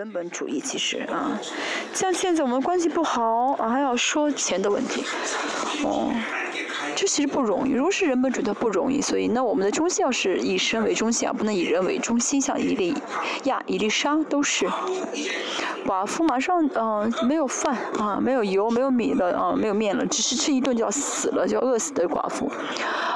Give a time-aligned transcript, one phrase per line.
[0.00, 1.38] 人本主义，其实啊，
[1.92, 5.04] 像现在我们关系不好啊，还要说钱的问题，
[5.84, 6.10] 哦，
[6.96, 7.72] 这其实不容易。
[7.72, 9.02] 如果是人本主义，它不容易。
[9.02, 12.40] 所以，那我们的中心要是以神为中心啊，不能以人为中心。
[12.40, 12.94] 像伊利
[13.44, 14.66] 亚、伊丽莎都是
[15.86, 22.50] 寡妇，马上嗯没有饭啊，没有油，没有米了啊，没有面了，只是吃一顿就要死了，就要饿死的寡妇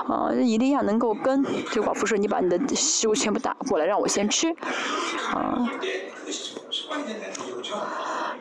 [0.06, 0.28] 啊。
[0.38, 1.42] 伊利亚能够跟
[1.72, 4.54] 这寡妇说：“你把你的食物全部打过来，让我先吃。”
[5.32, 5.66] 啊。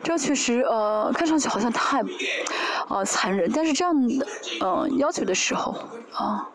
[0.02, 2.02] 这确实，呃，看上去好像太，
[2.88, 3.50] 呃，残忍。
[3.52, 4.26] 但是这样的，
[4.60, 5.74] 嗯，要求的时候，
[6.12, 6.48] 啊，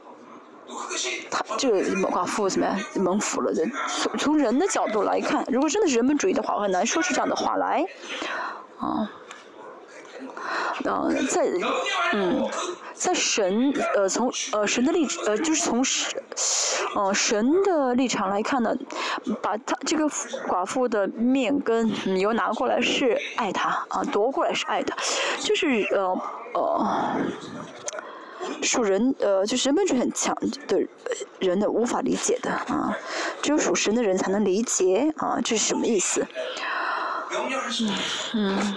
[1.32, 2.80] 他这个寡妇怎么样？
[2.96, 3.66] 蒙福了的。
[3.88, 7.84] 从从人的角度来看，如果真的是人本主义的话，我很难说出这样的话来，
[8.78, 9.10] 啊。
[10.86, 11.48] 嗯，在
[12.14, 12.48] 嗯，
[12.94, 16.22] 在神呃从呃神的立呃就是从神，
[16.96, 18.76] 呃神的立场来看呢，
[19.42, 20.06] 把他这个
[20.48, 24.96] 寡妇的面跟油拿过来是爱他啊，夺过来是爱他，
[25.40, 26.22] 就是呃
[26.54, 27.16] 呃
[28.62, 30.36] 属人呃就是人本主义很强
[30.68, 30.82] 的
[31.40, 32.98] 人的无法理解的啊，
[33.42, 36.26] 只有属神的人才能理解啊，这是什么意思？
[38.34, 38.76] 嗯。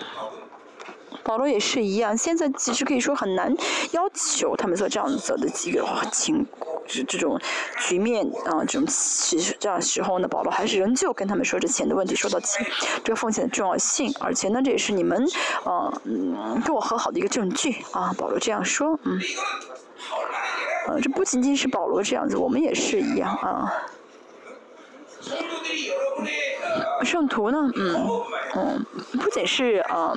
[1.25, 3.55] 保罗也是一样，现在其实可以说很难
[3.92, 6.45] 要求他们做这样子的几个情，
[6.87, 7.41] 这这种
[7.79, 12.67] 局面啊，这种其实这样时候呢，保罗还是仍旧跟他们说这钱的问题，说到钱
[13.05, 15.25] 这个奉献的重要性，而且呢，这也是你们
[15.64, 19.20] 啊嗯跟我和好的一个证据啊，保罗这样说，嗯，
[20.89, 23.73] 呃，这不仅仅是保罗这样子，我们也是一样啊。
[27.05, 28.09] 圣徒呢，嗯
[28.57, 28.86] 嗯，
[29.20, 30.14] 不仅是啊。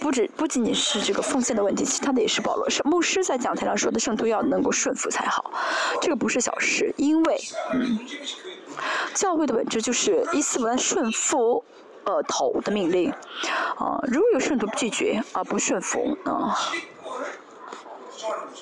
[0.00, 5.50] 不止不仅仅是这个奉献的问题，其他的也是保罗是牧师在讲台上说的，圣徒要能够顺服才好，
[6.00, 7.40] 这个不是小事，因为
[7.72, 7.98] 嗯，
[9.14, 11.64] 教会的本质就是伊斯兰顺服
[12.04, 13.10] 呃头的命令，
[13.76, 16.56] 啊，如果有圣徒拒绝啊不顺服啊。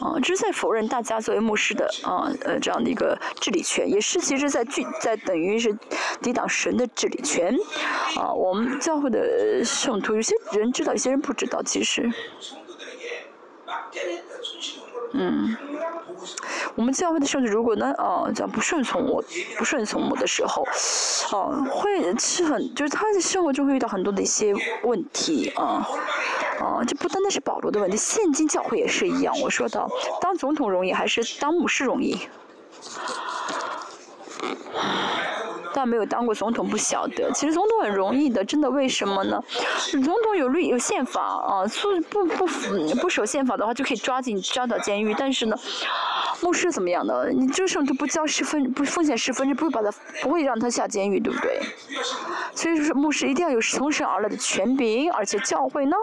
[0.01, 5.77] 啊，这是在否认大家作为牧师的啊呃这样的一个治理权，也是其实在拒在等于是
[6.21, 7.55] 抵挡神的治理权。
[8.17, 12.11] 啊，我们教会的圣徒，有些人知道，有些人不知道，其实。
[15.13, 15.57] 嗯，
[16.75, 19.23] 我们教会的圣徒如果呢，啊，讲不顺从我，
[19.57, 20.63] 不顺从我的时候，
[21.33, 25.87] 啊，会是很，就是他的生活中会遇到很多的一些问题，啊，
[26.61, 29.35] 啊，这不单单是保罗的问题，现今教会也是一样。
[29.41, 29.89] 我说到，
[30.21, 32.19] 当总统容易还是当牧师容易？
[35.77, 39.39] 但没有当过总统不晓得，其实总统很容易的，真的为什么呢？
[39.91, 45.57] 总统有律有宪法啊，不不不不守宪法的话就可以抓进抓到监狱，但是呢，
[46.41, 47.31] 牧师怎么样的？
[47.31, 51.61] 你这时候都不交十分不奉献十分就不会把他不会让他下监狱，对不对？
[52.55, 55.95] 所以说牧师一定要有从神而来的权柄，而且教会呢？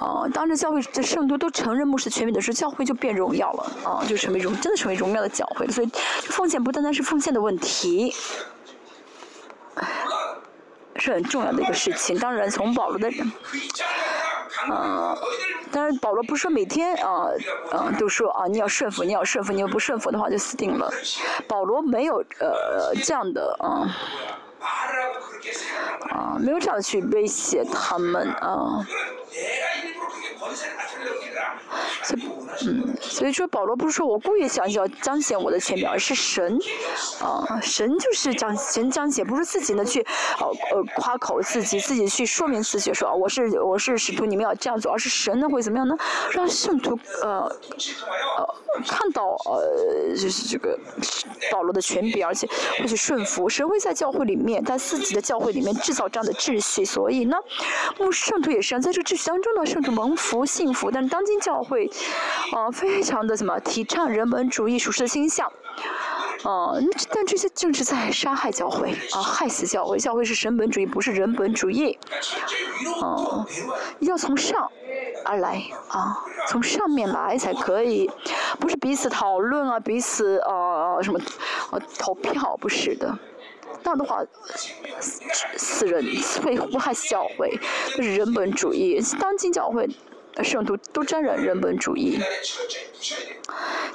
[0.00, 5.72] 哦，当着教会的圣徒都承认牧师权柄的时候，教会就变荣耀了，啊，就成为荣，真的成为荣耀的教会了。
[5.72, 5.90] 所以，
[6.22, 8.14] 奉献不单单是奉献的问题，
[10.96, 12.18] 是很重要的一个事情。
[12.18, 13.32] 当然，从保罗的人，
[14.70, 15.16] 啊，
[15.70, 17.28] 当然保罗不是说每天啊，
[17.70, 20.90] 啊，都说啊，你要顺服，你要顺服，你要不顺服的话就死定了。
[21.46, 23.86] 保罗没有呃这样的啊。
[26.10, 28.86] 啊，没有这样去威胁他们啊。
[32.02, 32.22] 所以，
[32.66, 36.58] 嗯，所以说保罗不是说我故意想要彰显我的权柄，而是神，
[37.20, 40.00] 啊，神就是彰神彰显，不是自己呢去，
[40.40, 45.94] 呃呃夸口自己，自己去说明自己说我是我是使徒，你们要这样做，而是神呢会怎么样呢？
[46.32, 47.30] 让圣徒呃
[48.38, 48.54] 呃
[48.86, 50.78] 看到呃就是这个
[51.50, 57.36] 保罗的权柄，而且会去顺服，神会在教会里面，在自己的教会里面制造这样的秩序，所以呢，
[57.98, 61.90] 牧圣徒也是在这个秩序当中呢，圣徒蒙福幸福，但是当今教会。
[62.52, 65.52] 呃，非常的什么提倡人文主义、属实的倾向，
[66.44, 66.80] 呃，
[67.12, 69.98] 但这些正是在杀害教会，啊，害死教会。
[69.98, 71.98] 教会是神本主义，不是人本主义，
[73.00, 73.44] 哦，
[74.00, 74.70] 要从上
[75.24, 78.08] 而来，啊，从上面来才可以，
[78.60, 81.18] 不是彼此讨论啊，彼此呃什么，
[81.72, 83.18] 呃投票，不是的，
[83.82, 84.22] 那样的话，
[85.00, 86.04] 死人
[86.44, 87.58] 会祸害死教会，
[87.96, 89.88] 这是人本主义，当今教会。
[90.42, 92.20] 圣徒都沾染人本主义，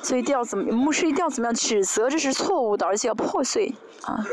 [0.02, 3.74] 所以一定要怎么牧师一定要怎么样指责这是错误的，而且要破碎
[4.04, 4.26] 啊。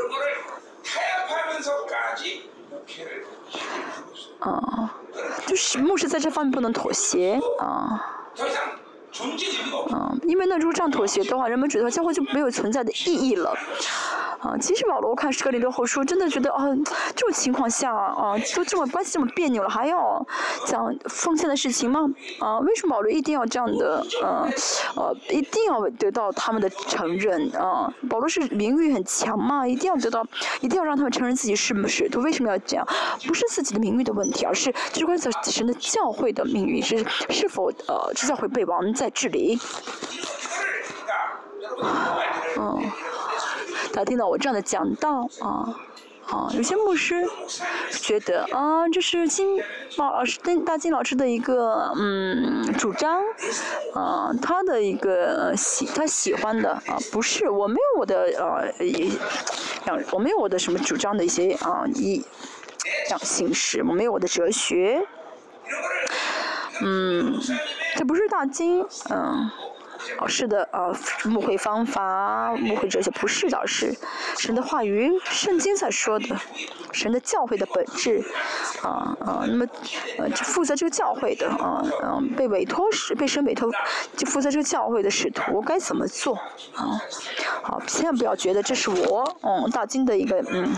[4.41, 4.95] 啊，
[5.47, 8.27] 就是牧师在这方面不能妥协啊。
[9.93, 13.55] 嗯，因为那如果这样妥协的话，人们觉得教会就没有存在的意义了。
[14.41, 16.65] 啊，其实保罗看《哥林多后书》，真的觉得啊，
[17.15, 20.25] 这种情况下啊，都这么关系这么别扭了，还要
[20.67, 22.01] 讲奉献的事情吗？
[22.41, 24.03] 啊，为什么保罗一定要这样的？
[24.23, 24.49] 呃，
[24.97, 27.93] 呃，一定要得到他们的承认啊？
[28.09, 30.25] 保罗是名誉很强嘛，一定要得到，
[30.63, 32.09] 一定要让他们承认自己是不是？
[32.09, 32.87] 他为什么要这样？
[33.27, 39.59] 不是自己的名誉的问题，而是就是关系神的教会的命运是是否呃，这教会被王在治理？
[42.59, 42.81] 嗯。
[43.93, 45.75] 他听到我这样的讲道啊，
[46.27, 47.27] 啊，有些牧师
[47.91, 49.61] 觉得啊，这是金
[49.97, 53.23] 老师、大金老师的一个嗯主张，
[53.95, 59.13] 啊，他的一个喜他喜欢的啊，不是我没有我的呃一
[59.87, 62.25] 样，我没有我的什么主张的一些啊一
[63.11, 65.03] 样形式，我没有我的哲学，
[66.81, 67.41] 嗯，
[67.97, 69.51] 这不是大金，嗯。
[70.19, 70.95] 哦，是的呃，
[71.35, 73.95] 误会方法、误会这些不是的，是，
[74.39, 76.37] 神的话语、圣经在说的，
[76.93, 78.23] 神的教会的本质，
[78.83, 79.67] 啊啊，那么
[80.19, 83.71] 呃，负责这个教会的啊嗯，被委托时被神委托
[84.17, 86.35] 就负责这个教会的使徒该怎么做
[86.75, 87.01] 啊？
[87.63, 90.69] 好，千万不要觉得这是我嗯大金的一个嗯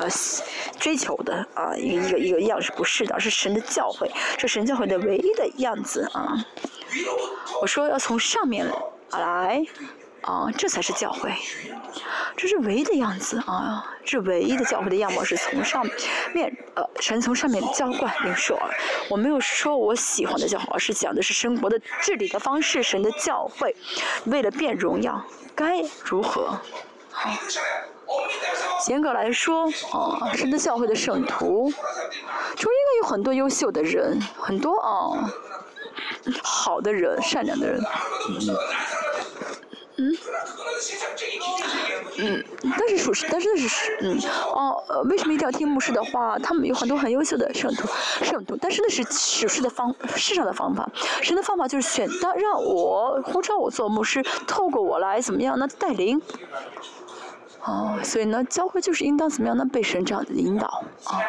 [0.00, 0.08] 呃
[0.78, 6.44] 追求的啊一个一个一个样式，不是的，是神的教会，是神教会的唯一的样子啊。
[7.60, 8.66] 我说要从上面
[9.10, 9.64] 来，
[10.22, 11.32] 啊，这才是教会，
[12.36, 15.84] 这是唯一的样子啊，这唯一的教会的样貌是从上
[16.32, 18.58] 面，呃，神从上面浇灌领受。
[19.08, 22.82] 我没有说我喜欢的教会，而是讲的是生活的治理的方式。
[22.82, 23.74] 神的教会
[24.26, 25.24] 为了变荣耀，
[25.54, 26.58] 该如何？
[27.10, 27.30] 好，
[28.88, 31.70] 严格来说，啊，神的教会的圣徒，
[32.56, 35.30] 中应该有很多优秀的人，很多啊。
[36.42, 37.80] 好的人，善良的人，
[39.96, 40.16] 嗯，
[42.18, 42.44] 嗯，
[42.78, 44.18] 但是属实，但是那是，嗯，
[44.54, 46.38] 哦，为什么一定要听牧师的话？
[46.38, 47.88] 他们有很多很优秀的圣徒，
[48.24, 50.88] 圣徒，但是那是属实的方，世上的方法。
[51.20, 55.68] 神的方法就是选，当让我呼召我做牧师，透过我来怎么样呢？
[55.78, 56.20] 带领。
[57.64, 59.64] 哦，所以呢，教会就是应当怎么样呢？
[59.72, 60.66] 被神这样的引导
[61.04, 61.20] 啊，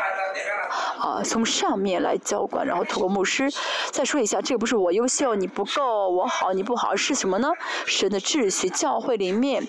[1.04, 3.52] 啊，从上面来教管，然后透过牧师。
[3.92, 7.50] 再说一下，这个不是我优秀，你不够，我好，你不好，是什么呢？
[7.86, 9.68] 神的秩序，教会里面，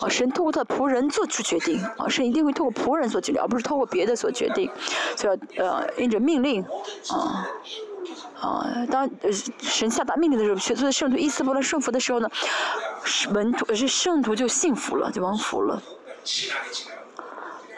[0.00, 4.68] 啊，神透过他的仆人做出决定，啊，神一定会透过仆人做决定，而不是透过别的做决定，
[5.16, 6.64] 所以呃，应着命令，
[7.08, 7.48] 啊。
[8.40, 9.30] 啊，当呃
[9.60, 12.28] 神下达命令的时候，选择的圣徒伊斯伯勒顺服的时候呢，
[13.30, 15.80] 门徒是圣徒就信服了，就蒙福了。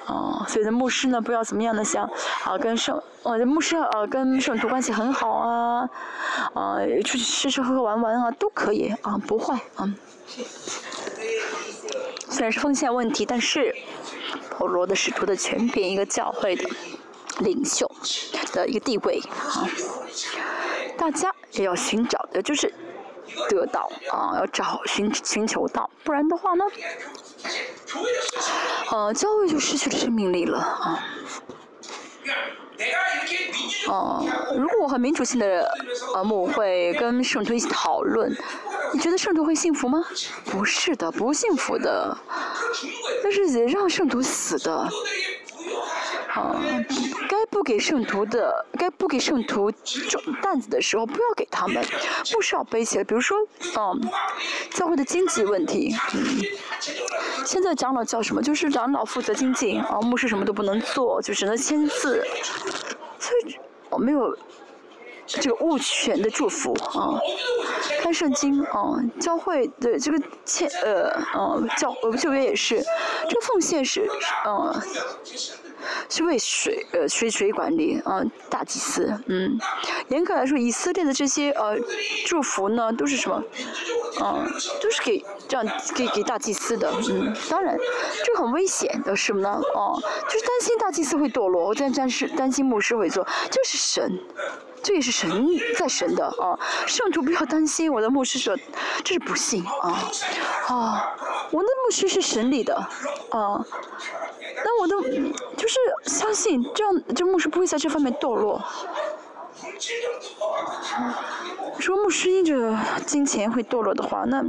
[0.06, 2.04] 哦，所以的牧师呢，不要怎么样的想
[2.44, 5.88] 啊，跟圣呃牧师呃跟圣徒关系很好啊，
[6.52, 9.94] 啊出去吃吃喝喝玩玩啊都可以啊，不坏啊。
[12.28, 13.74] 虽然是奉献问题，但是
[14.58, 16.68] 保罗的使徒的权柄，一个教会的
[17.38, 17.90] 领袖
[18.52, 19.68] 的一个地位啊。
[20.98, 22.72] 大家也要寻找的，就是
[23.48, 26.64] 得到啊，要找寻寻求到，不然的话呢，
[28.90, 31.04] 呃，教会就失去了生命力了啊。
[33.86, 34.24] 哦，
[34.56, 35.70] 如果我和民主性的
[36.14, 38.34] 呃牧会跟圣徒一起讨论，
[38.92, 40.02] 你觉得圣徒会幸福吗？
[40.46, 42.16] 不是的，不幸福的，
[43.22, 44.88] 那是让圣徒死的。
[46.28, 46.56] 好，
[47.28, 51.84] 该不给圣徒的，该不给圣徒重担子的时候，不要给他们，
[52.32, 53.04] 不需要背起来。
[53.04, 53.36] 比如说，
[53.76, 54.10] 嗯，
[54.70, 56.42] 教会的经济问题，嗯，
[57.46, 58.42] 现在长老叫什么？
[58.42, 62.26] 就是长老负责经济，啊，牧师什么都不能做，就只能签字。
[63.18, 63.56] 所以，
[63.90, 64.36] 我没有
[65.26, 67.18] 这个物权的祝福啊。
[68.00, 72.82] 看圣经啊，教会的这个签，呃，嗯，教呃旧约也是，
[73.28, 74.08] 这个奉献是，
[74.46, 74.82] 嗯。
[76.08, 79.58] 是为水呃水水管理啊大祭司嗯，
[80.08, 81.76] 严格来说以色列的这些呃
[82.24, 83.44] 祝福呢都是什么，
[84.22, 84.46] 嗯
[84.80, 87.36] 都是给这样给给大祭司的嗯。
[87.50, 87.76] 当然
[88.24, 89.60] 这很危险的什么呢？
[89.74, 94.18] 哦就是担心大祭司会堕落，我担担是担心牧师会做，就是神，
[94.84, 95.28] 这也是神
[95.76, 98.56] 在神的啊圣徒不要担心我的牧师说
[99.02, 100.10] 这是不幸啊
[100.68, 101.16] 啊
[101.50, 103.64] 我的牧师是神里的啊。
[104.66, 108.62] 那我都就是相信，这样这牧师不会在这方面堕落。
[111.78, 114.42] 说牧师因着金钱会堕落的话，那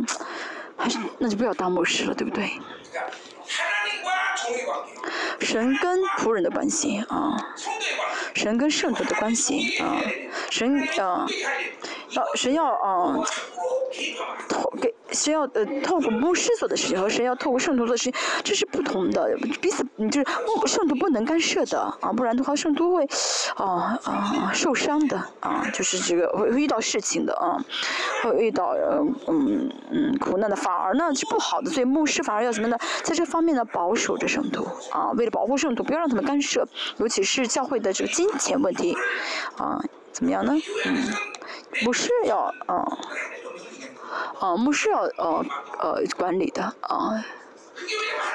[0.78, 2.52] 还是那就不要当牧师了，对不对？
[5.40, 7.38] 神跟仆人的关系啊，
[8.34, 10.02] 神跟圣徒的关系啊，
[10.50, 11.28] 神啊，
[12.16, 13.20] 要神要啊，
[14.48, 23.08] 透给神要呃透过牧师做的事情和神要透过圣徒做的事情，这是不同的，彼此你就是牧圣徒不能干涉的啊，不然的话圣徒会
[23.56, 27.58] 啊啊受伤的啊，就是这个会遇到事情的啊，
[28.24, 28.76] 会遇到
[29.28, 36.68] 嗯嗯苦难的，反而呢是不好的，所以牧师反而要怎么呢，在这方面呢保守着圣徒啊，为了保护圣徒，不要让他们干涉，
[36.98, 38.98] 尤其是教会的这个金钱问题
[39.58, 39.82] 啊，
[40.16, 40.54] 怎么样呢？
[40.86, 41.14] 嗯，
[41.84, 42.86] 不是要啊。
[44.40, 45.46] 啊，牧师要呃
[45.80, 47.24] 呃管理的啊，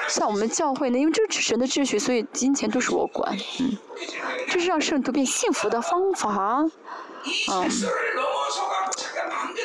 [0.07, 3.77] 像我们教会呢，因为这是神的秩序，所以金钱都是我管，嗯，
[4.47, 6.63] 这是让圣徒变幸福的方法，
[7.51, 7.69] 嗯，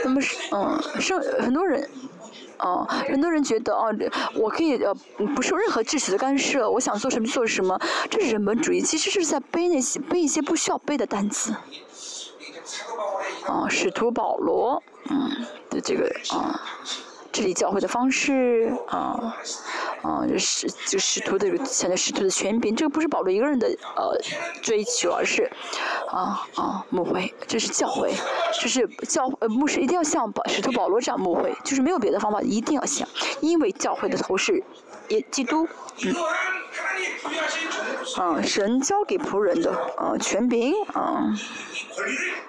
[0.04, 1.88] 那么是嗯，圣很多人，
[2.58, 3.94] 哦，很多人觉得哦，
[4.35, 4.94] 我可以呃
[5.35, 7.78] 不受任何秩序的干涉，我想做什么做什么，
[8.11, 11.54] 这是人本主义，其实是在背那些背一些不需要背的单词。
[13.46, 16.61] 啊，使徒保罗，嗯的这个啊，
[17.32, 19.35] 治理教会的方式啊，
[20.02, 24.18] 啊是就使徒的现在使徒的权柄，这个不是保罗一个人的呃
[24.62, 25.50] 追求，而是
[26.08, 28.12] 啊啊牧会，这是教会，
[28.61, 33.06] 就是教呃牧师一定要像保使徒保罗这样牧会，就是没有别的方法，一定要像，
[33.40, 34.62] 因为教会的头是
[35.08, 35.68] 也基督，
[36.04, 36.14] 嗯。
[38.14, 41.34] 啊，神交给仆人的啊权柄啊，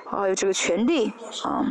[0.06, 1.12] 还有这个权利
[1.44, 1.66] 啊，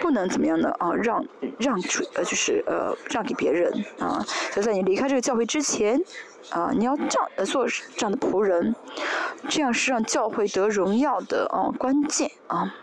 [0.00, 1.24] 不能怎么样的啊，让
[1.58, 4.24] 让出呃就是呃让给别人啊，
[4.54, 6.00] 就在你离开这个教会之前
[6.50, 8.74] 啊，你要这样做这样的仆人，
[9.48, 12.74] 这样是让教会得荣耀的啊关键啊。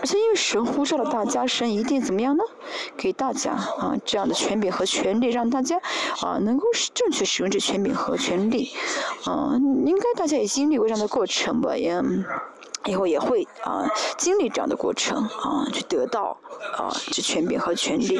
[0.00, 2.42] 而且因为神呼召了大家，神一定怎么样呢？
[2.96, 5.76] 给大家啊这样的权柄和权利，让大家
[6.22, 8.72] 啊能够正确使用这权柄和权利。
[9.24, 9.52] 啊，
[9.84, 11.76] 应该大家也经历过这样的过程吧？
[11.76, 12.02] 也
[12.86, 13.86] 以后也会啊
[14.16, 16.38] 经历这样的过程啊，去得到
[16.78, 18.18] 啊这权柄和权利。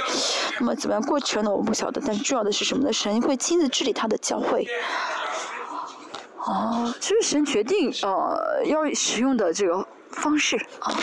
[0.59, 1.51] 那么怎么样过程呢？
[1.51, 2.03] 我不晓得。
[2.05, 2.93] 但重要的是什么呢？
[2.93, 4.67] 神会亲自治理他的教会。
[6.47, 10.95] 哦，这是神决定呃要使用的这个方式啊。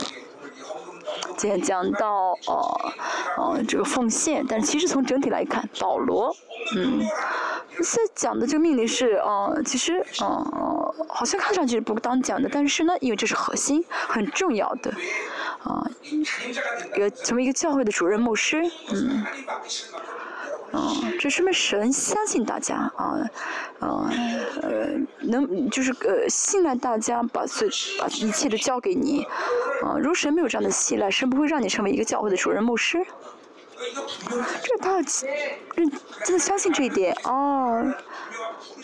[1.37, 2.91] 今天讲到呃
[3.37, 6.35] 呃这个奉献，但其实从整体来看，保罗
[6.75, 6.99] 嗯，
[7.83, 14.91] 现在讲的这个命令是呃其实呃好像看上去不当讲的，但是呢，因为这是核心，很重要的
[15.63, 19.23] 啊，一个成为一个教会的主任牧师嗯。
[20.73, 21.91] 嗯，这说明神？
[21.91, 23.17] 相信大家啊，
[23.79, 24.09] 呃，
[24.61, 24.87] 呃，
[25.21, 27.67] 能就是呃信赖大家，把所
[27.99, 29.23] 把一切都交给你，
[29.83, 33.05] 啊，如果神没有这样的信赖，神不会让你成为一个教会的主任牧师。
[34.63, 34.93] 这他
[35.75, 35.89] 认
[36.25, 37.15] 真的相信这一点。
[37.23, 37.93] 哦，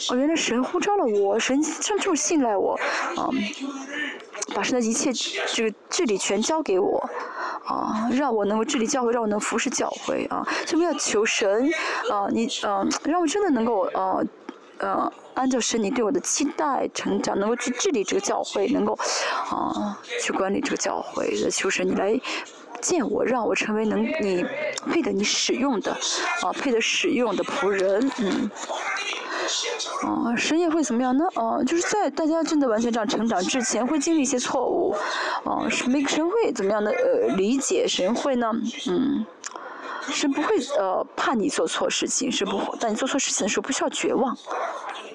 [0.10, 2.80] 哦，原来神呼召了我，神这么信赖我，
[3.15, 3.30] 啊，
[4.53, 5.12] 把神的一切
[5.53, 7.10] 这个治理全交给我。
[7.65, 10.46] 啊，让我能够治理教会，让我能服侍教会啊！
[10.65, 11.72] 所以我要求神
[12.12, 14.22] 啊，你嗯，让我真的能够呃
[14.80, 19.00] 呃，按照神你对我的期待成长，能够去治理这个教会，能够
[19.50, 21.34] 啊去管理这个教会。
[21.50, 22.20] 求神你来
[22.82, 24.46] 见我，让我成为能你
[24.92, 25.94] 配得你使用的
[26.42, 28.51] 啊，配得使用的仆人，嗯。
[30.04, 31.26] 啊，神也会怎么样呢？
[31.36, 34.96] 啊，就是在大家真的完全这样成长之前，会经历一些错误。
[35.44, 37.86] 啊，每个神会怎么样的呃理解？
[37.88, 38.52] 神会呢？
[38.88, 39.26] 嗯，
[40.10, 42.60] 神不会呃怕你做错事情，是不？
[42.80, 44.36] 但你做错事情的时候不需要绝望。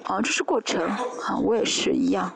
[0.05, 0.83] 啊，这是过程。
[0.83, 2.33] 啊，我也是一样。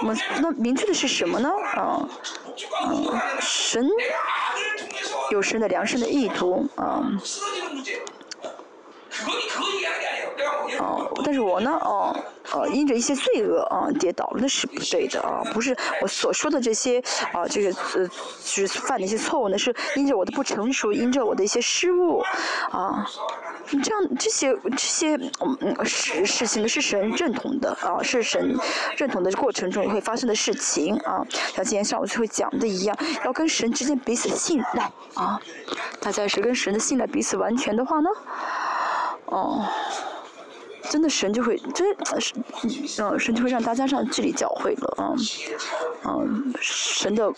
[0.00, 1.48] 我们，那明确的是什么呢？
[1.74, 2.08] 啊，
[2.86, 3.88] 嗯，神
[5.30, 6.68] 有神的良善的意图。
[6.76, 7.02] 啊。
[10.78, 12.16] 哦，但是我呢，哦，
[12.52, 16.98] 呃，因着一些罪恶啊跌倒了，那是不对的啊，不是我所说的这些
[17.32, 18.08] 啊，这个呃，
[18.42, 22.22] 就是犯的一些错误呢，是因着我的不成熟，因着我的一些失误，
[22.70, 23.06] 啊，
[23.82, 28.56] 这样这些这些嗯事事情呢是神认同的啊，是神
[28.96, 35.38] 认同的过程中会发生的事情啊，像今天上午就会讲的一样，要跟神之间彼此信赖啊，
[36.00, 38.08] 大家是跟神的信赖彼此完全的话呢？
[39.32, 39.64] 哦，
[40.90, 41.88] 真的神就会，真
[42.20, 42.34] 是，
[43.00, 45.14] 嗯，神就会让大家上治理教会了啊，
[46.04, 47.32] 嗯，神的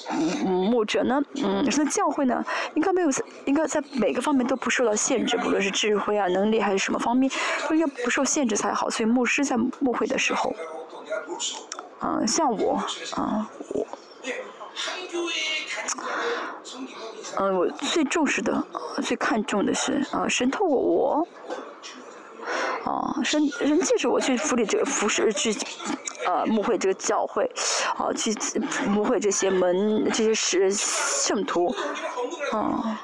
[0.45, 3.09] 牧者呢，嗯，神的教会呢，应该没有，
[3.45, 7.31] 应该在每个方面都不受到限制，不论是智慧啊、能力还是什么方面，
[7.69, 8.91] 都应该不受限制才好。
[8.91, 10.53] 所以牧师在牧会的时候，
[12.01, 12.83] 嗯，像我，
[13.15, 13.87] 啊，我，
[17.39, 18.67] 嗯，我最重视的，
[19.01, 21.29] 最看重的是，啊，神透过我。
[22.85, 25.57] 哦，神神借着我去服理这个服侍去
[26.27, 27.51] 呃牧会这个教会，
[27.97, 28.35] 啊去
[28.89, 31.75] 牧会这些门这些是圣徒，
[32.53, 33.01] 啊，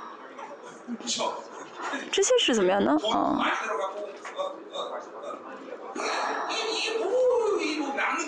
[2.13, 2.95] 这些是怎么样呢？
[3.11, 3.51] 啊，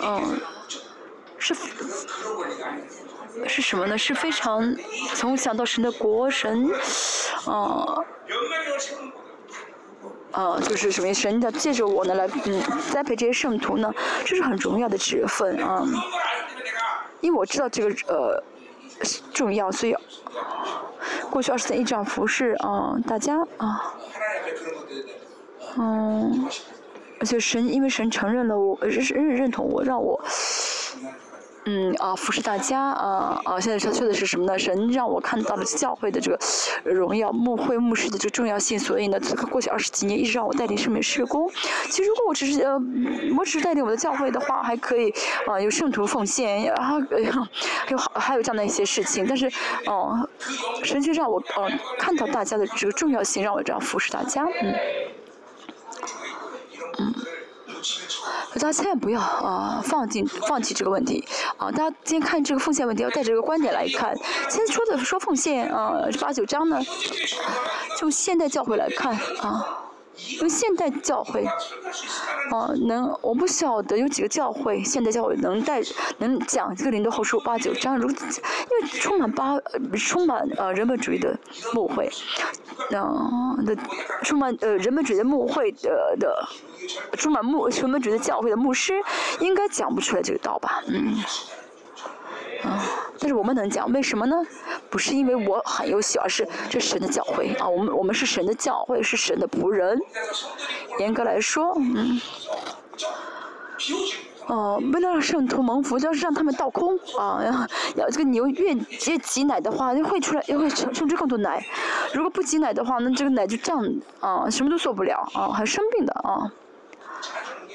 [0.01, 0.41] 嗯，
[1.37, 1.55] 是
[3.47, 3.95] 是什么呢？
[3.95, 4.75] 是非常
[5.13, 6.71] 从想到神的国神，
[7.45, 8.03] 啊。
[10.33, 12.61] 啊，就是什么神的借着我呢来嗯
[12.91, 13.93] 栽培这些圣徒呢，
[14.25, 15.85] 这是很重要的职分啊。
[17.21, 18.43] 因为我知道这个呃
[19.33, 19.95] 重要，所以
[21.29, 23.95] 过去二十年一样服侍啊大家啊，
[25.77, 26.49] 嗯，
[27.19, 30.21] 而且神因为神承认了我认认认同我，让我。
[31.65, 33.57] 嗯啊，服侍大家啊啊！
[33.57, 34.59] 现在他说的是什么呢？
[34.59, 36.37] 神让我看到了教会的这个
[36.83, 39.17] 荣耀，牧会牧师的这个重要性，所以呢，
[39.49, 41.49] 过去二十几年一直让我带领圣美施工。
[41.89, 42.77] 其实如果我只是呃，
[43.37, 45.13] 我只是带领我的教会的话，还可以
[45.47, 46.99] 啊，有圣徒奉献，然后
[47.89, 49.25] 有还有这样的一些事情。
[49.25, 49.49] 但是
[49.85, 50.27] 哦，
[50.83, 54.75] 神却让我呃看到大家的这个重要性，让我这样服侍大家，嗯
[56.99, 57.13] 嗯。
[58.53, 61.23] 大家千万不要啊放进放弃这个问题
[61.57, 61.71] 啊！
[61.71, 64.15] 大家今天看这个奉献问题，要带着这个观点来看。
[64.49, 66.79] 先说的说奉献啊，这八九章呢，
[67.99, 69.79] 就现代教会来看啊。
[70.39, 75.81] 用现代教会，啊，能我不晓得有几个教会，现代教会能带
[76.19, 79.57] 能讲这个《林多后书》八九章，如因为充满八
[79.97, 81.35] 充满呃人本主义的
[81.73, 82.11] 牧会，
[82.95, 83.75] 啊的
[84.21, 86.47] 充满呃人本主义的牧会的的
[87.17, 88.93] 充满牧人本主的教会的牧师，
[89.39, 91.15] 应该讲不出来这个道吧，嗯。
[92.63, 92.81] 啊！
[93.19, 94.37] 但是我们能讲，为什么呢？
[94.89, 97.67] 不是因为我很优秀，而是这神的教会啊！
[97.67, 99.99] 我们我们是神的教会，是神的仆人。
[100.97, 102.21] 严格来说，嗯，
[104.47, 107.67] 哦，为了让圣徒蒙福，就是让他们倒空啊！
[107.97, 111.65] 要这个牛越越挤奶的话，就会出来，又会生生出更多奶。
[112.13, 113.85] 如果不挤奶的话，那这个奶就胀
[114.21, 116.49] 啊，什么都做不了啊，还生病的啊。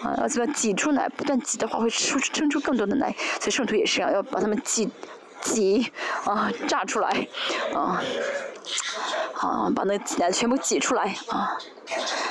[0.03, 1.09] 啊，要怎么挤出奶？
[1.09, 3.15] 不断挤的话，会出生出更多的奶。
[3.41, 4.89] 所以圣徒也是啊，要把他们挤
[5.41, 5.91] 挤
[6.25, 7.27] 啊，榨出来
[7.75, 8.03] 啊，
[9.35, 11.59] 啊，把那挤奶全部挤出来啊，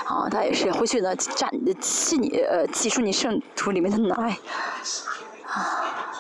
[0.06, 1.50] 啊，他也是回去呢，榨
[1.82, 4.38] 挤你呃，挤出你圣徒里面的奶
[5.46, 6.14] 啊，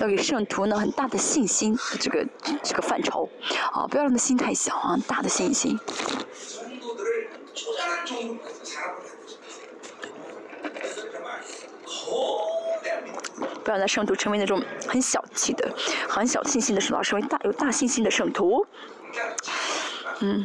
[0.00, 2.26] 要给圣徒呢很大的信心，这个
[2.62, 3.28] 这个范畴
[3.72, 5.78] 啊，不要让他心太小啊，大的信心。
[13.70, 15.72] 不要让圣徒成为那种很小气的、
[16.08, 18.66] 很小信心的圣徒，成为大有大信心的圣徒。
[20.18, 20.44] 嗯，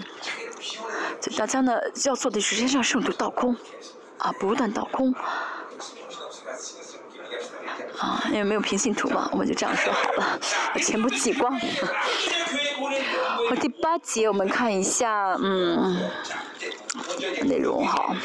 [1.35, 3.55] 大家呢要做的是先让圣徒倒空，
[4.19, 5.11] 啊，不断倒空。
[7.97, 10.39] 啊，因为没有平行图嘛，我们就这样说好了，
[10.77, 11.51] 全部挤光。
[13.49, 15.97] 好，第八节我们看一下，嗯，
[17.45, 18.15] 内容好。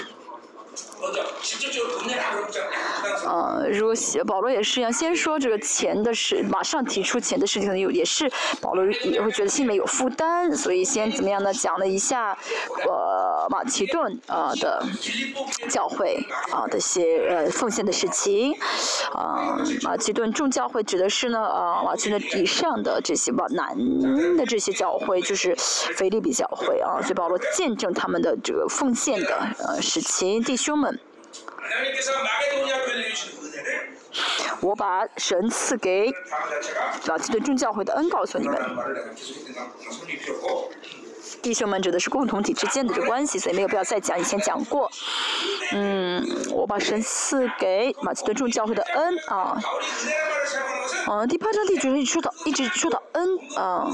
[3.31, 3.95] 呃，如果
[4.27, 8.29] 保罗也是一样，先说这个钱的事，马上提出钱的事情，有也是
[8.61, 11.53] 保罗也会觉得心里面有负担，所以先怎么样呢？
[11.55, 12.37] 讲了一下，
[12.89, 14.85] 呃，马其顿啊的
[15.69, 16.19] 教会
[16.51, 18.53] 啊的些呃奉献的事情，
[19.15, 23.77] 啊，马其顿众教会指的是呢，啊，马其顿以上的这些往南
[24.37, 30.99] 的这些教会，就是腓利比教会啊，所以保罗见证他们的这个奉献的呃事情，弟兄们。
[34.61, 36.13] 我把神赐给
[37.07, 38.59] 马其顿众教会的恩告诉你们。
[41.43, 44.91] 弟兄们指的是共同体之间的这个关系，所以没有必要再讲，以前讲过。
[45.73, 49.59] 嗯，我把神赐给马其顿众教会的恩啊。
[51.09, 53.87] 嗯，第八章第九节一说到，一直说到恩啊。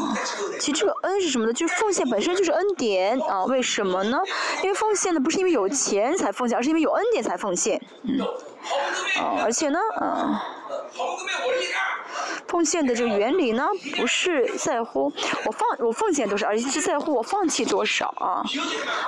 [0.59, 1.53] 其实这个恩是什么呢？
[1.53, 3.45] 就是奉献本身就是恩典啊。
[3.45, 4.19] 为什么呢？
[4.63, 7.81] 因为奉献呢不是因为有钱才奉献，而是因为有恩典才奉献。
[8.03, 8.21] 嗯。
[9.19, 10.35] 啊，而且呢，嗯。
[12.49, 15.13] 奉献的这个原理呢，不是在乎
[15.45, 18.43] 我放我奉献多少，而是在乎我放弃多少啊！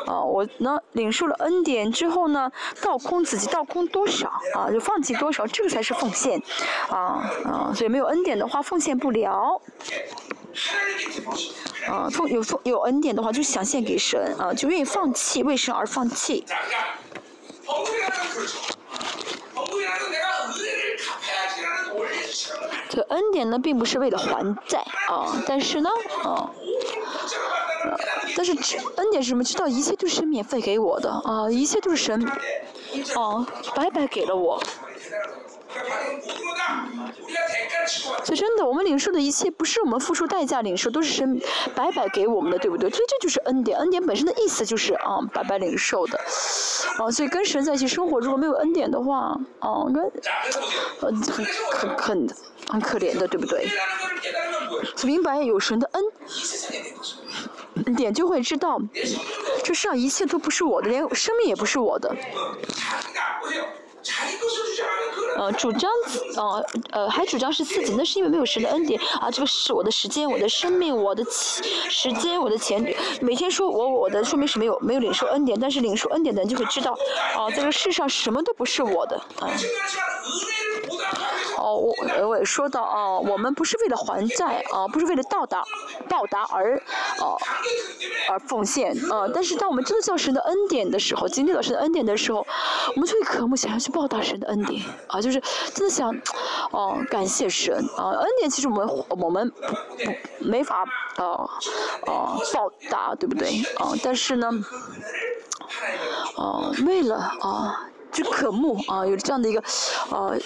[0.06, 2.50] 啊，我呢领受了恩典之后呢，
[2.82, 4.70] 倒空自己，倒空多少啊？
[4.70, 6.42] 就放弃多少，这个才是奉献
[6.90, 7.72] 啊啊！
[7.74, 9.60] 所以没有恩典的话，奉献不了。
[11.86, 16.44] 啊，奉有奉有恩典的话，就想献给神啊，就愿意放弃，为神而放弃。
[22.88, 25.90] 这个恩典呢，并不是为了还债啊，但是呢，
[26.24, 26.50] 啊，
[28.36, 28.52] 但是
[28.96, 29.44] 恩典是什么？
[29.44, 32.26] 知道一切都是神免费给我的啊，一切都是神，
[33.14, 34.60] 啊，白白给了我。
[38.24, 41.40] 所以真的，我们领受的一切不是我们付出代价领受，都是神
[41.74, 42.90] 白白给我们的，对不对？
[42.90, 43.78] 所以这就是恩典。
[43.78, 46.18] 恩典本身的意思就是啊，白白领受的。
[46.98, 50.04] 啊，所以跟神在一起生活，如果没有恩典的话，啊，跟
[51.00, 52.28] 呃很很很
[52.68, 53.68] 很可怜的，对不对？
[55.04, 56.02] 明白有神的恩。
[57.96, 58.80] 点就会知道，
[59.62, 62.14] 这世上一切都不是我的，连生命也不是我的。
[65.36, 65.90] 呃，主张，
[66.36, 69.30] 呃，呃，还主张是自己，那是因为没有神的恩典啊。
[69.30, 72.82] 这个是我的时间，我的生命，我的时间，我的钱，
[73.20, 75.58] 每天说我我的，说明是没有没有领受恩典。
[75.60, 76.92] 但是领受恩典的人就会知道，
[77.36, 79.50] 啊，在这个世上什么都不是我的，啊。
[81.58, 81.94] 哦，我
[82.28, 85.64] 我也说到啊，我们不是为了还债啊，不是为了到达
[86.08, 86.76] 报答而
[87.20, 87.36] 啊
[88.30, 89.28] 而奉献啊。
[89.34, 92.46] 但是当我们真的叫神的恩典的时候，经历到神的恩典的时候，
[92.94, 95.42] 我们就会渴慕想要去报答神的恩典啊，就是
[95.74, 96.14] 真的想
[96.70, 98.10] 哦感谢神啊。
[98.20, 100.84] 恩典其实我们我们不不没法
[101.16, 101.26] 啊
[102.06, 103.92] 啊报答，对不对啊？
[104.02, 104.48] 但是呢，
[106.36, 107.84] 啊为了啊。
[108.18, 109.62] 就渴慕啊，有这样的一个，
[110.10, 110.36] 呃，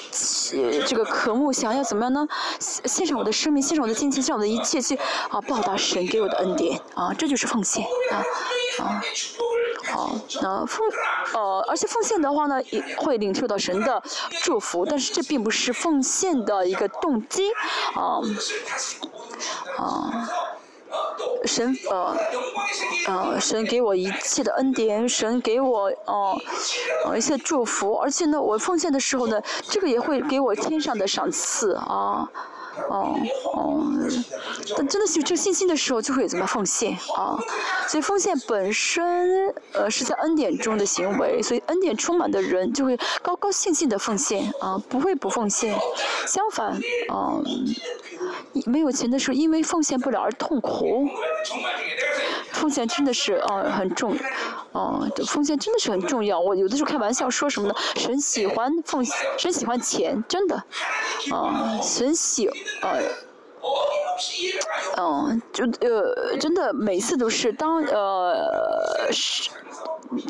[0.87, 2.29] 这个渴慕，想要怎么样呢？
[2.61, 4.95] 献上我的生命，献上我的金钱，献上我的一切，去
[5.31, 8.21] 啊报答神给我的恩典啊，这就是奉献啊
[8.85, 9.01] 啊，
[9.91, 10.11] 好，
[10.43, 10.87] 那奉
[11.33, 14.03] 呃，而且奉献的话呢，也会领受到神的
[14.43, 17.51] 祝福，但是这并不是奉献的一个动机
[17.95, 18.21] 啊
[19.79, 20.29] 啊。
[21.45, 22.17] 神呃
[23.07, 26.37] 呃，神给我一切的恩典，神给我哦
[27.07, 32.29] 呃一些祝福，而且呢，我奉献的时候呢，这个也会给我天上的赏赐啊，
[32.89, 33.17] 哦
[33.55, 33.85] 哦，
[34.77, 37.39] 但真的是有这信心的时候，就会怎么奉献啊？
[37.89, 45.79] 所以奉献本身呃是在恩典中的行为，所以恩典充满的人就会高高兴兴的奉献啊，不会不奉献，
[46.27, 47.41] 相反啊。
[48.67, 51.09] 没有钱的时候，因为奉献不了而痛苦。
[52.53, 54.17] 奉献真的是啊很重，
[54.73, 56.41] 哦，这奉献真的是很重要。
[56.41, 57.75] 我有的时候开玩笑说什么呢？
[57.97, 60.57] 神喜欢奉献，神喜欢钱，真的，
[61.31, 62.49] 啊神喜
[62.83, 63.01] 呃，
[64.97, 69.51] 嗯就呃真的每次都是当呃是。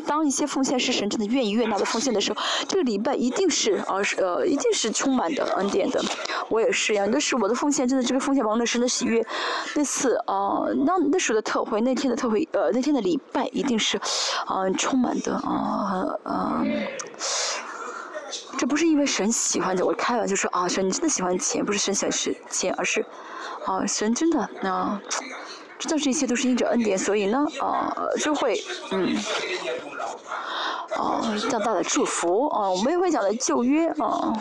[0.05, 6.03] 当一些奉献是神真的愿意悦纳的奉献的时候，这个礼拜一定是啊是呃一定是充满的恩典的。
[6.49, 9.25] 我也是呀，那是我的奉献，真的这个奉献蒙了神的喜悦。
[9.75, 13.97] 那次啊，那那时候的特会，那天的特会，呃那天的礼拜一定是
[14.45, 16.63] 啊充满的啊啊。
[18.57, 22.11] 这不是因为神喜欢的，我开玩笑说啊，神你真的喜欢钱，不是神喜欢
[22.49, 23.05] 钱，而是
[23.65, 25.01] 啊神真的啊。
[25.83, 28.57] 知道这一切都是因着恩典，所以呢，啊，就会，
[28.91, 29.15] 嗯，
[30.95, 34.33] 啊，这样大的祝福，啊，我们也会讲的旧约，啊，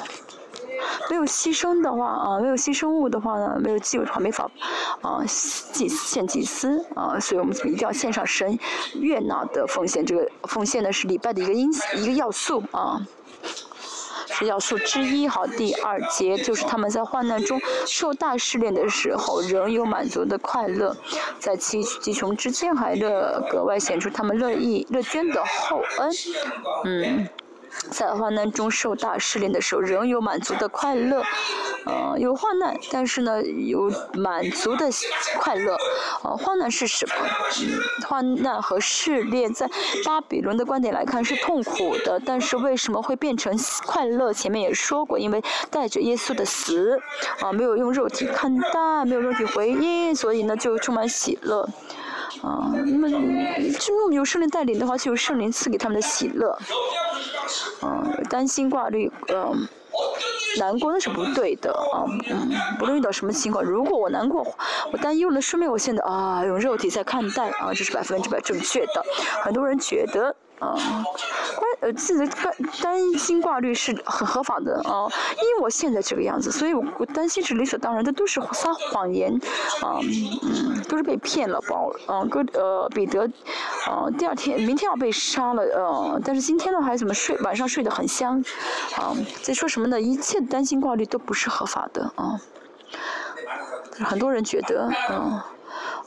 [1.10, 4.48] 没有牺牲的话，啊，没有牺牲物的话呢，没有祭物的话，没法，
[5.00, 8.56] 啊，祭献祭司，啊，所以我们一定要献上神
[8.94, 13.04] 悦纳的奉献，这个奉献呢是礼拜的一个因一个要素，啊。
[14.32, 15.28] 是要素之一。
[15.28, 20.96] 好，第二节就是他们在患难中受大试炼的时候，仍有满足的快乐，
[21.38, 26.10] 在七七穷之间还乐，格外显出他们乐意乐捐的厚恩。
[26.84, 27.28] 嗯。
[27.90, 31.22] 在患难中受大试炼的时候，仍有满足的快乐，
[31.86, 34.88] 呃，有患难，但是呢，有满足的
[35.38, 35.76] 快乐。
[36.22, 37.14] 呃，患难是什么？
[37.60, 39.68] 嗯，患难和试炼在
[40.04, 43.56] 巴比伦的观点来看是痛苦的，但是为什么会变成
[43.86, 44.32] 快乐？
[44.32, 46.98] 前面也说过，因为带着耶稣的死，
[47.40, 51.68] 啊，没有用肉体看待，没有肉体回应，所以呢，就充满喜乐。
[52.42, 53.08] 啊，那么，
[53.78, 56.58] 就我们有圣灵带领的话，就有圣灵赐给他们的喜乐。
[57.80, 59.66] 啊，担心挂虑，嗯，
[60.58, 64.44] 难过那是不对的啊，嗯，不论遇到什么情况，如果我难过，
[64.92, 69.04] 我担忧了，说明我现在啊，用肉体在看待啊，这是百分之百正确的。
[69.42, 70.34] 很多人觉得。
[70.62, 70.78] 啊，
[71.58, 75.08] 关呃自己的担担心挂虑是很合法的啊，
[75.42, 79.34] 因为我现在这个样子，所以我担心是理所当然的，都是撒谎言，
[79.82, 83.28] 啊嗯，都是被骗了，保啊哥呃彼得，
[83.86, 88.40] 啊第二天明天要被杀了呃，但是今天的话怎么睡晚上睡得很香，
[88.96, 90.00] 啊在说什么呢？
[90.00, 92.40] 一切担心挂虑都不是合法的啊，
[94.04, 95.44] 很多人觉得啊，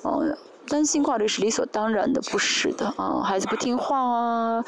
[0.03, 0.23] 哦。
[0.67, 3.21] 担心挂虑是理所当然的，不是的啊！
[3.23, 4.65] 孩子不听话啊，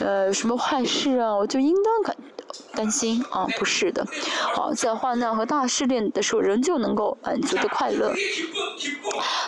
[0.00, 2.16] 呃，什么坏事啊，我就应当感
[2.74, 4.06] 担心啊，不是的。
[4.54, 8.12] 好，在患难和大试炼的时候，仍旧能够满足的快乐。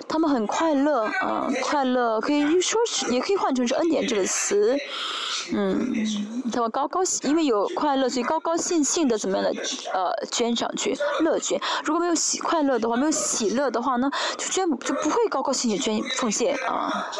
[0.08, 4.76] 他们很快乐，啊，快乐可以说是，也可以换成是恩典这个词。
[5.52, 5.94] 嗯，
[6.52, 9.50] 他们高高兴，因为有快乐，所以高高兴兴的怎么样的，
[9.92, 11.60] 呃，捐上去，乐捐。
[11.84, 17.10] 如果没有喜快乐的话，没有喜乐的话呢，就捐就不会高高兴兴捐奉献啊。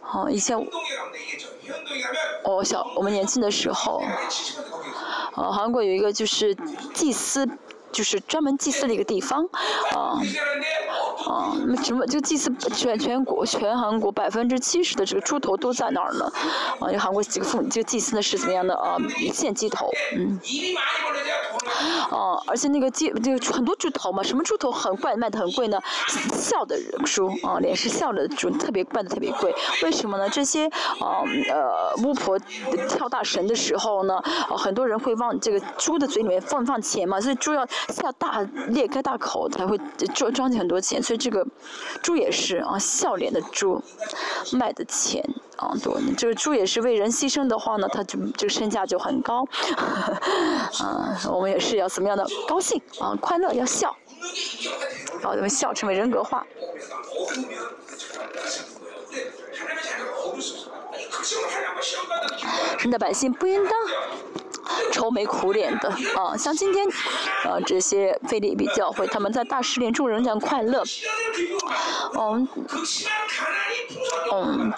[0.00, 0.58] 好，以前
[2.44, 4.02] 我小我们年轻的时候，
[5.36, 6.56] 呃，韩国有一个就是
[6.92, 7.48] 祭司。
[7.92, 9.44] 就是专门祭祀的一个地方，
[9.94, 10.18] 啊，
[11.26, 16.30] 啊，那什么就祭祀全全国全韩国百分之七十的这个猪头都在那儿呢，
[16.80, 18.96] 啊，韩国几个妇这个祭祀的是怎么样的啊？
[19.32, 20.38] 献鸡头，嗯。
[22.10, 25.80] 哦，而且那个鸡，就很多猪头嘛，什么猪头很贵，卖的很贵呢？
[26.34, 29.54] 笑的猪，啊，脸是笑的猪，特别卖的特别贵。
[29.82, 30.28] 为什么呢？
[30.28, 30.66] 这些，
[31.00, 32.38] 啊，呃，巫婆
[32.88, 39.78] 跳大神的时候呢，啊很多人会往这个猪的嘴里面放放钱嘛，所以猪要笑大裂开大口才会
[40.14, 41.46] 装装进很多钱，所以这个
[42.02, 43.82] 猪也是啊，笑脸的猪
[44.52, 45.24] 卖的钱。
[45.56, 49.46] 啊，多，这个猪也是为人牺牲的话呢，它就这个身价就很高。
[50.82, 53.96] 啊，我们也是要怎么样的高兴啊，快乐要笑，
[55.22, 56.44] 把我们笑成为人格化。
[62.78, 63.72] 神的百姓不应当
[64.92, 66.86] 愁眉苦脸的啊，像今天
[67.44, 70.82] 啊这些菲利比教会，他们在大试炼中仍然快乐。
[72.18, 72.48] 嗯，
[74.32, 74.72] 嗯，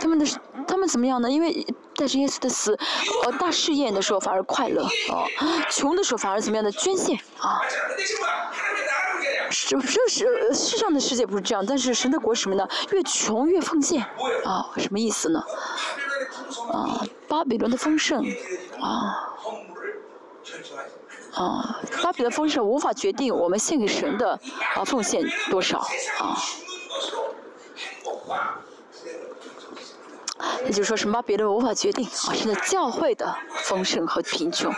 [0.00, 0.26] 他们的
[0.66, 1.30] 他们怎么样呢？
[1.30, 2.78] 因为带着耶稣的死，
[3.24, 5.26] 呃，大试验的时候反而快乐啊，
[5.70, 7.60] 穷的时候反而怎么样的捐献啊？
[9.50, 12.66] 是这是世上的世界不是这样，但是神的国什么呢？
[12.90, 14.00] 越穷越奉献
[14.44, 14.70] 啊？
[14.78, 15.44] 什么意思呢？
[16.72, 18.24] 啊，巴比伦的丰盛
[18.82, 19.28] 啊。
[21.34, 24.38] 啊，巴比的丰盛无法决定我们献给神的
[24.74, 25.78] 啊奉献多少
[26.18, 26.36] 啊。
[30.64, 34.72] 也就是说，什么别的无法决定啊，是的教会的丰盛和贫穷。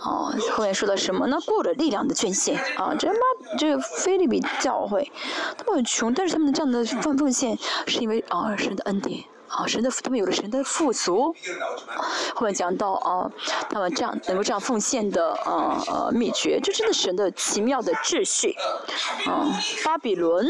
[0.00, 1.38] 哦，后面说的什么呢？
[1.46, 3.14] 过了力量的捐献啊，这妈
[3.58, 5.12] 这个菲律宾教会，
[5.56, 9.24] 他们很穷，但是他们的这样的奉奉献，是因为啊神的恩典。
[9.48, 11.34] 啊，神的他们有了神的富足，
[12.34, 13.30] 后面讲到啊，
[13.70, 18.54] 他们这样能够这样奉献的啊呃秘诀，这真的神的奇妙的秩序。
[19.26, 19.46] 啊，
[19.84, 20.46] 巴比伦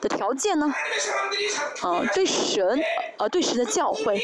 [0.00, 0.72] 的条件呢？
[1.82, 2.80] 啊，对神
[3.18, 4.20] 啊对神的教诲，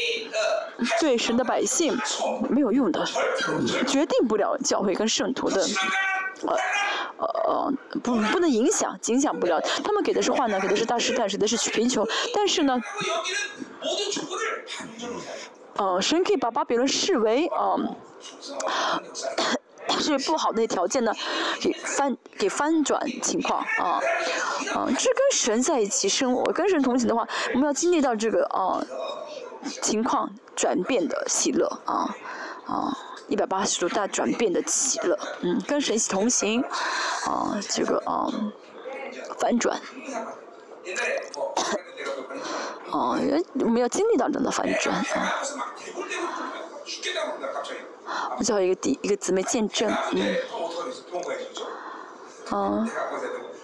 [0.99, 1.97] 对神的百姓
[2.49, 3.05] 没有用的，
[3.87, 5.63] 决定不了教会跟圣徒的。
[6.47, 6.57] 呃
[7.17, 9.61] 呃呃，不不能影响，影响不了。
[9.83, 12.07] 他们给的是患难，给的是大师，但是的是贫穷。
[12.33, 12.79] 但是呢，
[15.77, 17.77] 呃，神可以把巴比伦视为啊，
[19.99, 21.13] 是不好的条件呢，
[21.61, 24.01] 给翻给翻转情况啊
[24.73, 28.83] 啊，这跟神在一起生活，跟神同行的话，我们要经历到这个啊
[29.81, 32.15] 情况转变的喜乐啊
[32.65, 32.97] 啊。
[33.27, 36.61] 一百八十度大转变的喜乐，嗯，跟神同行，
[37.25, 38.27] 啊，这个啊，
[39.39, 39.79] 反转，
[42.91, 43.17] 啊，
[43.59, 44.95] 我们要经历到这样的反转。
[44.95, 45.33] 啊。
[48.37, 50.35] 我最后一个弟一个姊妹见证，嗯，
[52.49, 52.85] 啊，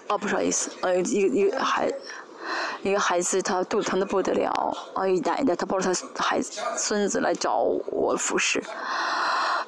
[0.07, 1.91] 啊，不好意思，呃，一个一个孩，
[2.81, 4.49] 一个孩子他肚子疼的不得了，
[4.93, 8.63] 啊，奶奶他抱着他孩子孙子来找我服侍。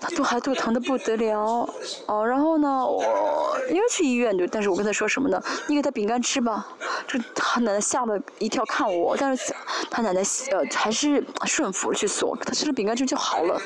[0.02, 1.70] 他肚还肚疼的不得了，
[2.08, 5.40] 哦，然后呢，我因为去医院对，但是我跟他说什么呢？
[5.68, 6.68] 你给他饼干吃吧。
[7.08, 9.54] 这他奶奶吓了一跳看我，但是
[9.92, 13.62] 他奶奶呃还是顺服去做，他吃了饼干之后就好了。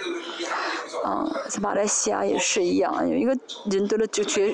[1.05, 3.37] 嗯，在马来西亚也是一样，有一个
[3.71, 4.53] 人得了就绝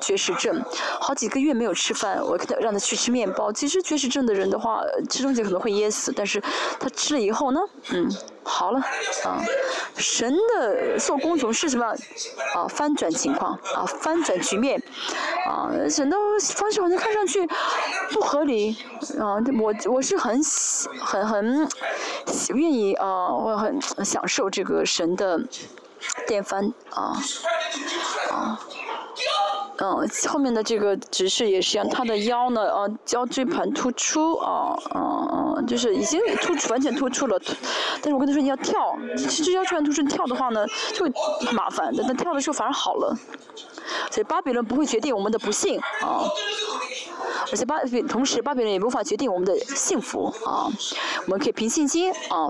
[0.00, 0.62] 绝食症，
[1.00, 3.52] 好几个月没有吃饭，我给他让他去吃面包。
[3.52, 6.40] 其实绝食症的人的话，吃东西可能会噎死，但是
[6.78, 7.60] 他吃了以后呢，
[7.90, 8.10] 嗯。
[8.48, 8.80] 好了，
[9.24, 9.44] 啊，
[9.96, 11.86] 神的做工总是什么，
[12.54, 14.82] 啊，翻转情况，啊，翻转局面，
[15.46, 16.16] 啊，神的
[16.56, 17.46] 方式好像看上去
[18.10, 18.74] 不合理，
[19.20, 20.40] 啊，我我是很
[20.98, 21.68] 很很
[22.54, 25.38] 愿意啊，我很享受这个神的
[26.26, 27.16] 电翻，啊，
[28.30, 28.60] 啊。
[29.80, 37.40] 嗯，后面的这个指示也是一样，他的腰呢，呃，腰椎盘突出，啊，嗯，就是已经突出，完全突出了。
[38.02, 41.12] 但是我跟他说你要跳，其实腰椎盘突出跳的话呢，就会
[41.52, 42.04] 麻烦的。
[42.06, 43.16] 但跳的时候反而好了。
[44.10, 46.24] 所以巴比伦不会决定我们的不幸，啊，
[47.50, 50.68] 而且巴比同时巴比伦也无法决定我们的幸福，啊，
[51.24, 52.48] 我们可以凭信心，啊，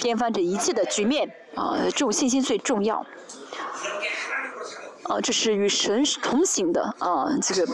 [0.00, 3.04] 颠翻这一切的局面，啊，这种信心最重要。
[5.08, 7.72] 啊，这是与神同行的啊，这个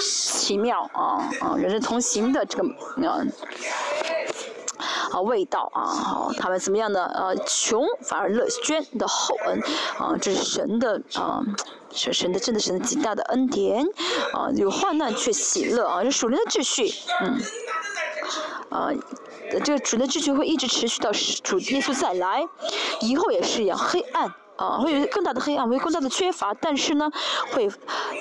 [0.00, 2.64] 奇妙啊啊，人是同行的这个
[3.08, 3.22] 啊。
[5.12, 7.04] 啊，味道啊，好，他们怎么样呢？
[7.14, 9.60] 呃，穷反而乐捐的厚恩，
[9.96, 11.40] 啊，这是神的啊，
[11.92, 13.86] 是神的，真的神极大的恩典，
[14.32, 17.40] 啊，有患难却喜乐啊，这属灵的秩序，嗯，
[18.70, 18.90] 啊，
[19.62, 22.44] 这个主的秩序会一直持续到主耶稣再来，
[23.00, 24.34] 以后也是一样，黑暗。
[24.56, 27.10] 啊，会有更大的黑暗，会有更大的缺乏，但是呢，
[27.52, 27.68] 会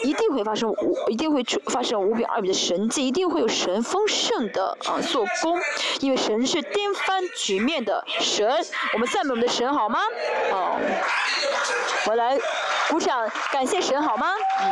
[0.04, 5.62] 一定会发生无，一定会出发生无比二比的神迹，一定会有神丰盛的啊做工，
[6.00, 8.50] 因为神是颠翻局面的神，
[8.94, 10.00] 我们赞美我们的神好吗？
[10.52, 10.80] 哦，
[12.08, 12.40] 我来
[12.90, 14.34] 鼓掌感谢神好吗？
[14.62, 14.72] 嗯。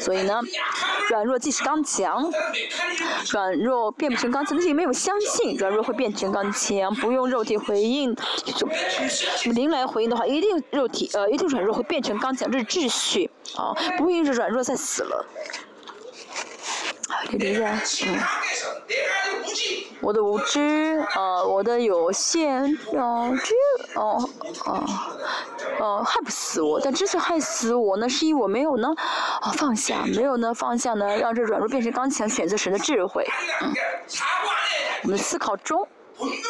[0.00, 0.40] 所以呢，
[1.08, 2.32] 软弱即是刚强，
[3.30, 5.56] 软弱变不成刚强，那是没有相信。
[5.56, 8.16] 软弱会变成刚强，不用肉体回应，
[9.54, 13.30] 灵来回应的话，一定肉体呃一定软弱会变成刚强，这是秩序。
[13.56, 15.26] 啊，不会因为软弱再死了。
[17.30, 18.18] 给留下，嗯。
[20.00, 24.30] 我的无知，呃，我的有限，哦，这，哦，
[24.64, 24.84] 哦，
[25.78, 28.88] 哦，害不死我，但之所以害死我呢，是因为我没有呢，
[29.42, 33.26] 啊，放下，没有呢，放下呢，让这软弱变成刚强，选择神的智慧，
[33.60, 33.74] 嗯。
[35.02, 35.86] 我们思考中。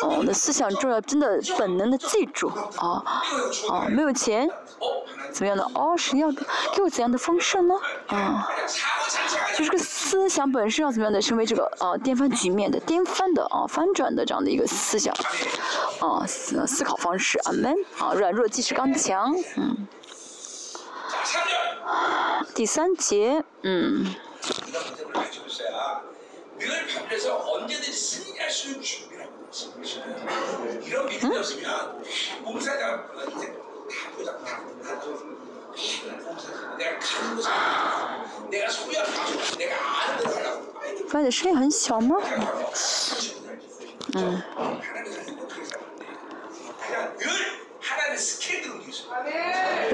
[0.02, 3.02] 哦，我的思想重要，真的本能的记住，啊，
[3.70, 4.48] 啊，没有钱，
[5.33, 5.62] 怎么样的？
[5.74, 6.30] 哦，神要
[6.72, 7.74] 给我怎样的丰盛呢？
[8.09, 8.48] 啊，
[9.56, 15.14] 就是个思想本身要怎么样的，成为这个啊颠翻局面的、颠翻的啊翻转的这样的一个思想，
[16.00, 17.38] 啊思思考方式。
[17.44, 17.74] 阿门。
[17.98, 19.35] 啊，软弱即是刚强。
[19.56, 19.87] 嗯。
[22.54, 24.14] 第三节，嗯。
[41.08, 42.16] 发现声音很小吗？
[44.14, 44.42] 嗯。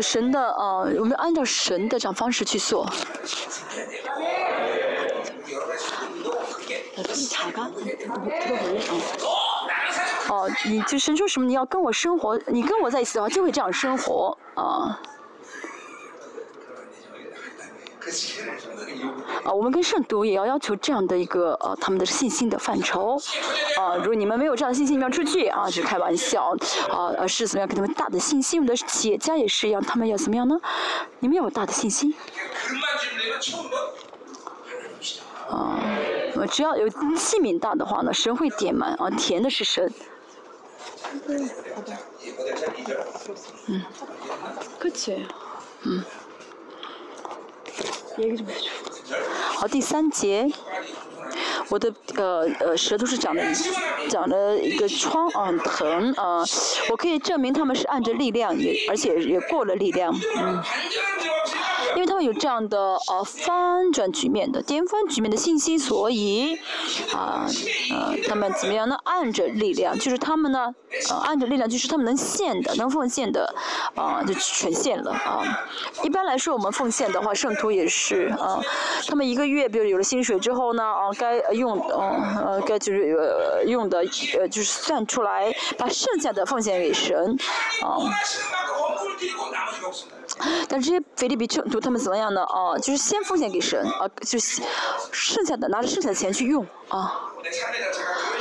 [0.03, 2.87] 神的啊，我们按照神的这样方式去做。
[10.29, 11.47] 哦，你就神说什么？
[11.47, 15.01] 你要跟我生活，你跟我在一起的话，就会这样生活啊。
[19.45, 23.17] 啊，我们跟圣徒也要要求这样的一个呃，他们的信心的范畴。
[23.79, 26.57] 啊，如果你们没有这样的信心，你们要出去啊，是开玩笑。
[26.89, 28.61] 啊，呃，是怎么样给他们大的信心？
[28.61, 30.57] 我们的企业家也是一样，他们要怎么样呢？
[31.19, 32.15] 你们要有大的信心。
[35.49, 35.81] 啊，
[36.51, 39.93] 只要有器皿大的话呢，神会点满啊，甜的是神。
[43.66, 43.83] 嗯，
[44.79, 45.27] 客气。
[45.83, 46.05] 嗯。
[49.55, 50.51] 好，第三节，
[51.68, 53.42] 我的呃呃舌头是长了
[54.09, 56.42] 长了一个疮啊，疼啊，
[56.90, 60.62] 我可以证明他们是按着力量也而且也过了力量，嗯。
[62.07, 66.57] 他们有这样的呃翻转局面的颠翻局面的信心，所以
[67.12, 67.47] 啊
[67.90, 68.97] 呃他们怎么样呢？
[69.05, 70.75] 按着力量，就是他们呢
[71.11, 73.55] 呃按着力量，就是他们能献的、能奉献的
[73.95, 75.42] 啊就全献了啊。
[76.03, 78.61] 一般来说，我们奉献的话，圣徒也是啊，
[79.07, 81.99] 他们一个月比如有了薪水之后呢啊该用呃
[82.45, 83.99] 呃该就是呃用的
[84.38, 87.37] 呃就是算出来，把剩下的奉献给神
[87.83, 87.99] 啊。
[90.68, 92.42] 但这些菲利比圣徒他们怎么样呢？
[92.42, 94.62] 哦，就是先奉献给神，啊，就是
[95.11, 97.33] 剩下的拿着剩下的钱去用，啊，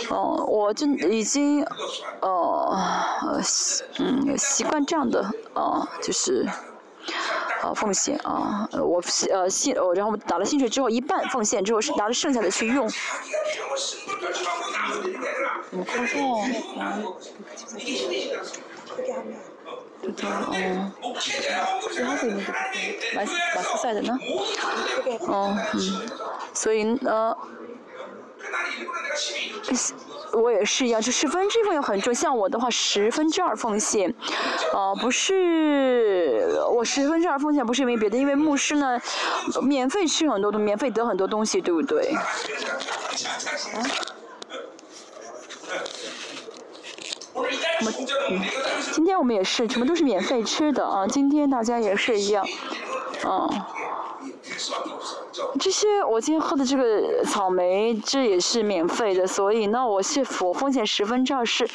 [0.10, 1.66] 哦，我就已经，
[2.22, 2.78] 呃，
[4.00, 5.22] 嗯，习惯这样的，
[5.54, 6.46] 啊，就是，
[7.62, 12.90] 啊，奉献啊，我呃薪，然后打了薪水之后一半奉献之后是拿着剩下的去用。
[18.96, 19.55] 对
[20.08, 21.26] 哦，还
[21.86, 22.28] 是那个
[23.16, 23.22] 马
[23.56, 24.18] 马斯赛的呢？
[25.28, 25.78] 哦，嗯，
[26.54, 27.36] 所以呢，
[30.34, 34.14] 我也是一样，就十分之一奉献很重，像我的话十分之二奉献，
[34.74, 39.00] 哦，不是我十分之二奉献不是因为别的，因为牧师呢，
[39.64, 42.14] 免费吃很多东，免费得很多东西，对不对？
[42.14, 42.24] 啊？
[47.36, 47.52] 我们，
[48.94, 51.06] 今天我们也是，全部都是免费吃的啊！
[51.06, 52.48] 今天大家也是一样，
[53.26, 53.68] 啊，
[55.60, 61.70] 这些我今天喝的这个草莓这也是免费的，所以那，我是否风险十分之二是，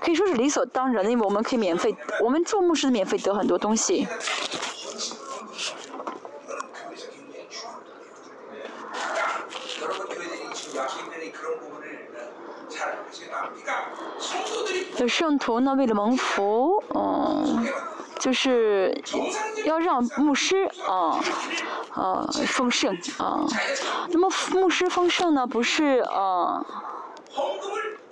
[0.00, 4.08] 可以说是理所当然的，因为我们可以免费，我们做牧师免费得很多东西。
[14.98, 17.66] 有圣徒呢，为了蒙福，嗯，
[18.18, 19.02] 就是
[19.64, 21.20] 要让牧师啊，
[21.90, 23.44] 啊丰盛啊。
[24.10, 26.64] 那么牧师丰盛呢，不是啊，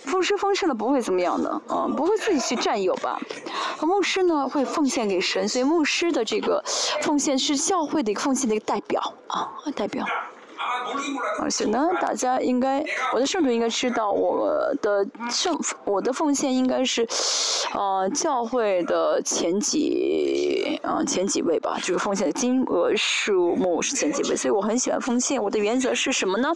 [0.07, 3.21] 牧师丰盛了不会怎么样的，啊，不会自己去占有吧？
[3.81, 6.63] 牧师呢会奉献给神，所以牧师的这个
[7.03, 10.05] 奉献是教会的一个奉献的一个代表啊，代表。
[11.41, 17.07] 而且呢，大家应该，我的圣徒应该知道，我的圣，我的奉献应该是，
[17.75, 25.43] 呃，教会的前几，啊，前几位吧，就是奉献的金额数目是前几位，所以我很喜欢奉献。
[25.43, 26.53] 我的原则是什么呢？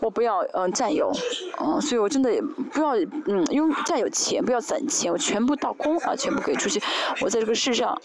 [0.00, 1.12] 我不要，嗯，占有，
[1.60, 6.82] 嗯，所以我真的也不要，嗯，用占有钱，不要攒钱，我全部倒空啊，全部给出去。
[7.20, 8.00] 我在这个世上。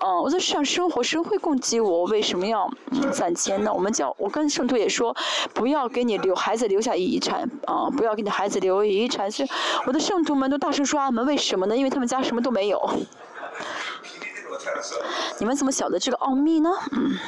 [0.00, 2.70] 哦，我在世上生活，神会供给我，为什么要
[3.12, 3.72] 攒钱呢？
[3.72, 5.14] 我们叫，我跟圣徒也说，
[5.52, 9.30] 不要给你留孩子留下遗产，啊，不要给你孩子留遗产。
[9.30, 9.46] 是
[9.86, 11.76] 我的圣徒们都大声说阿门，为什么呢？
[11.76, 12.80] 因为他们家什么都没有。
[15.40, 16.70] 你们怎么晓得这个奥秘呢？
[16.92, 17.18] 嗯。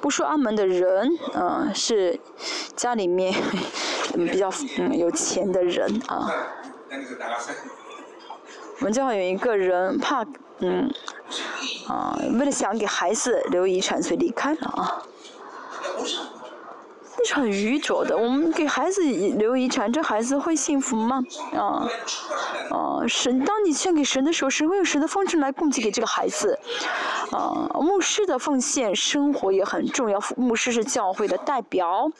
[0.00, 2.18] 不说阿门的人，嗯，是
[2.76, 3.34] 家里面
[4.14, 4.48] 嗯 比较
[4.78, 6.30] 嗯有钱的人啊。
[8.80, 10.24] 我们家有一个人怕，
[10.60, 10.88] 嗯，
[11.88, 15.02] 啊，为了想给孩子留遗产，所以离开了啊。
[17.18, 18.16] 那是很愚拙的。
[18.16, 21.22] 我们给孩子留遗产，这孩子会幸福吗？
[21.52, 21.88] 啊，
[22.70, 26.58] 啊，神，当你献给神的时候，神会用神的方式来供给给这个孩子。
[27.32, 30.18] 啊，牧师的奉献生活也很重要。
[30.36, 32.10] 牧师是教会的代表。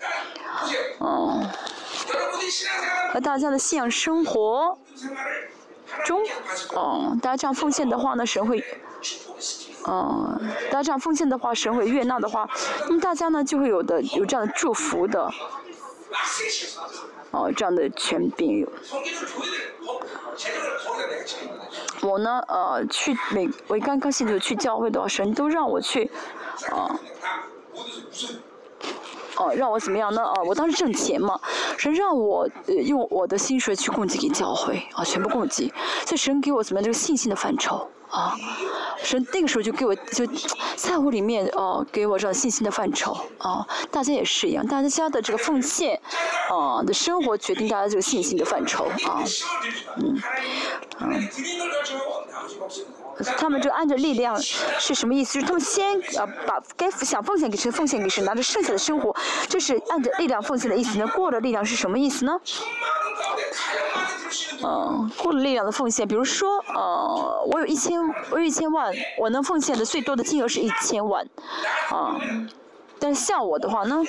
[1.00, 1.48] 嗯。
[3.12, 4.78] 和大家的信仰生活
[6.04, 6.20] 中，
[6.76, 8.64] 嗯，大家这样奉献的话呢，神会，
[9.86, 12.48] 嗯，大家这样奉献的话，神会悦纳的话，
[12.88, 15.30] 那么大家呢就会有的有这样的祝福的，
[17.30, 18.66] 哦，这样的权柄。
[22.02, 26.10] 我呢，呃，去每我刚刚信主去教会的话，神都让我去，
[26.70, 26.98] 啊。
[29.36, 30.20] 哦，让我怎么样呢？
[30.20, 31.38] 哦，我当时挣钱嘛，
[31.76, 35.72] 神让我呃用我的薪水去供给给教会，啊，全部供给，
[36.04, 38.34] 所以神给我怎么样这个信心的范畴，啊，
[39.02, 40.26] 神那个时候就给我就
[40.76, 46.00] 在乎里面哦，给我这种信心的范畴，啊，大家也是一样，大家的这个奉献，
[46.50, 49.22] 啊的生活决定大家这个信心的范畴，啊，
[49.96, 50.20] 嗯，
[51.00, 51.28] 嗯。
[53.36, 55.34] 他们就按着力量是什么意思？
[55.34, 59.14] 就是他们先呃把该想奉献给谁奉献给谁，拿着剩下的生活，
[59.48, 60.98] 这是按着力量奉献的意思。
[60.98, 62.40] 那过了力量是什么意思呢？
[64.62, 68.00] 嗯，过了力量的奉献，比如说呃，我有一千，
[68.30, 71.26] 我有一千万，我能奉献的最多的金额是一千万，
[71.90, 72.20] 啊。
[73.00, 74.02] 但是像我的话呢，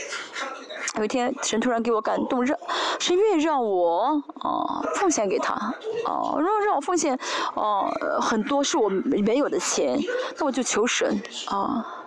[1.00, 2.60] 有一天神突然给我感动，让
[3.00, 7.18] 神越让我啊奉献给他，啊让让我奉献
[7.56, 7.90] 啊
[8.20, 9.98] 很多是我没有的钱，
[10.38, 12.04] 那我就求神啊，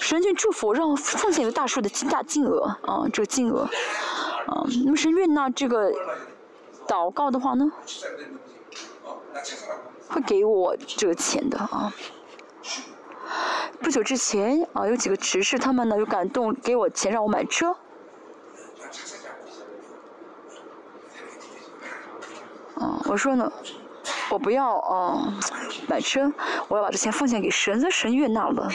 [0.00, 3.62] 神就祝福，让我奉献一个大数的金大金额啊这个金额，
[4.46, 5.92] 啊那么神愿纳这个
[6.88, 7.70] 祷告的话呢，
[10.08, 11.94] 会给我这个钱的啊。
[13.80, 17.76] 不久之前啊，有几个执事，他们呢有感动，给我钱让我买车。
[23.04, 23.50] 我说呢，
[24.30, 25.32] 我不要啊
[25.86, 26.32] 买车，
[26.68, 28.68] 我要把这钱奉献给神，那神悦纳了。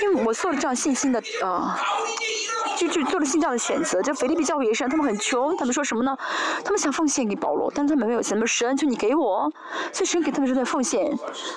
[0.00, 1.78] 因为我做了这样信心的啊。
[2.76, 6.16] 就就做了信教的选择，这腓力比教会也是，他们很穷，他们说什么呢？
[6.62, 9.50] 他们想奉献给保罗，但是他们没有钱那，神就你给我，
[9.92, 11.10] 所以神给他们这段奉献，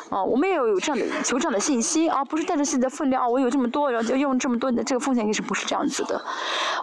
[0.10, 6.24] 啊，我们也有有这样的求这样的信心啊不是带着自己的分量啊，我有这么多，然后就用这么多的这个奉献，也是不是这样子的？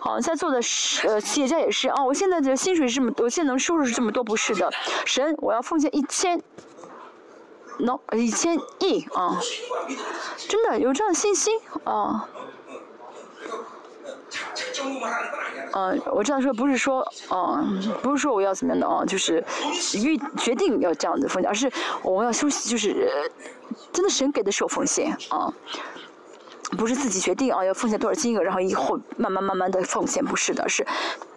[0.01, 0.61] 好，在座的
[1.09, 4.71] 呃企业家也是啊，我现在的薪水是这么，我现在能收入是这么多，不是的，
[5.05, 6.43] 神，我要奉献一千
[7.79, 9.39] ，no，一千亿啊，
[10.49, 12.29] 真的有这样的信心啊。
[15.73, 19.45] 嗯，我这样说不是说，嗯，不是说我要怎么样的啊，就是
[19.95, 21.71] 预决定要这样的奉献，而是
[22.03, 23.11] 我们要休息，就是
[23.93, 25.53] 真的神给的时候奉献啊，
[26.79, 30.87] 不是自己决定啊要奉献多少金额，然后以后慢慢慢慢的奉献，不是的，是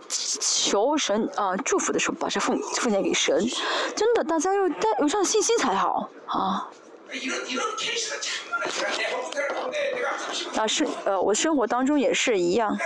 [0.07, 3.37] 求神啊祝福的时候，把这奉奉献给神。
[3.95, 6.69] 真的，大家要带有上信心才好啊。
[10.55, 12.77] 啊，是呃，我生活当中也是一样。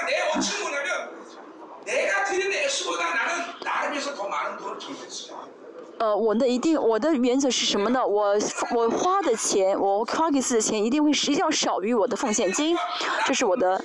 [6.00, 8.06] 呃，我的一定，我的原则是什么呢？
[8.06, 8.36] 我
[8.74, 12.78] 我花的钱，我花给自己的钱，一定会一定要少于我的奉献金，
[13.26, 13.84] 这是我的，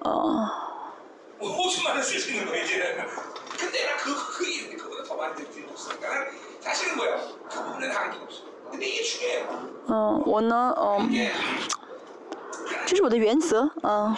[0.00, 0.50] 呃。
[9.88, 11.10] 嗯，我呢，嗯，
[12.86, 14.16] 这是我的原则，嗯。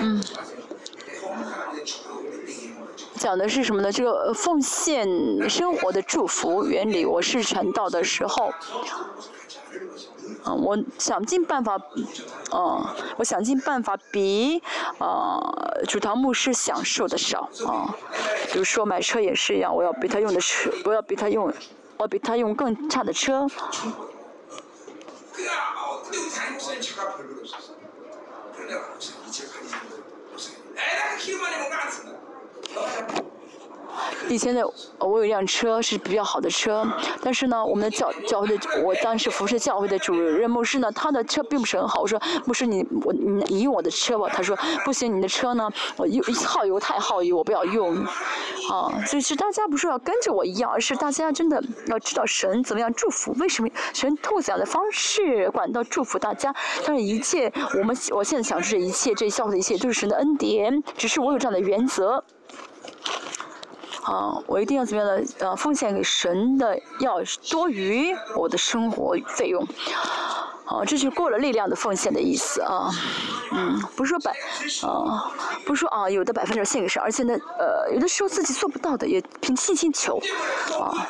[0.00, 0.22] 嗯。
[3.18, 3.90] 讲的是什么呢？
[3.90, 5.08] 这个奉献
[5.48, 7.06] 生活的祝福原理。
[7.06, 8.52] 我是传道的时候，
[10.44, 11.80] 嗯，我想尽办法，
[12.52, 14.62] 嗯，我想尽办法比，
[14.98, 17.96] 呃，主堂牧师享受的少，啊，
[18.52, 21.50] 比如说买车也是一样，我要比他用的车，我要比他用，
[21.98, 23.46] 我比他用更差的车。
[34.28, 34.66] 以前的
[34.98, 36.86] 我有一辆车是比较好的车，
[37.22, 42.00] 但是呢，我们的教教会的我当时服侍教会的主任牧师呢，他的车并不是很好。
[42.00, 47.96] 我说牧师你我你你用我的车吧，他说不行，你的车呢，我油耗油太耗油，我不要用。
[48.70, 56.52] 啊，所以是大家不是要跟着我一样，而是大家真的要知道神怎么样祝福，为什么神透过的方式管道祝福大家？
[56.84, 62.24] 但是一切我们我现在想说这一切这教会的一切都是神的恩典，只是我有这样的原则。
[64.06, 65.24] 啊，我一定要怎么样的？
[65.40, 67.16] 呃，奉献给神的要
[67.50, 69.66] 多于我的生活费用。
[70.64, 72.90] 啊，这就过了力量的奉献的意思啊。
[73.52, 74.32] 嗯，不是说百，
[74.82, 75.30] 啊，
[75.64, 80.20] 不是说啊，有的百分之献给神，而且呢，呃，有的时候自己做不到的，也凭信心求，
[80.78, 81.06] 啊。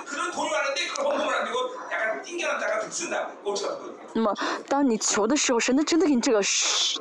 [4.16, 4.34] 那么，
[4.66, 6.40] 当你求的时候，神能真的给你这个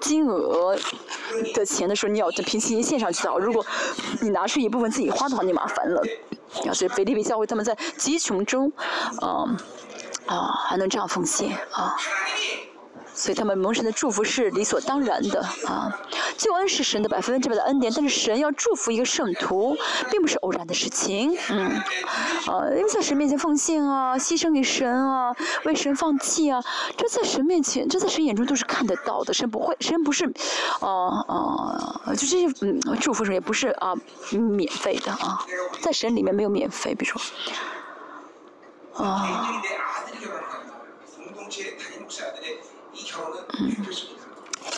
[0.02, 0.78] 金额
[1.54, 3.40] 的钱的时候，你要在平行线上去找。
[3.40, 3.66] 如果
[4.20, 6.04] 你拿出一部分自己花的话，你麻烦了。
[6.68, 8.70] 啊，所以菲利比教会他们在极穷中，
[9.22, 9.48] 啊
[10.26, 11.96] 啊，还能这样奉献啊。
[13.16, 16.00] 所以他们蒙神的祝福是理所当然的啊，
[16.38, 19.76] 救恩是神的百分之百的恩典，但是神要祝福一个圣徒，
[20.12, 21.68] 并不是偶然的事情，嗯，
[22.48, 26.62] 啊，因为在神面前奉献啊，牺牲给神啊，为神放弃啊，
[26.98, 30.26] 这在神面前，这在神眼中都是看得到的，神不会，神不是，
[30.82, 33.94] 啊啊，就这些嗯祝福什么也不是啊
[34.32, 35.40] 免费的啊，
[35.82, 37.22] 在神里面没有免费，比如说，
[39.06, 39.64] 啊。
[43.60, 43.72] 嗯，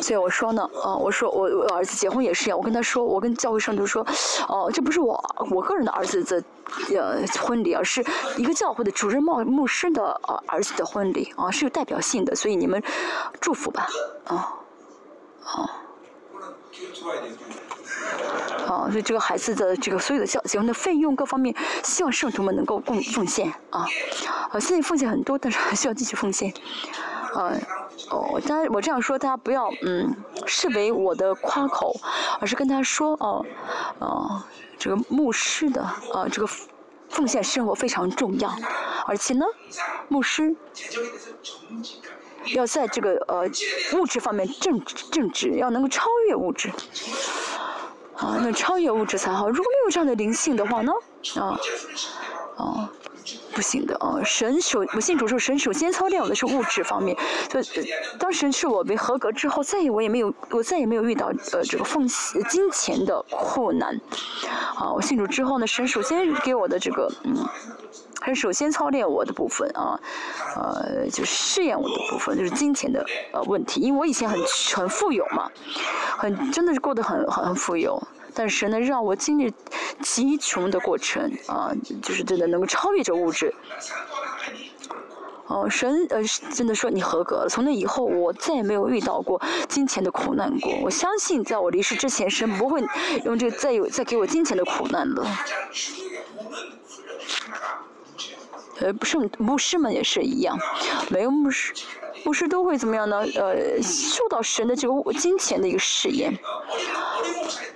[0.02, 4.06] 所以我说呢，啊，我说我我儿子结婚也是一样，我跟他说，我跟教会上都说，
[4.48, 5.22] 哦，这不是我
[5.52, 6.44] 我个人的儿子的
[6.96, 8.06] 呃婚礼，而是
[8.38, 12.82] 一个教会的主任牧牧师的呃儿子的婚礼啊，是有代表性的，所以你们
[13.40, 13.88] 祝福吧，
[14.26, 14.54] 啊，
[15.42, 15.70] 好。
[18.68, 23.88] 啊，所以这个孩子的这个所有的教结婚的费用各方面，希望圣徒们能够共奉献啊，
[24.52, 26.54] 啊，现在奉献很多，但是还需要继续奉献。
[27.34, 27.58] 呃，
[28.10, 31.96] 哦，当然我这样说，大家不要嗯视为我的夸口，
[32.40, 33.46] 而是跟他说哦，
[34.00, 34.44] 哦，
[34.78, 36.48] 这个牧师的啊这个
[37.10, 38.54] 奉献生活非常重要，
[39.08, 39.46] 而且呢，
[40.10, 40.56] 牧师
[42.54, 43.50] 要在这个呃
[43.98, 44.80] 物质方面正
[45.12, 46.70] 正直，要能够超越物质，
[48.16, 49.50] 啊，能超越物质才好。
[49.50, 50.92] 如果没有这样的灵性的话呢，
[51.36, 51.60] 啊，
[52.58, 52.92] 啊。
[53.58, 54.22] 不行的啊！
[54.24, 57.18] 神首我信主时候，神首先操练我的是物质方面，
[57.50, 57.90] 所以
[58.20, 64.00] 当神是我为合格之后，再也我也没有，我再也没有遇到呃这个奉金钱的困难。
[64.76, 67.36] 啊，我信主之后呢，神首先给我的这个嗯，
[68.22, 70.00] 还是首先操练我的部分啊，
[70.56, 74.40] 呃，就是试验我的部分，就是金钱的呃问题，因为我以前很
[74.76, 75.50] 很富有嘛，
[76.16, 78.00] 很真的是过得很很富有。
[78.38, 79.52] 但是呢，让我经历
[80.04, 81.74] 极穷的过程啊，
[82.04, 83.52] 就是真的能够超越这物质。
[85.48, 86.22] 哦，神呃
[86.54, 87.48] 真的说你合格了。
[87.50, 90.72] 从那以后，我再也没有遇到过金钱的苦难过。
[90.84, 92.84] 我相信，在我离世之前，神不会
[93.26, 95.26] 用这再有再给我金钱的苦难了。
[98.80, 100.60] 呃，不是牧师们也是一样，
[101.10, 101.74] 没有牧师，
[102.24, 103.20] 牧师都会怎么样呢？
[103.36, 106.38] 呃，受到神的这个金钱的一个试验。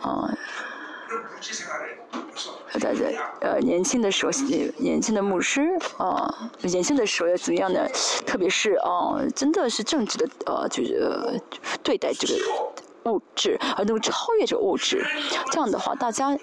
[0.01, 0.29] 啊，
[2.79, 4.31] 在在呃年轻的时候，
[4.77, 7.87] 年轻的牧师啊，年轻的时候要怎么样呢？
[8.25, 11.41] 特别是啊，真的是正直的呃，就是
[11.83, 12.33] 对待这个
[13.11, 15.05] 物质，而能够超越这个物质。
[15.51, 16.37] 这样的话，大家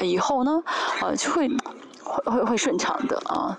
[0.00, 0.62] 以后呢，
[1.00, 1.48] 呃，就会
[2.04, 3.58] 会会会顺畅的啊。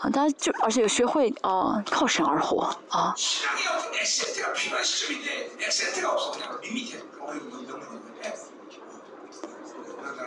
[0.00, 3.14] 啊，大家就而且学会啊，靠神而活啊。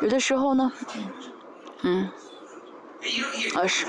[0.01, 0.71] 有的时候呢，
[1.83, 2.09] 嗯，
[3.55, 3.85] 啊是，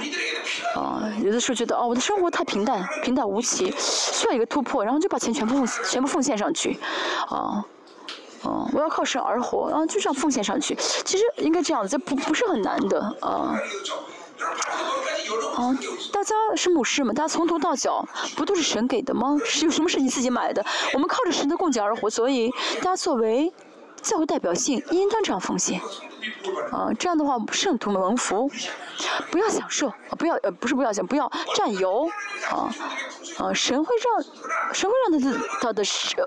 [0.76, 6.78] 啊有的时候觉得哦，我的生活太平淡，平淡无奇，需要一个突破，然后就把钱全部全部奉献上去，
[7.28, 7.64] 啊，
[8.44, 10.76] 啊，我要靠神而活，然后就这样奉献上去。
[10.76, 13.58] 其实应该这样子，这不不是很难的啊。
[15.56, 15.76] 啊，
[16.12, 17.12] 大家是牧师嘛？
[17.12, 19.36] 大家从头到脚不都是神给的吗？
[19.44, 20.64] 是有什么是你自己买的？
[20.94, 23.52] 我们靠着神的供给而活，所以大家作为
[24.02, 25.80] 教会代表性，应当这样奉献。
[26.70, 28.50] 啊，这样的话圣徒们蒙福，
[29.30, 32.08] 不要享受啊，不要呃不是不要想，不要占有。
[32.50, 32.72] 啊
[33.38, 34.24] 啊，神会让
[34.72, 35.82] 神会让他的他的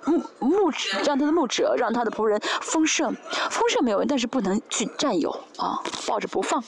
[0.05, 0.71] 牧牧
[1.05, 3.15] 让他的牧者让他的仆人丰盛，
[3.49, 6.63] 丰盛没有，但是不能去占有啊，抱着不放。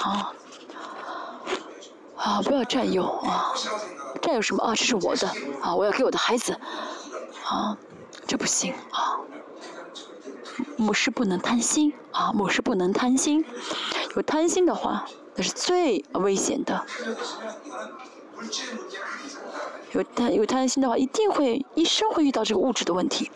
[0.00, 0.32] 啊，
[2.16, 2.42] 啊！
[2.42, 3.52] 不要占有啊！
[4.22, 4.74] 占有什么啊？
[4.74, 5.28] 这是我的
[5.60, 5.74] 啊！
[5.74, 6.58] 我要给我的孩子
[7.44, 7.76] 啊！
[8.26, 9.18] 这不行啊！
[10.76, 12.32] 牧师不能贪心啊！
[12.32, 13.44] 牧师不能贪心，
[14.16, 16.84] 有贪心的话，那是最危险的。
[19.92, 23.30] 有贪有贪心的话，一定会一生会遇到这个物质的问题。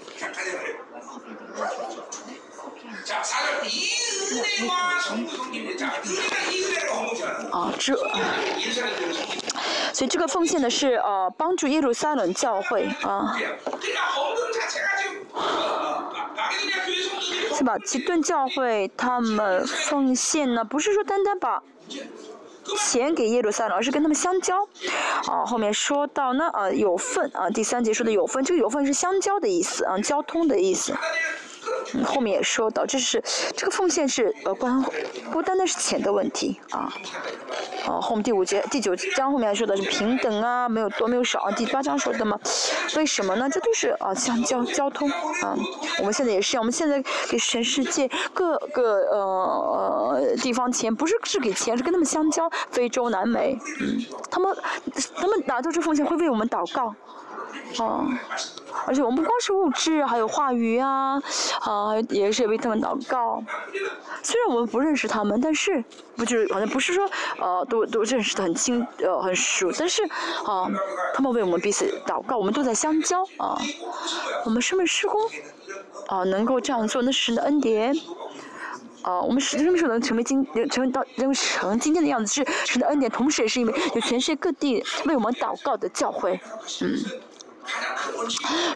[7.51, 7.95] 啊，这，
[9.93, 13.37] 所以这个奉献的是呃帮助耶路撒冷教会啊，
[17.55, 17.77] 是吧？
[17.79, 21.63] 基顿教会他们奉献呢，不是说单单把
[22.79, 24.67] 钱给耶路撒冷，而是跟他们相交。
[25.27, 30.97] 啊，后面说到呢，呃，有份啊，第三节说的有份，这个有份是相交的意思啊，交通的意思。
[32.05, 33.23] 后面也说到，这是
[33.57, 34.83] 这个奉献是呃关
[35.31, 36.93] 不单单是钱的问题啊，
[37.87, 42.39] 哦，后面第五节第九章后面还说的是平等啊，没有多没有少啊，第八章说的嘛，
[42.97, 43.49] 为什么呢？
[43.51, 45.57] 这都是啊相交交通啊，
[45.99, 54.57] 我们现在也是，我们现在给全世界各个呃地方钱，不是是给钱，是跟他们相交，非洲、南美，嗯，他们
[55.15, 56.95] 他们拿到这奉献会为我们祷告。
[57.79, 58.07] 哦，
[58.87, 61.23] 而且我们不光是物质，还有话语啊，
[61.61, 63.43] 啊，也是为他们祷告。
[64.23, 65.83] 虽然我们不认识他们，但是
[66.17, 70.03] 不就是好像不是说呃都都认识的很亲呃很熟，但是
[70.45, 70.71] 啊，
[71.15, 73.59] 他们为我们彼此祷告，我们都在相交啊。
[74.45, 75.21] 我们生命施工
[76.07, 77.95] 啊，能够这样做，那是神的恩典。
[79.03, 86.39] 啊，我们什么时候能成为今成为到能成今天的样子，是神的恩典，同时也是因为有全世界各地为我们祷告的教会，
[86.83, 86.97] 嗯。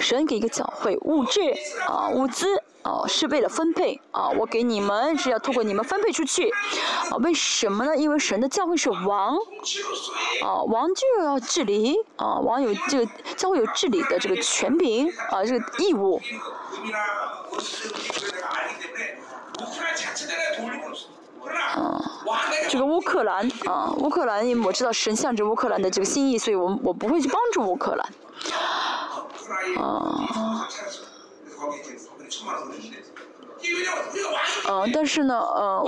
[0.00, 1.40] 神给一个教会物质
[1.86, 6.50] 啊物资啊是为了分配啊我给你们是要通过你们分配出去
[7.10, 7.96] 啊为什么呢？
[7.96, 9.36] 因为神的教会是王
[10.42, 13.06] 啊王就要治理啊王有这个
[13.36, 16.20] 教会有治理的这个权柄啊这个义务。
[21.74, 22.02] 啊，
[22.68, 28.06] 这个乌克兰啊乌克兰因为我知道神向着乌克兰的这个心意，所以我我不会去帮助乌克兰。
[29.76, 30.26] 啊，
[34.66, 35.84] 啊，但是呢，呃，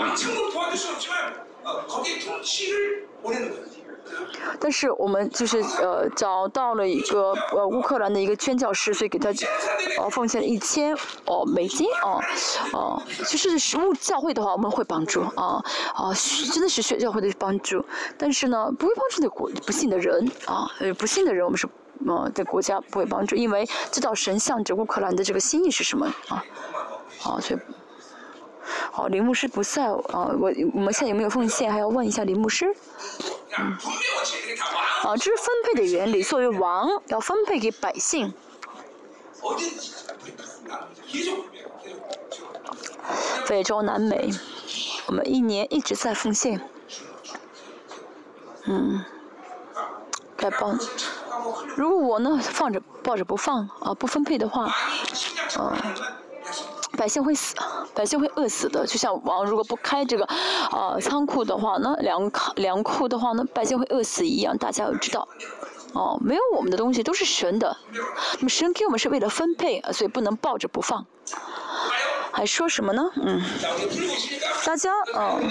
[4.59, 9.29] 但是我们就是呃找到了一个呃乌克兰的一个宣教师，所以给他
[9.99, 10.97] 呃奉献了一千
[11.27, 12.21] 哦美金哦
[12.73, 15.63] 哦，就是实物教会的话我们会帮助啊
[15.95, 16.13] 啊
[16.53, 17.85] 真的是学教会的帮助，
[18.17, 21.69] 但是呢不会帮助的国不信的人啊呃不信的人我们是。
[22.07, 26.45] 呃，对国家不会帮助，因为知道神向着乌克兰的这个心意是什么啊？
[27.25, 27.61] 啊，所以，
[28.93, 31.71] 好，林牧师不在啊，我我们现在有没有奉献？
[31.73, 32.75] 还要问一下林牧师。
[33.59, 33.77] 嗯。
[35.03, 38.33] 啊，这是分配的原理，作为王要分配给百姓。
[43.45, 44.31] 非洲、南美，
[45.07, 46.61] 我们一年一直在奉献。
[48.65, 49.05] 嗯。
[50.37, 50.79] 该帮。
[51.77, 55.77] 如果我呢放着抱着不放啊不分配的话，啊
[56.97, 57.55] 百姓会死，
[57.95, 58.87] 百姓会饿死的。
[58.87, 65.29] 就像王如果不开这个啊仓库的话呢粮粮库的话呢百姓会饿死一样，大家要知道。
[65.95, 67.77] 哦，没有我们的东西都是神的，
[68.37, 71.07] 那么神给我们是为了分配，所以不能抱着不放。
[72.39, 73.03] 还说什么呢？
[73.17, 73.43] 嗯，
[74.65, 75.51] 大家，嗯，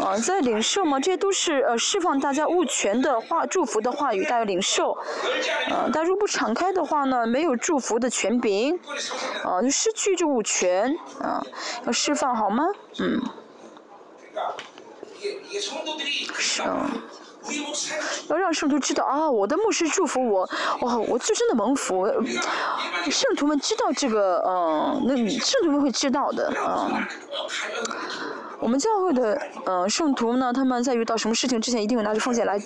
[0.00, 4.96] 嗯，在领受嘛，这些都是呃释放大家物权的话，祝福的话语，大家领受。
[5.70, 8.80] 嗯，但如果不敞开的话呢，没有祝福的权柄，
[9.44, 11.44] 啊，就失去这物权，啊，
[11.84, 12.64] 要释放好吗？
[12.98, 13.20] 嗯。
[16.38, 16.90] 是啊。
[18.28, 20.48] 要让圣徒知道啊，我的牧师祝福我，
[20.80, 22.06] 哇，我就真的蒙福。
[23.10, 27.08] 圣徒们知道这个，嗯，那圣徒们会知道的，啊。
[28.58, 32.56] 我们教会的呃圣徒呢，他们在遇到什么事情之前，一定会拿着奉献来，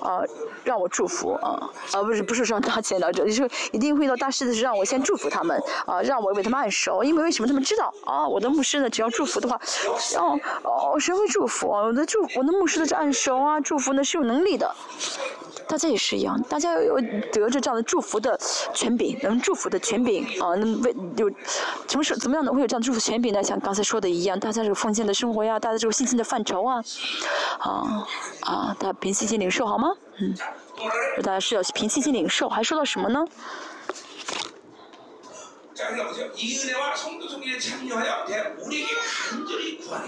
[0.00, 0.22] 啊，
[0.64, 9.60] 让我祝福啊，啊不是不是说拿钱的，就是一定会遇到大事的时候，让我先祝福他们，啊，让我为他们按手，因为为什么他们知道啊，我的牧师呢，只要祝福的话，
[10.18, 11.68] 哦哦，谁会祝福？
[11.68, 14.74] 我的祝我的牧师的是按手啊，祝福呢是有能力的。
[15.66, 17.00] 大家也是一样，大家有
[17.32, 18.38] 得着这样的祝福的
[18.74, 21.30] 权柄，能祝福的权柄啊，那为有
[21.88, 23.42] 什么是怎么样能会有这样的祝福权柄呢？
[23.42, 26.82] 像刚才说的一样，大家这个奉献的生活呀，大家这个信心的范畴啊，
[27.58, 28.06] 啊
[28.40, 29.92] 啊，大家凭信心领受好吗？
[30.20, 30.34] 嗯，
[31.22, 33.24] 大家是要凭信心领受，还说到什么呢？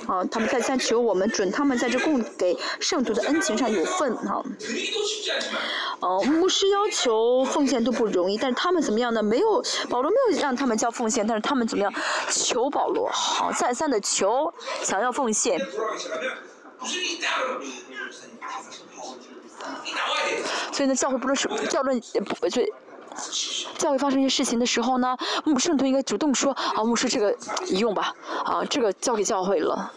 [0.07, 4.43] 啊，他们在在求我们准他们在这供给圣徒的恩情上有份哈。
[6.01, 9.23] 哦，牧师要求奉献都不容易，但是他们怎么样呢？
[9.23, 11.93] 没有保罗没有让他们交奉献，但是他们怎么样？
[12.31, 14.53] 求保罗，好再三的求，
[14.83, 15.59] 想要奉献。
[20.73, 22.63] 所以呢，教会不论是教论不就。
[23.79, 27.37] 教会发生一些事情的时候呢，牧圣徒应该主动说啊，牧师这个
[27.71, 29.93] 用吧，啊，这个交给教会了。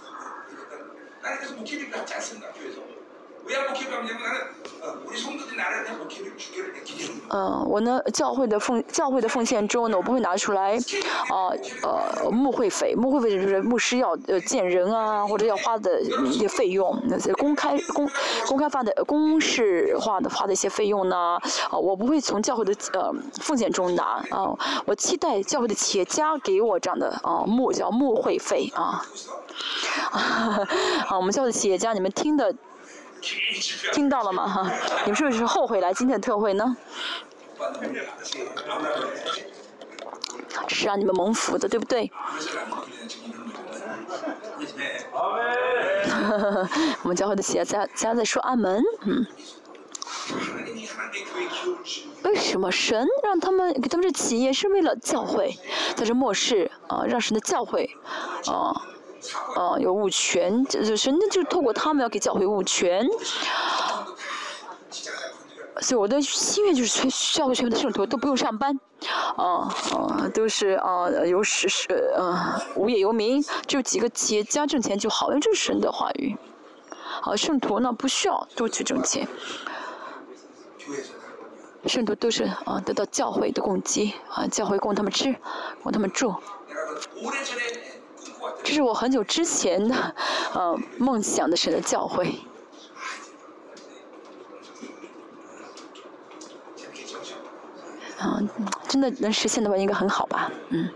[7.30, 11.52] 嗯，我呢，教会的奉教会的奉献中呢，我不会拿出来，啊
[11.84, 18.10] 呃，牧会费，牧会费就是牧师要呃见人啊，或者要花的一些费用，那些公开公
[18.48, 21.38] 公开发的公式化的花的一些费用呢，
[21.70, 29.04] 啊，我不会从教会的呃奉献中拿啊，我期待教会的企业家给我这样的啊牧叫牧会费啊，
[30.12, 32.54] 啊，我们教会的企业家，你们听的。
[33.94, 34.48] 听到了吗？
[34.48, 34.72] 哈，
[35.06, 36.76] 你们是不是后悔来今天的特会呢？
[40.68, 42.12] 是让你们蒙福的，对不对？
[47.04, 49.26] 我们教会的企业家家在说阿门，嗯。
[52.24, 55.58] 为什么神让他们给他们这企业是为了教会，
[55.96, 57.90] 在这末世啊，让神的教会
[58.48, 58.76] 啊。
[59.56, 63.08] 啊，有物权，就是神就是透过他们要给教会物权，
[65.82, 68.80] 所以我的心愿就是全教会全部的圣徒都不用上班，
[69.36, 76.38] 啊啊，都是啊有是是啊无业游民，就几个企业家挣钱就好，因为这是神的话语。
[77.22, 79.28] 好，圣徒呢不需要多去挣钱，
[81.86, 85.36] 圣徒都是啊得到教会的供给，啊教会供他们吃，
[85.84, 86.34] 供他们住。
[88.68, 89.96] 这是我很久之前的，
[90.54, 92.36] 呃，梦想的神的教会。
[98.22, 98.50] 嗯，
[98.90, 100.52] 真的能实现的话，应该很好吧？
[100.68, 100.90] 嗯。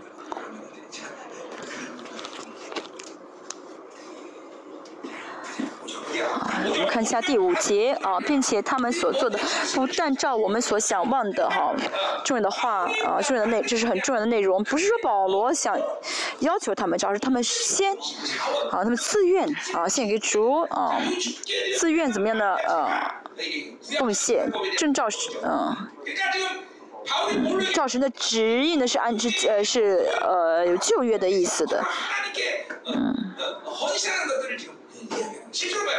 [6.64, 9.38] 我们看一下第五节啊，并且他们所做的
[9.74, 11.74] 不但照我们所想望的哈
[12.24, 14.62] 重要的话啊重要的内，这是很重要的内容。
[14.64, 15.76] 不是说保罗想
[16.42, 17.92] 要求他们，主要是他们先
[18.70, 21.00] 啊，他们自愿啊献给主啊，
[21.78, 22.88] 自愿怎么样的呃
[23.98, 25.08] 奉献，正照
[25.42, 25.76] 嗯。
[27.74, 31.84] 照神的指引呢是按之呃是呃有旧约的意思的，
[32.86, 33.34] 嗯。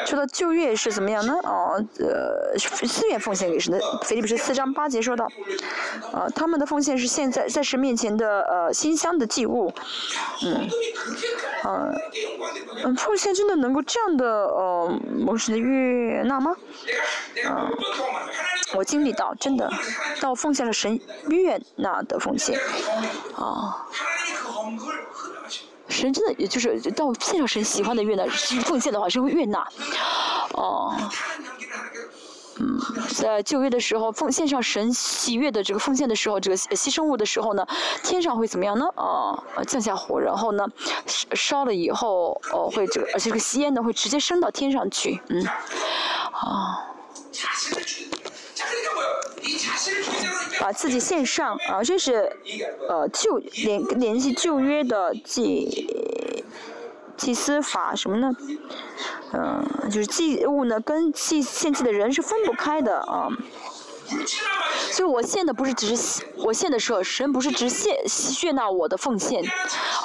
[0.06, 1.34] 说到旧约是怎么样呢？
[1.44, 5.28] 哦，呃，四愿奉献给神的，腓立比是四章八节说到，
[6.12, 9.72] 呃，他们的奉献是现在在神面前的呃馨香的祭物，
[10.44, 10.70] 嗯，
[11.64, 11.94] 呃，
[12.84, 16.56] 嗯，奉献真的能够这样的呃蒙神的悦纳吗？
[17.46, 17.72] 嗯，
[18.76, 19.72] 我经历到真的，
[20.20, 22.60] 到奉献了神悦纳的奉献，
[23.36, 23.88] 啊。
[25.94, 28.26] 神真的，也就是到献上神喜欢的悦纳
[28.66, 29.66] 奉献的话，是会悦纳。
[30.54, 30.94] 哦，
[32.60, 32.80] 嗯，
[33.16, 37.66] 在旧约的时候，奉献上神喜悦的这个奉献的时候，这个牺牲物的时候呢，
[38.04, 38.86] 天上会怎么样呢？
[38.96, 39.38] 啊，
[39.68, 40.68] 降下火，然后呢，
[41.34, 46.90] 烧了以后，哦，会这个，而且这个吸烟呢，会直接升到天上去，嗯，啊。
[50.64, 52.32] 把自己献上啊，这是
[52.88, 55.92] 呃旧联联系旧约的祭
[57.18, 58.32] 祭司法什么呢？
[59.34, 63.28] 嗯，就是祭物呢跟祭献祭的人是分不开的啊。
[64.92, 67.96] 所以我献的不是只是我献的时候，神不是只献
[68.44, 69.44] 悦纳我的奉献，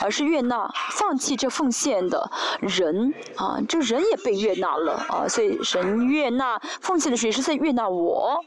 [0.00, 2.30] 而是悦纳放弃这奉献的
[2.61, 3.12] 人。
[3.36, 8.44] 啊，这人也被悦纳了啊，所以神悦纳奉献的时候也是在悦纳我。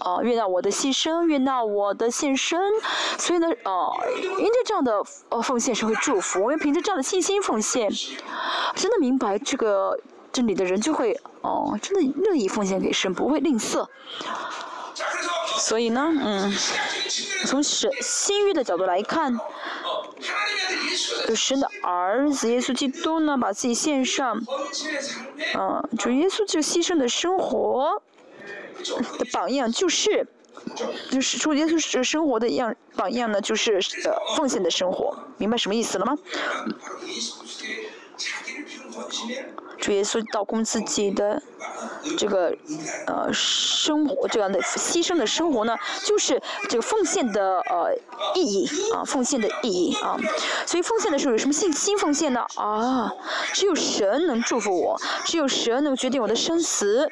[0.00, 2.60] 啊，悦纳我的牺牲，悦纳我的献身，
[3.16, 3.92] 所以呢啊，
[4.38, 7.88] 因着这样的呃奉献，神会祝福，我们凭着这样的信心奉献，
[8.74, 9.96] 真的明白这个
[10.32, 13.86] 真理的人就会哦，真的乐意奉献给神，不会吝啬。
[15.58, 16.52] 所以呢，嗯，
[17.46, 19.38] 从神新约的角度来看，
[21.26, 24.40] 就神的儿子耶稣基督呢，把自己献上，
[25.54, 28.02] 嗯，主耶稣这个牺牲的生活
[29.18, 30.26] 的榜样，就是，
[31.10, 36.16] 就是主耶稣这生活的样榜样呢，就是呃奉献的生活，明白什么意思了吗？
[39.78, 41.40] 主耶稣倒供自己的
[42.16, 42.54] 这个
[43.06, 47.94] 呃生活这样的牺牲的生活呢，就是这个奉献的呃
[48.34, 50.16] 意义啊，奉献的意义啊。
[50.66, 52.44] 所以奉献的时候有什么信心奉献呢？
[52.56, 53.12] 啊，
[53.52, 57.08] 只有神能祝福我，只有神能决定我的生死。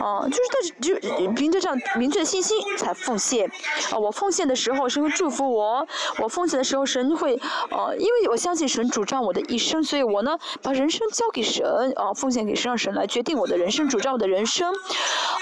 [0.00, 3.50] 啊，就是但是就凭着这样明确的信心才奉献。
[3.90, 5.84] 啊，我奉献的时候，神会祝福我；
[6.22, 7.34] 我奉献的时候，神会
[7.70, 14.72] 呃，因为我相信神主张我的一生，所以我呢把人生交给神，啊，奉献给神，让神来决定我的人生，张我的人生。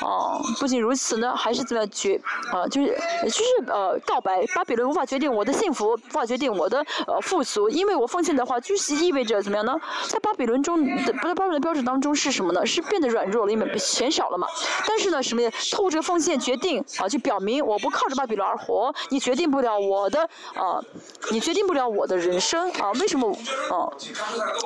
[0.01, 2.21] 啊，不仅如此呢，还是怎么样决
[2.53, 9.81] 啊，就是就是呃告白，巴比伦无法决定我的幸福，无法决定我的呃富足，因为我奉献的话，就是意味着怎么样呢？
[10.09, 12.67] 在巴比伦中，不在巴比伦标准当中是什么呢？
[12.67, 14.47] 是变得软弱了，因为钱少了嘛。
[14.87, 15.51] 但是呢，什么呀？
[15.73, 20.21] 透过这个奉献决定啊，就表明我不靠着巴比伦而活，你决定不了我的
[20.55, 20.83] 啊，
[21.31, 22.91] 你决定不了我的人生啊？
[23.01, 23.31] 为什么
[23.71, 23.89] 啊？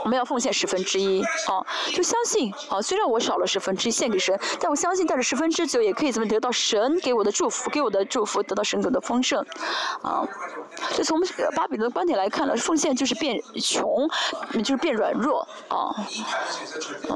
[0.03, 1.65] 我们要奉献十分之一啊？
[1.93, 9.45] 就相信啊，虽然我少了十分之一献给神，但我相信带着十分之九也可以怎么得到神给我的祝福，给我的祝福得到神给的丰盛
[10.03, 10.27] 啊。
[10.95, 11.21] 就从
[11.57, 14.09] 巴比伦的观点来看呢，奉献就是变穷，
[14.53, 15.91] 就是变软弱啊，
[17.09, 17.15] 啊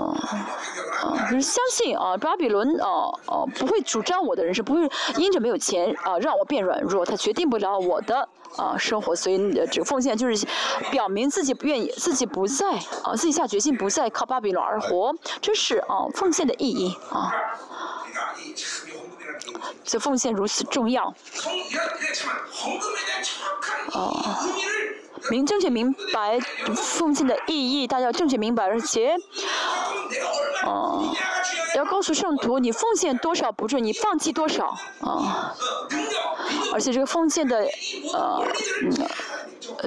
[1.00, 10.46] 啊，就是相信啊，巴比伦啊啊不会主张我的人生，不会因着没有钱啊让我变软弱，他决定不了我的啊生活，所以这个奉献就是
[10.90, 12.66] 表明自己不愿意，自己不再
[13.02, 17.32] 啊自己下决心不再靠巴比伦而活，这是啊奉献的意义啊。
[19.84, 21.14] 这奉献如此重要。
[23.92, 24.22] 哦，
[25.30, 26.38] 明正确明白
[26.74, 29.16] 奉献的意义，大家要正确明白，而且，
[30.64, 31.14] 哦，
[31.76, 35.54] 要告诉圣徒，你奉献多少不重，你放弃多少啊。
[36.72, 37.66] 而且这个奉献的，
[38.14, 38.44] 呃，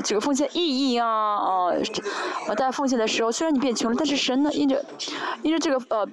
[0.03, 1.71] 这个奉献意义啊，啊，
[2.49, 4.85] 大家奉献的时候，虽然你变穷了，但是神呢，因着，
[5.41, 6.07] 因着这个呃，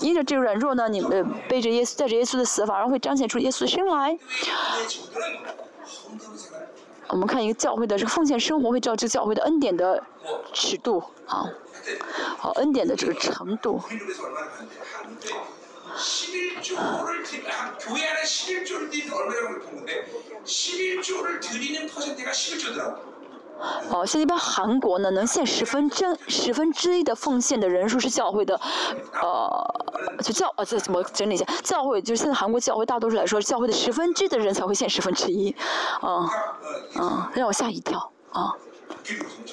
[0.00, 4.18] 因着这个软弱呢，你们背着耶稣，带着耶稣的死，反而会彰显出耶稣的生来。
[7.08, 10.02] 我们看一个教会的这个奉献生活，会照这个教会的恩典的
[10.52, 11.48] 尺度啊，
[12.36, 13.80] 好恩典的这个程度。
[23.90, 28.60] 哦，像一般韩国呢，能献十分之十分之一的奉献的人数是教会的，
[29.20, 29.84] 呃，
[30.22, 31.44] 就教呃，这怎么整理一下？
[31.62, 35.54] 教会就是现在韩国教会大多数来说，教会的十分之的人才会献十分之一，
[36.00, 36.30] 啊，
[36.94, 38.54] 啊，让我吓一跳啊，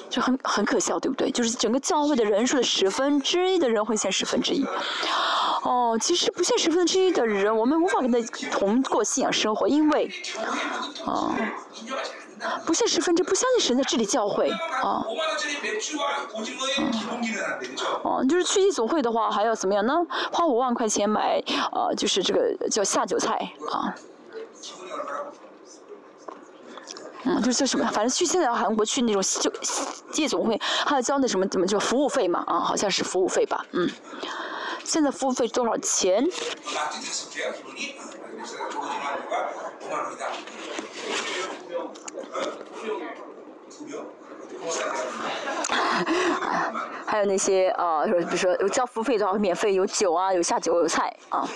[0.10, 1.32] 就很很可笑，对不对？
[1.32, 4.66] 就是整个教会的人数的十分之一的人会献十分之一。
[5.64, 8.20] 哦，其实不献十分之一的人，我们无法跟他
[8.52, 10.12] 同过信仰生活，因为，
[11.08, 11.36] 啊，
[12.66, 15.06] 不献十分之不相信神在治理教会，啊，
[18.04, 19.94] 哦，就是去夜总会的话，还要怎么样呢？
[20.32, 21.42] 花五万块钱买，
[21.72, 23.96] 呃，就是这个叫下酒菜，啊，
[27.24, 27.86] 嗯，就是什么？
[27.92, 29.52] 反正去现在韩国去那种就
[30.16, 32.44] 夜总会，还要交那什么怎么叫服务费嘛？
[32.48, 33.90] 啊，好像是服务费吧，嗯。
[34.84, 36.24] 现在服务费多少钱？
[47.06, 51.48] 还有那些呃，比如说有交服务费的话，免费有酒啊，有下酒有菜啊，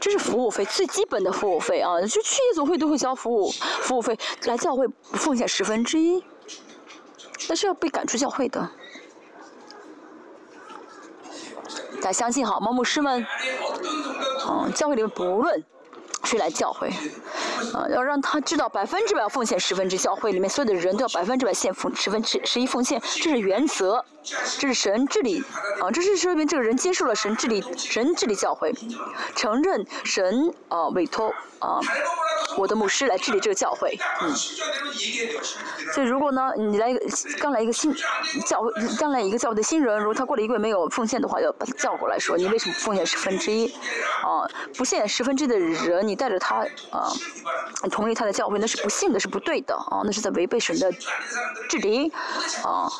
[0.00, 2.00] 这是服务费最基本的服务费啊。
[2.00, 3.50] 就去夜总会都会交服务
[3.82, 6.24] 服务费，来教会奉献十分之一，
[7.48, 8.70] 那是要被赶出教会的。
[11.96, 12.72] 大家相信好吗？
[12.72, 13.26] 牧师们，
[14.48, 15.62] 嗯，教会里面不论
[16.26, 16.88] 谁来教会，
[17.72, 24.04] 啊，要让他知道百分之百奉献十分之教会里面所有的人都要百分之百献奉十分之十一奉献，这是原则，
[24.58, 25.42] 这是神治理
[25.80, 28.74] 啊，这是说明这个人接受了神治理，神治理教会，
[29.36, 31.80] 承认神啊委托啊
[32.56, 34.34] 我的牧师来治理这个教会，嗯，
[35.94, 37.00] 所以如果呢你来一个
[37.38, 37.94] 刚来一个新
[38.46, 43.66] 教会刚来一个教会的新人，如果他过了一个月没有奉献的话，要把他叫过来说你为什么奉献十分之一？
[44.22, 47.12] 啊，不献十分之的人，你带着他啊，
[47.90, 50.90] 同意他的教会，那是不信的，是不对的啊，那是在违背神的
[51.68, 52.10] 治理
[52.64, 52.90] 啊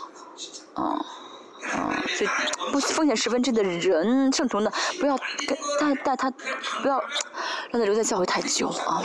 [0.75, 0.83] 啊
[1.73, 1.91] 啊！
[2.07, 2.31] 所以
[2.71, 5.17] 不奉献十分之的人，圣徒呢，不要
[5.81, 6.31] 带带他，
[6.83, 7.01] 不要
[7.71, 9.03] 让他留在教会太久啊。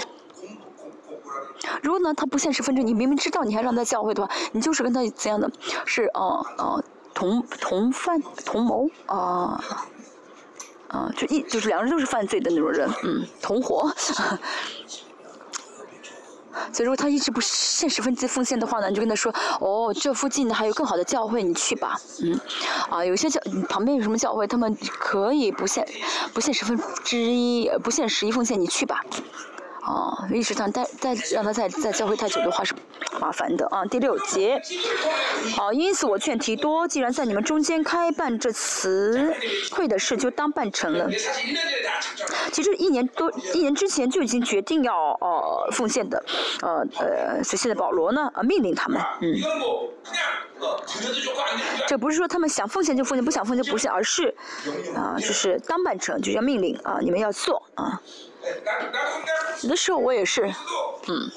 [1.82, 5.49] 如果呢，他不献十分之，你明明知道你还让他教会的话，你就是跟他怎样的？
[5.86, 6.84] 是啊啊
[7.14, 9.64] 同同犯同谋啊。
[10.92, 13.92] 啊，就一就是两个人都是犯罪的那种人，嗯，同伙。
[16.74, 22.38] 所以如果他一直不现实分之奉献的话呢，你就跟他说，哦，这附近还有更好的教会，你去吧，嗯，
[22.89, 23.39] 啊，有些教
[23.70, 25.88] 旁边有什么教会，他们可以不限
[26.34, 29.02] 不限十分之一，不限十一奉献，你去吧。
[29.84, 32.75] 哦，历史上待待让他在在教会太久的话是
[33.19, 33.84] 麻烦的啊。
[33.86, 34.61] 第六节，
[35.55, 39.34] 好，因此我劝提多，既然在你们中间开办这词
[39.71, 41.09] 会的事，就当办成了。
[42.51, 46.23] 其实一年多一年之前就已经决定要呃奉献的，
[46.61, 49.36] 呃呃，所以现在保罗呢呃命令他们，嗯，
[51.88, 54.36] 这不是说他们想奉献就奉献，不想奉献就不献，而是
[54.95, 57.99] 啊就是当办成，就叫命令啊，你们要做啊。
[59.64, 60.52] 有的时候我也是，
[61.08, 61.32] 嗯，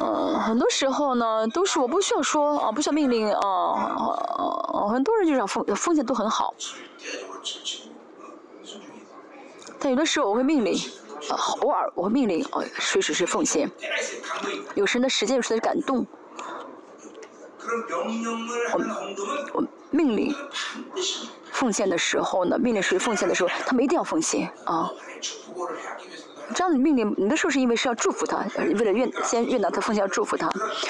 [0.00, 6.54] 嗯，很多时候呢，都是我不需要说啊，不需要命令啊，啊，很多人就让风风险都很好，
[9.80, 10.78] 但有的时候我会命令，
[11.60, 13.68] 偶尔我会命令哦，随时是奉献，
[14.74, 16.06] 有时的时间，有时的感动，
[18.72, 18.78] 我
[19.54, 20.32] 我命令。
[21.54, 24.90] 奉献的时候呢，命令谁奉献的时候，他们一定要奉献啊。
[26.54, 30.46] 这样的命令，你的时候是因为是要祝福他，为了愿先愿到他奉献要祝福他，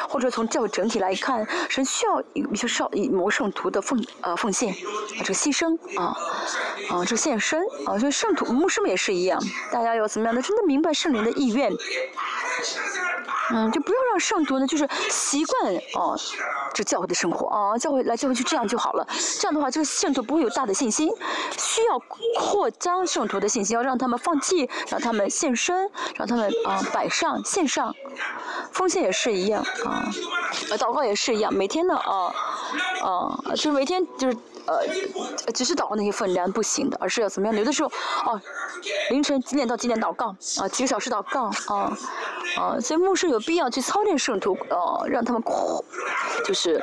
[0.09, 4.77] 或者从教会整体来看，神需要一些少以某圣徒的奉呃奉献啊，
[5.19, 6.17] 这个牺牲啊
[6.91, 9.41] 啊，这献身啊，所以圣徒牧师们也是一样，
[9.71, 11.71] 大家要怎么样的，真的明白圣灵的意愿。
[13.51, 16.19] 嗯，就不要让圣徒呢，就是习惯哦，
[16.73, 19.07] 这教会的生活啊，教会来教会就这样就好了。
[19.41, 21.11] 这样的话，这个圣徒不会有大的信心，
[21.57, 21.99] 需要
[22.41, 27.95] 扩张圣徒的信心，要让他们放弃，让他们献身，让他们啊摆上献上，
[28.73, 30.09] 奉献也是一样啊，
[30.79, 32.35] 祷告也是一样，每天呢啊
[33.03, 34.37] 啊，就是每天就是。
[34.67, 37.57] 呃，只是祷告那些分量不行的，而是要怎么样？
[37.57, 37.91] 有的时候，
[38.27, 38.41] 哦，
[39.11, 40.35] 凌晨几点到几点祷告？
[40.61, 41.45] 啊，几个小时祷告？
[41.75, 41.97] 啊，
[42.57, 45.85] 啊，所以牧师有必要去操练圣徒，呃，让他们扩，
[46.45, 46.83] 就是，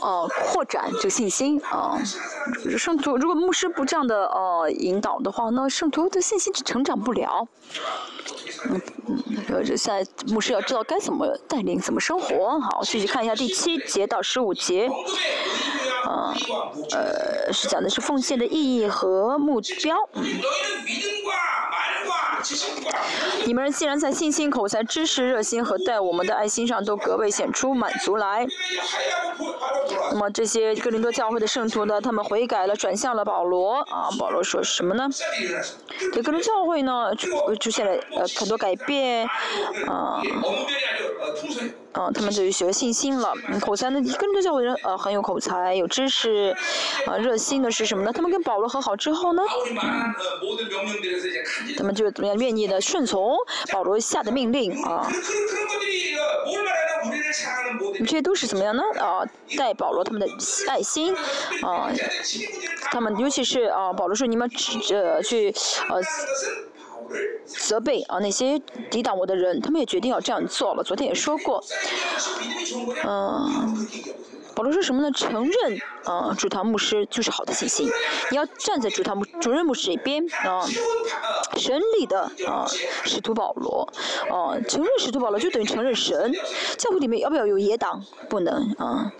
[0.00, 1.98] 呃，扩展这个信心啊。
[2.76, 7.46] 圣徒如果牧师不这样的呃引导的话，那圣徒的信心就成长不了。
[8.70, 12.58] 嗯嗯，呃，现在牧师要知道该怎么带领，怎么生活。
[12.60, 14.90] 好，继续看一下第七节到十五节。
[16.92, 19.96] 呃，是讲的是奉献的意义和目标。
[23.44, 28.46] 你们既然在信心、口才、知识、热心和待我们的爱心上都格外显出满足来，
[30.12, 33.80] 那么这些哥林多教会的圣徒呢，他们悔改了，转向了保罗。
[33.90, 35.08] 啊，保罗说什么呢？
[36.14, 37.12] 这哥林教会呢，
[37.60, 39.26] 出现了呃很多改变，
[39.86, 40.22] 啊。
[41.94, 43.32] 嗯，他们就学信心了。
[43.60, 46.54] 口才呢，跟着教会人呃很有口才，有知识，
[47.06, 48.12] 啊热心的是什么呢？
[48.12, 49.42] 他们跟保罗和好之后呢，
[51.76, 53.36] 他们就怎么样愿意的顺从
[53.72, 55.10] 保罗下的命令啊。
[58.00, 58.82] 这些都是怎么样呢？
[59.00, 59.24] 啊，
[59.56, 60.28] 带保罗他们的
[60.68, 61.14] 爱心
[61.62, 61.90] 啊，
[62.90, 64.48] 他们尤其是啊，保罗说你们
[64.92, 65.54] 呃去
[65.88, 66.02] 呃。
[67.46, 68.58] 责备啊那些
[68.90, 70.82] 抵挡我的人，他们也决定要这样做了。
[70.82, 71.62] 昨天也说过，
[73.04, 73.86] 嗯，
[74.54, 75.10] 保罗说什么呢？
[75.12, 77.88] 承认啊，主堂牧师就是好的信心，
[78.30, 80.66] 你要站在主堂牧主任牧师这边啊，
[81.56, 82.66] 神里的啊
[83.04, 83.88] 使徒保罗
[84.30, 86.32] 啊，承认使徒保罗就等于承认神。
[86.76, 88.04] 教会里面要不要有野党？
[88.28, 89.12] 不能啊，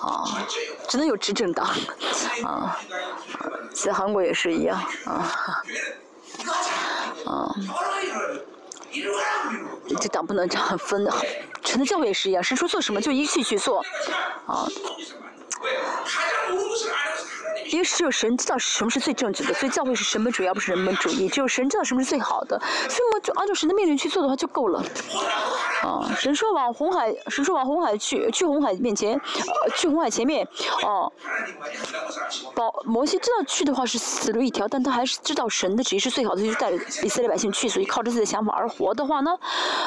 [0.00, 0.46] 啊，
[0.88, 1.66] 只能有执政党
[2.44, 2.78] 啊，
[3.72, 5.62] 在韩国也是一样啊。
[7.26, 7.54] 啊，
[10.00, 11.12] 这党不能这样分的，
[11.62, 13.84] 全的教会也是一样，神说做什么就一起去做，
[14.46, 14.66] 啊，
[17.70, 21.28] 因为只有神知道什么是最正确的，所以教会是神本主义，而不是人本主义。
[21.28, 24.82] 只有神知道什么是最好的，所以我们就按照神的命令去做的话就够了。
[25.82, 30.46] 啊，神说往红海，神说往红海去，去红海面前，呃，去红海前面，
[30.82, 31.12] 哦，
[32.54, 39.30] 保摩西知道去的话是死路一条，但他还是知道神的旨意是最好的，就带着以色列百姓去，所以靠着自己的想法而活的话呢，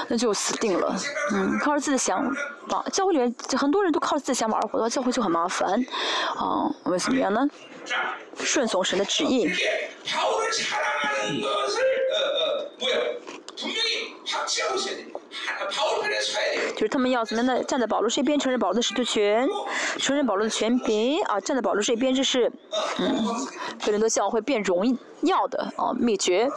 [0.07, 0.95] 那就死定了。
[1.34, 2.23] 嗯，靠着自己的想
[2.69, 5.84] 法，教会里面很多人都靠着自己的想法而活的话，教会就很麻烦。
[6.36, 7.45] 啊，我们怎么样呢？
[8.44, 9.50] 顺从神的旨意。
[16.74, 17.64] 就是他们要怎么样呢？
[17.64, 19.48] 站在保罗这边，承认保罗的使徒权，
[19.98, 21.40] 承认保罗的权柄啊！
[21.40, 22.50] 站在保罗这边，这是
[23.00, 23.26] 嗯，
[23.84, 26.50] 哥林多教会变荣耀的啊秘诀。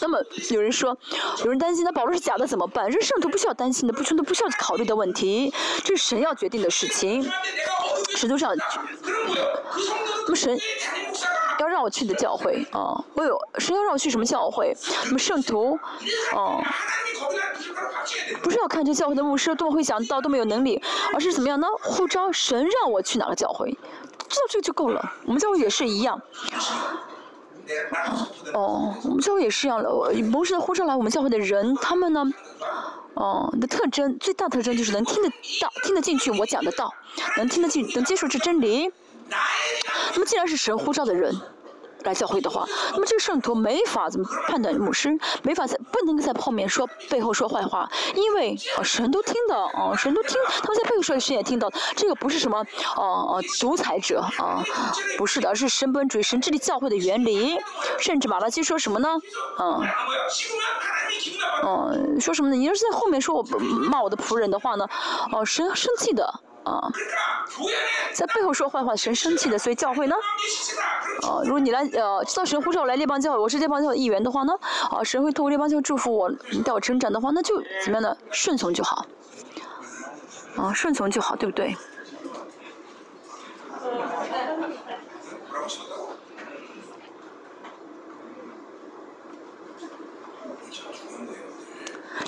[0.00, 0.18] 那么
[0.50, 0.96] 有人说，
[1.44, 2.90] 有人担心，那保罗是假的怎么办？
[2.90, 5.52] 这是圣徒不需要担心的，不圣徒不需要考虑的问题，
[5.84, 7.28] 这是神要决定的事情。
[8.14, 10.58] 神都是要，那么神
[11.58, 14.76] 要让我去的教会啊，我有神要让我去什么教会？
[15.04, 15.78] 那么圣徒，
[16.34, 16.62] 哦，
[18.42, 20.80] 不是要看这教会的牧师多么会讲道，多么有能力，
[21.12, 21.66] 而是怎么样呢？
[21.82, 23.70] 呼召神让我去哪个教会，
[24.28, 25.12] 知道这个就够了。
[25.24, 26.20] 我们教会也是一样。
[28.52, 29.90] 哦，我们教会也是一样的。
[30.30, 32.24] 不是呼召来，我们教会的人，他们呢，
[33.14, 35.28] 哦，的特征最大特征就是能听得
[35.60, 36.92] 到、听得进去我讲的道，
[37.36, 38.90] 能听得进、能接受这真理。
[40.12, 41.34] 那么既然是神呼召的人。
[42.06, 45.10] 来教会的话，那么这个圣徒没法怎么判断牧师，
[45.42, 52.64] 没法在不能在后面说背后说坏话，因为啊神都听到，神都听，他们在背后说的神也听到，这个不是什么
[52.96, 54.64] 哦独裁者啊，
[55.18, 57.58] 不是的，而是神本主义、神治理教会的原理。
[57.98, 59.08] 甚至马拉基说什么呢？
[59.58, 59.80] 啊，
[61.64, 62.54] 嗯，说什么呢？
[62.54, 63.42] 你要是在后面说我
[63.90, 64.86] 骂我的仆人的话呢？
[65.32, 66.40] 哦，神生气的。
[66.66, 66.90] 啊，
[68.12, 70.16] 在背后说坏话，神生气的，所以教会呢，
[71.22, 74.52] 啊，如果你来呃，知道神呼召我来列邦教会，我是列邦教会一员的话呢，
[74.90, 76.28] 啊，神会透过列邦教会祝福我，
[76.64, 78.16] 带我成长的话，那就怎么样呢？
[78.32, 79.06] 顺从就好，
[80.56, 81.76] 啊，顺从就好，对不对？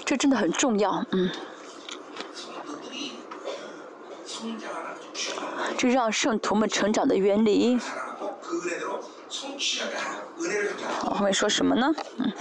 [0.04, 1.28] 这真的很重要，嗯。
[5.76, 7.78] 这让圣徒们成长的原理。
[11.02, 11.94] 后面说什么呢？
[12.16, 12.32] 嗯，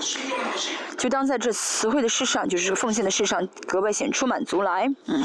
[0.97, 4.87] 就当在这词汇的事上，就是奉献的事上，格外显出满足来。
[5.05, 5.23] 嗯。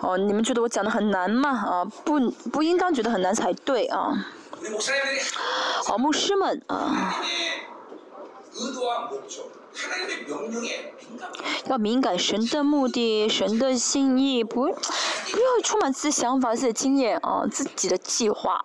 [0.00, 1.50] 哦，你们觉得我讲的很难吗？
[1.50, 4.12] 啊，不，不应当觉得很难才对啊。
[5.88, 7.16] 哦，牧师们啊。
[11.66, 18.64] 要敏感神的目的，神的心意，不不要充满自己想法、自己的经验啊，自己的计划。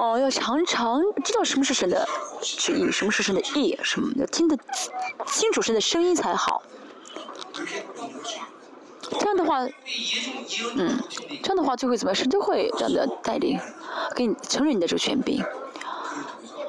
[0.00, 2.08] 哦，要常常知道什么是神的
[2.40, 4.56] 旨意，什么是神的意，什么要听得
[5.26, 6.62] 清楚神的声音才好。
[9.18, 9.64] 这样的话，
[10.76, 11.02] 嗯，
[11.42, 12.14] 这样的话就会怎么样？
[12.14, 13.58] 神就会这样的带领，
[14.14, 15.44] 给你承认你的这个权柄。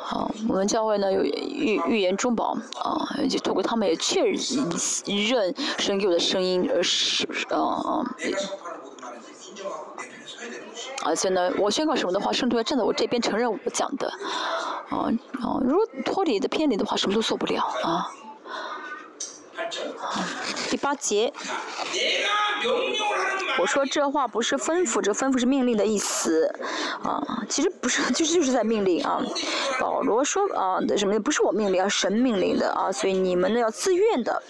[0.10, 4.36] 啊，我们教会呢有预预言中宝啊，就透过他们也确认
[5.78, 8.16] 神给我的声音，而是啊啊，
[11.06, 14.12] 而且呢，我宣告什么的话，圣徒要站在我这边承认我讲的，
[14.90, 18.10] 啊啊，如果脱离的偏离的话，什么都做不了啊。
[20.70, 21.32] 第八节，
[23.60, 26.54] 我说这话不是吩咐，这吩咐是命令的意思，
[27.04, 29.22] 啊，其实不是，就是就是在命令啊。
[29.80, 34.42] 保罗说啊，什么不是我命令，啊神命令的啊，所以你们呢要自愿的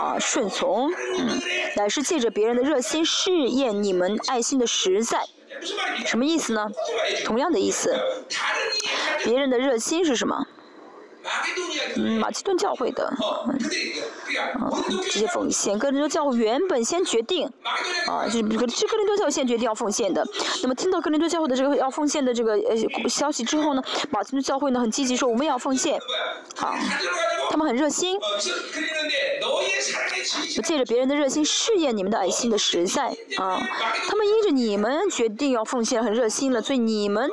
[0.00, 1.40] 啊顺从，嗯，
[1.76, 5.24] 乃是借着别人的热心试验你们爱心的实在，
[6.06, 6.70] 什么意思呢？
[7.24, 7.94] 同样的意思，
[9.24, 10.46] 别人的热心是什么？
[11.96, 13.58] 嗯，马其顿教会的，嗯，
[15.10, 17.46] 这些奉献，哥林多教会原本先决定，
[18.06, 20.26] 啊，就是哥哥林多教会先决定要奉献的。
[20.62, 25.98] 那么听到哥林多教会的这个要奉献的这个呃消息之后呢，马其顿教会呢很积极说我们也要奉献，
[26.56, 26.74] 好，
[27.50, 28.18] 他们很热心，
[30.56, 33.60] 我借着别人的热心试验你们的爱心的实在，啊，
[34.08, 37.30] 他们因着你们决定要奉献很热心了，所以你们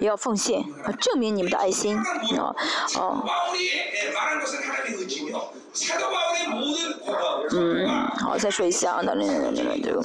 [0.00, 2.54] 也要奉献，啊，证明你们的爱心，啊，
[2.98, 3.24] 啊。
[7.50, 7.86] 嗯，
[8.18, 10.02] 好，再说一下啊，那那那那那这个，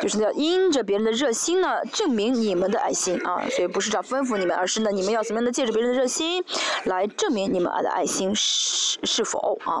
[0.00, 6.44] 就是要因着别人的热心呢，证明你们的爱心啊，所以不是这样吩咐你们，而是呢，你们要怎么样的借着别人的热心，
[6.84, 9.80] 来证明你们爱的爱心是是否啊。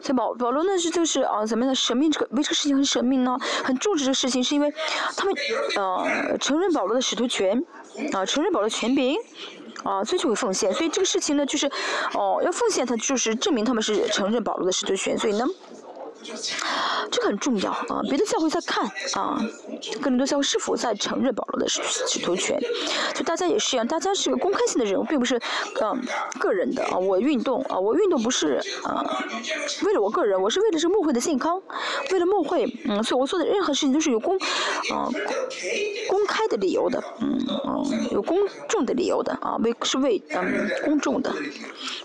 [0.00, 3.36] 所以保保罗呢是就是啊，咱们的神命这个为这个事情很神秘呢？
[3.64, 4.72] 很重视这个事情，是因为
[5.16, 5.34] 他们
[5.76, 7.62] 呃承认保罗的使徒权，
[8.12, 9.16] 啊承认保罗权柄，
[9.84, 10.72] 啊所以就会奉献。
[10.72, 11.66] 所以这个事情呢就是
[12.14, 15.18] 哦要奉献，他就是证明他们是承认保罗的使徒权。
[15.18, 15.46] 所以呢。
[17.10, 18.00] 这很重要啊！
[18.08, 18.84] 别的教会在看
[19.14, 19.40] 啊，
[20.00, 22.60] 更多教会是否在承认保罗的使使徒权？
[23.14, 25.40] 就大家也是一样，大家是个公开性的人物，并不是
[25.80, 26.02] 嗯
[26.38, 26.96] 个人的啊。
[26.98, 29.04] 我运动啊，我运动不是啊
[29.84, 31.60] 为了我个人，我是为了这牧会的健康，
[32.12, 34.36] 为了牧会，嗯，所以我做的任何事情都是有公
[34.92, 35.08] 啊
[36.08, 38.38] 公开的理由的，嗯嗯，有公
[38.68, 41.34] 众的理由的啊，为是为嗯公众的。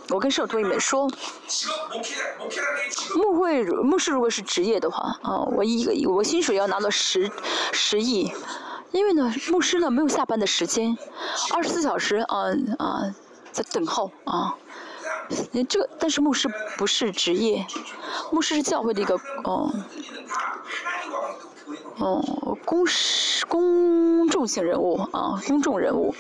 [0.10, 1.10] 我跟圣徒们说，
[3.16, 7.32] 牧会牧是如果是职业的话，啊，我一个我薪水要拿到十
[7.72, 8.32] 十亿，
[8.92, 10.96] 因为呢，牧师呢没有下班的时间，
[11.56, 13.16] 二十四小时啊啊
[13.52, 14.54] 在等候啊，
[15.68, 17.66] 这但是牧师不是职业，
[18.32, 19.84] 牧师是教会的一个嗯
[22.00, 22.86] 嗯公
[23.48, 26.14] 公众性人物啊公众人物，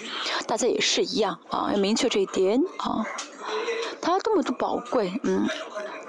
[0.48, 3.06] 大家也是一样啊要明确这一点啊。
[4.02, 5.48] 他多么的宝贵，嗯，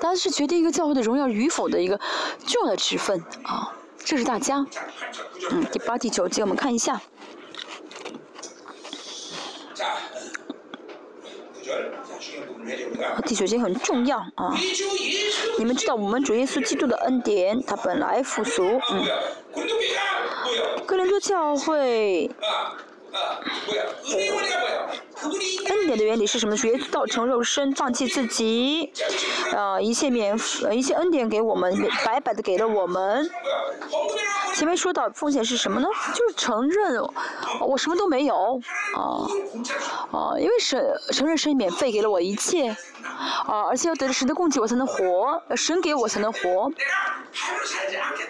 [0.00, 1.98] 它是决定一个教会的荣耀与否的一个
[2.46, 4.64] 重要的职分啊，这是大家，
[5.50, 7.00] 嗯，第八、第九节我们看一下，
[13.24, 14.54] 第九节很重要啊，
[15.58, 19.04] 你们知道我们主耶稣基督的恩典，他本来复苏，嗯，
[20.86, 22.30] 哥林多教会。
[25.30, 26.56] 恩典的原理是什么？
[26.56, 28.90] 主耶稣道成肉身，放弃自己，
[29.52, 30.36] 呃，一切免，
[30.72, 33.28] 一切恩典给我们，白白的给了我们。
[34.56, 35.86] 前面说到奉献是什么呢？
[36.14, 36.98] 就是承认
[37.60, 38.58] 我什么都没有，
[38.94, 39.28] 啊，
[40.12, 42.70] 啊，因为神承认神免费给了我一切，
[43.46, 46.72] 啊，而且要得着神的供给我才能活，神给我才能活。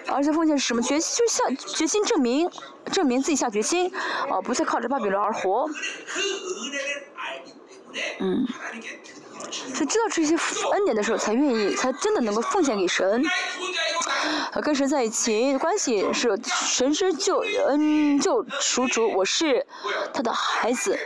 [0.09, 0.81] 而且奉献是什么？
[0.81, 2.49] 决就下决心证明，
[2.91, 3.89] 证明自己下决心，
[4.29, 5.69] 啊，不再靠着巴比伦而活。
[8.19, 8.45] 嗯，
[9.51, 10.35] 所以知道这些
[10.73, 13.23] 恩典的时候，才愿意，才真的能够奉献给神。
[14.61, 19.65] 跟神在一起关系是神之救恩救赎主，我是
[20.13, 20.97] 他的孩子。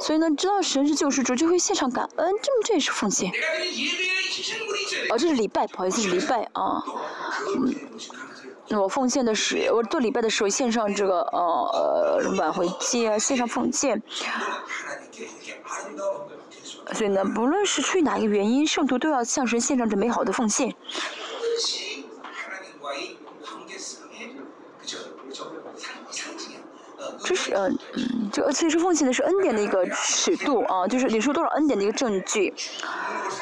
[0.00, 3.30] 所以呢，知道神是救赎主，就会献上感恩，这么这也是奉献。
[5.10, 6.82] 哦，这是礼拜，不好意思，是礼拜啊。
[8.68, 14.02] 嗯，我奉献的是，我做礼拜的时候献上这个呃挽回祭啊，献上奉献。
[16.92, 20.74] 所以呢，不论是出于哪一个原因，圣徒都要向神献上这美好的奉献。
[27.24, 32.52] 这是嗯嗯，这其实奉献的是恩典的一个尺度啊，就是你说多少恩典的一个证据，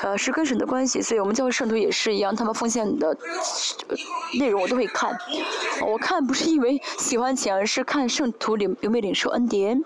[0.02, 1.00] 呃，是跟神的关系。
[1.02, 3.16] 所以我们教会圣徒也是一样，他们奉献的
[4.38, 5.16] 内容我都会看。
[5.86, 9.82] 我看不是因为喜欢钱，而是看圣徒领有没有领受恩典。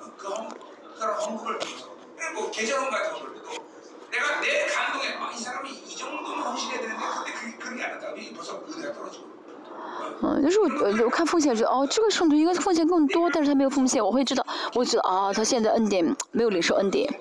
[10.22, 10.68] 嗯，就是我
[11.04, 17.12] 我看奉献是哦，这个圣徒应该奉献更多，但是他没有奉献，我会知道，我知道啊，他现在恩典没有领受恩典。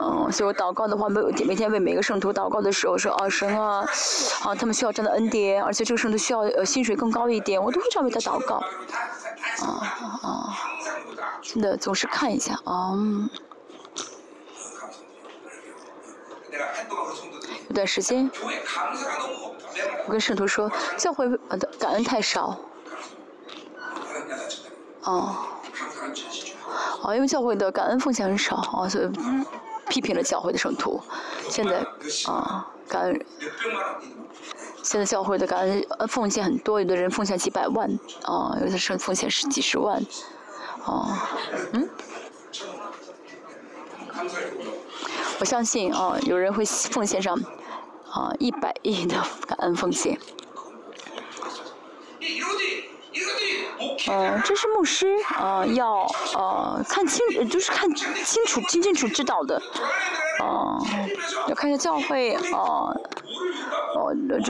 [0.00, 3.86] 嗯，所以我祷告的话，每每天为每个圣徒祷告的时候说啊神啊，
[4.44, 8.56] 啊他们需要这样的恩典，而且这个圣徒需要呃薪水更高一点，我都会这样为他祷告。
[8.56, 9.66] 啊
[10.22, 10.56] 啊，
[11.42, 12.92] 真的总是看一下啊。
[17.68, 18.30] 有段时间，
[20.06, 22.58] 我跟圣徒说，教会的感恩太少。
[25.02, 25.36] 哦，
[27.02, 29.10] 啊，因为教会的感恩奉献很少，啊，所以
[29.88, 31.00] 批评了教会的圣徒。
[31.48, 31.78] 现在
[32.30, 33.26] 啊，感恩，
[34.82, 37.90] 现在教会的感恩奉献很多，有的人奉献几百万，
[38.24, 40.02] 啊，有的是奉献是几十万，
[40.84, 41.28] 啊，
[41.72, 41.88] 嗯。
[45.40, 47.38] 我相信啊，有人会奉献上
[48.10, 49.14] 啊一百亿的
[49.46, 50.18] 感恩奉献。
[54.10, 59.60] 嗯，这是牧师啊，要呃看清，就是看清楚、清清楚知道的。
[60.40, 60.78] 啊，
[61.48, 62.94] 要看一下教会啊，
[63.96, 64.40] 哦，这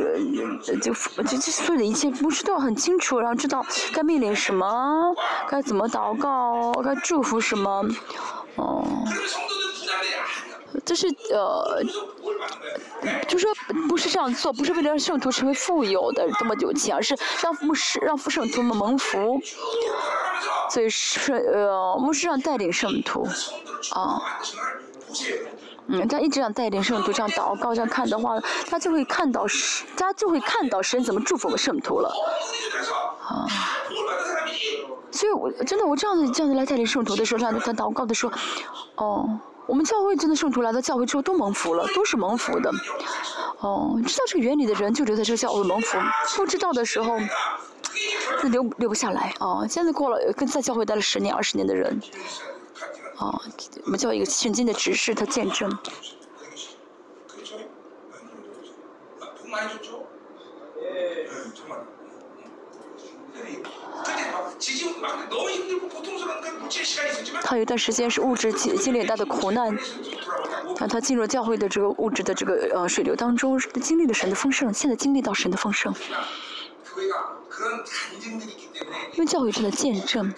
[0.62, 0.92] 这就
[1.22, 3.64] 这这所有的一切，牧师都要很清楚，然后知道
[3.94, 5.14] 该命令什么，
[5.48, 7.84] 该怎么祷告，该祝福什么，
[8.56, 8.84] 哦。
[10.84, 11.82] 这是呃，
[13.26, 13.50] 就说
[13.88, 19.40] 不是这样做，不是为了让圣徒成为富有的这么有钱，而是让牧师让圣徒们蒙福。
[20.70, 23.26] 所以是呃，牧师让带领圣徒，
[23.92, 24.20] 啊，
[25.86, 28.38] 嗯，他一直让带领圣徒这样祷告这样看的话，
[28.68, 32.14] 他就会看到神，他就会看到神怎么祝福我们圣徒了，
[33.22, 33.46] 啊。
[35.10, 38.32] 所以我真的我这样子这样子来带领圣徒的时候，这样他祷告的时候，
[38.96, 39.40] 哦。
[39.68, 42.72] 我们教会真的圣徒来到教会之后都蒙福了，都是蒙福的。
[43.60, 45.98] 哦，知道这个原理的人就留在这个教会蒙福，
[46.36, 47.18] 不知道的时候，
[48.42, 49.34] 那留留不下来。
[49.40, 52.00] 哦，现在过了跟在教会待了十年、二十年的人，
[53.18, 53.38] 哦，
[53.84, 55.70] 我们叫一个圣经的指示，他见证。
[67.42, 69.74] 他有一段时间是物质经经历大的苦难，
[70.78, 75.94] 啊，他进入教会的这个物质的这个呃水流当中，经历了神的丰盛，现在经历到神的丰盛。
[79.14, 80.34] 因为教会真的见证，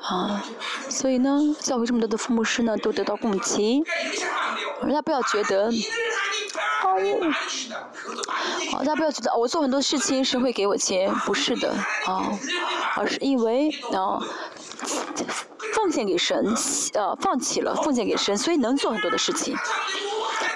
[0.00, 0.44] 啊，
[0.88, 3.82] 所以呢，教会这么多的父母师呢都得到供给，
[4.80, 5.70] 大家不要觉得。
[8.70, 11.72] 好，大家不要觉得我做很多事情神会给我钱，不是的
[12.06, 12.30] 啊，
[12.96, 14.20] 而是因为啊
[15.74, 16.54] 奉献给神，
[16.94, 19.56] 呃放弃了奉献给神，所以能做很多的事情。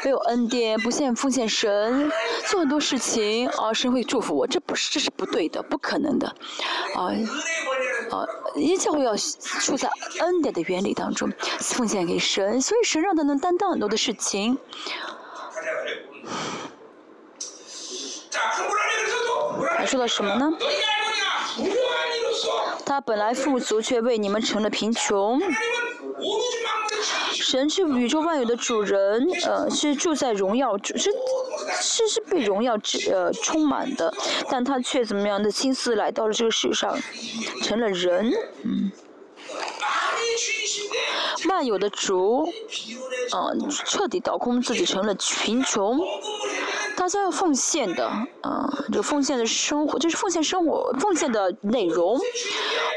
[0.02, 2.10] 没有恩典，不献奉献神，
[2.48, 6.26] 做很多事情啊神会祝福我，这不是这是不对的，不可能的，
[6.94, 7.12] 啊
[8.10, 8.24] 啊，
[8.56, 9.90] 一切会要处在
[10.20, 14.56] 恩典的原理当中，奉献给神，所以神让他能担当很多的事情。
[19.76, 20.50] 还说了什么呢？
[22.84, 25.40] 他本来富足，却为你们成了贫穷。
[27.32, 31.10] 神是宇宙万有的主人，呃，是住在荣耀，是
[31.80, 32.78] 是是被荣耀
[33.10, 34.12] 呃充满的，
[34.48, 36.98] 但他却怎么样的心思来到了这个世上，
[37.62, 38.32] 成了人，
[38.64, 38.92] 嗯。
[41.48, 42.48] 万有的主，
[43.34, 45.98] 嗯，彻底倒空自己，成了贫穷。
[46.96, 48.10] 大家要奉献的，
[48.42, 52.18] 嗯，这奉献的生活，就是奉献生活，奉献的内容。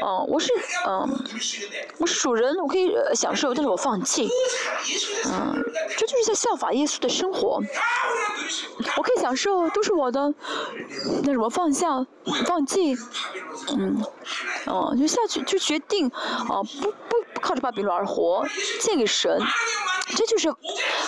[0.04, 0.52] 嗯，我是，
[0.86, 1.24] 嗯，
[1.98, 4.28] 我是主人，我可以享受，但是我放弃。
[5.26, 5.64] 嗯，
[5.96, 7.62] 这就是在效法耶稣的生活。
[8.98, 10.34] 我可以享受，都是我的，
[11.22, 12.06] 那什么放下，
[12.44, 12.94] 放弃。
[13.70, 13.96] 嗯，
[14.66, 18.42] 哦，就下去，就决定，啊，不不靠着巴比伦而活，
[18.80, 19.38] 献给神。
[20.06, 20.48] 这就是，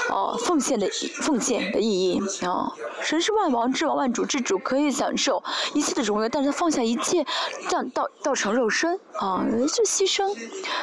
[0.09, 0.89] 哦，奉献的
[1.21, 2.73] 奉献的意义啊！
[3.03, 5.43] 神是万王之王、万主之主，可以享受
[5.75, 7.25] 一切的荣耀，但是他放下一切，
[7.69, 10.35] 降到到成肉身啊，是牺牲。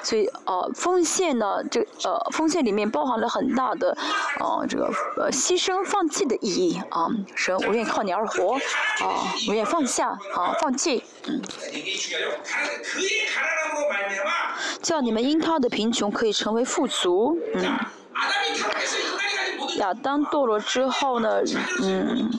[0.03, 3.97] 所以，呃，奉献呢，这呃，奉献里面包含了很大的，
[4.39, 4.85] 啊，这个
[5.17, 7.07] 呃，牺牲、放弃的意义啊。
[7.35, 8.53] 神，我愿意靠你而活
[9.01, 11.41] 啊，我愿意放下啊，放弃，嗯。
[14.81, 17.79] 叫你们因他的贫穷可以成为富足，嗯。
[19.77, 21.41] 亚当堕落之后呢，
[21.81, 22.29] 嗯，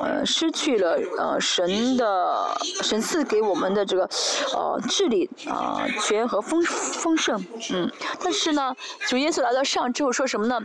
[0.00, 4.08] 呃，失去了呃神的神赐给我们的这个
[4.54, 7.90] 呃治理啊权和丰丰盛，嗯，
[8.22, 8.74] 但是呢，
[9.06, 10.60] 主耶稣来到上之后说什么呢？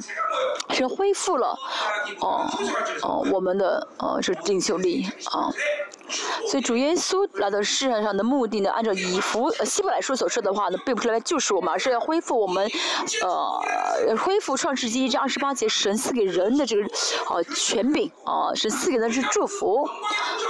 [0.72, 1.58] 神恢复了
[2.22, 2.50] 哦
[3.04, 5.52] 哦我们的呃这领袖力啊。
[6.48, 12.70] 所以主耶稣来到世上的目的呢，按照以弗希伯来书所说的话呢，并不是来救赎我们，而是要恢复我们，
[13.24, 16.84] 呃，恢复创世纪一章二十八节神赐给人的这个，
[17.30, 19.84] 呃，权柄啊，神赐给的是祝福，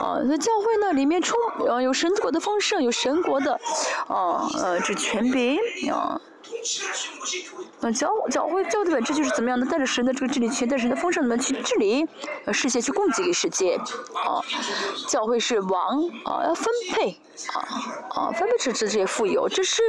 [0.01, 1.37] 啊，那教会呢里面充，
[1.67, 3.53] 呃，有神国的丰盛，有神国的，
[4.07, 5.57] 啊，呃，这权柄
[5.91, 6.19] 啊。
[7.81, 12.05] 嗯，教教会教的本质就是怎么样的，带着神的这个治理权，带着神的丰盛的去治理，
[12.51, 14.41] 世界去供给给世界，啊，
[15.07, 17.19] 教会是王，啊，要分配，
[17.53, 17.59] 啊，
[18.09, 19.81] 啊，分配出这些富有，这是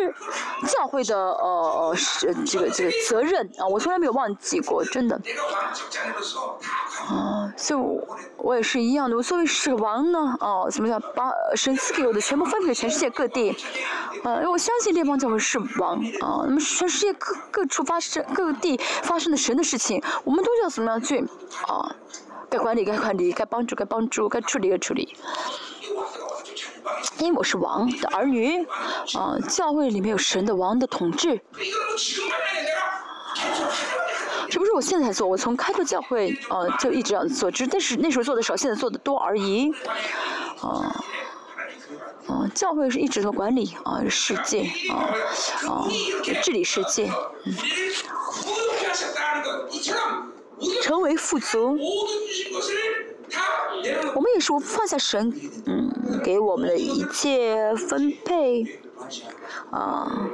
[0.69, 5.21] 教会的呃是这个这个责任啊，我从来没有忘记过，真的，
[7.09, 7.81] 啊，所以
[8.37, 13.57] 我也是一样的，我作为是王呢，哦，怎么样把神赐给我的全部分配给全世界各地，
[14.23, 17.85] 呃，因为我相信列邦教会是王，啊，我们全世界各各处。
[17.85, 21.19] 发生各地发生的神的事情，我们都要怎么样去
[21.67, 21.95] 啊？
[22.49, 25.17] 该管理该管理，该帮助该帮助，该处理该处理。
[27.19, 28.65] 因为我是王的儿女，
[29.15, 31.41] 啊，教会里面有神的王的统治。
[34.49, 39.73] 这不是我现在才做，我从开拓教会啊就一直这样做，只但是那时候做的少，现在做的多而已，
[40.61, 40.95] 啊。
[42.31, 45.11] 啊，教会是一直的管理啊，世界啊，
[45.69, 45.89] 啊，
[46.43, 47.11] 治理世界，
[47.45, 47.55] 嗯。
[50.83, 51.79] 成为富足。
[54.15, 55.33] 我们也是放下神，
[55.67, 58.79] 嗯，给我们的一切分配，
[59.71, 60.29] 啊，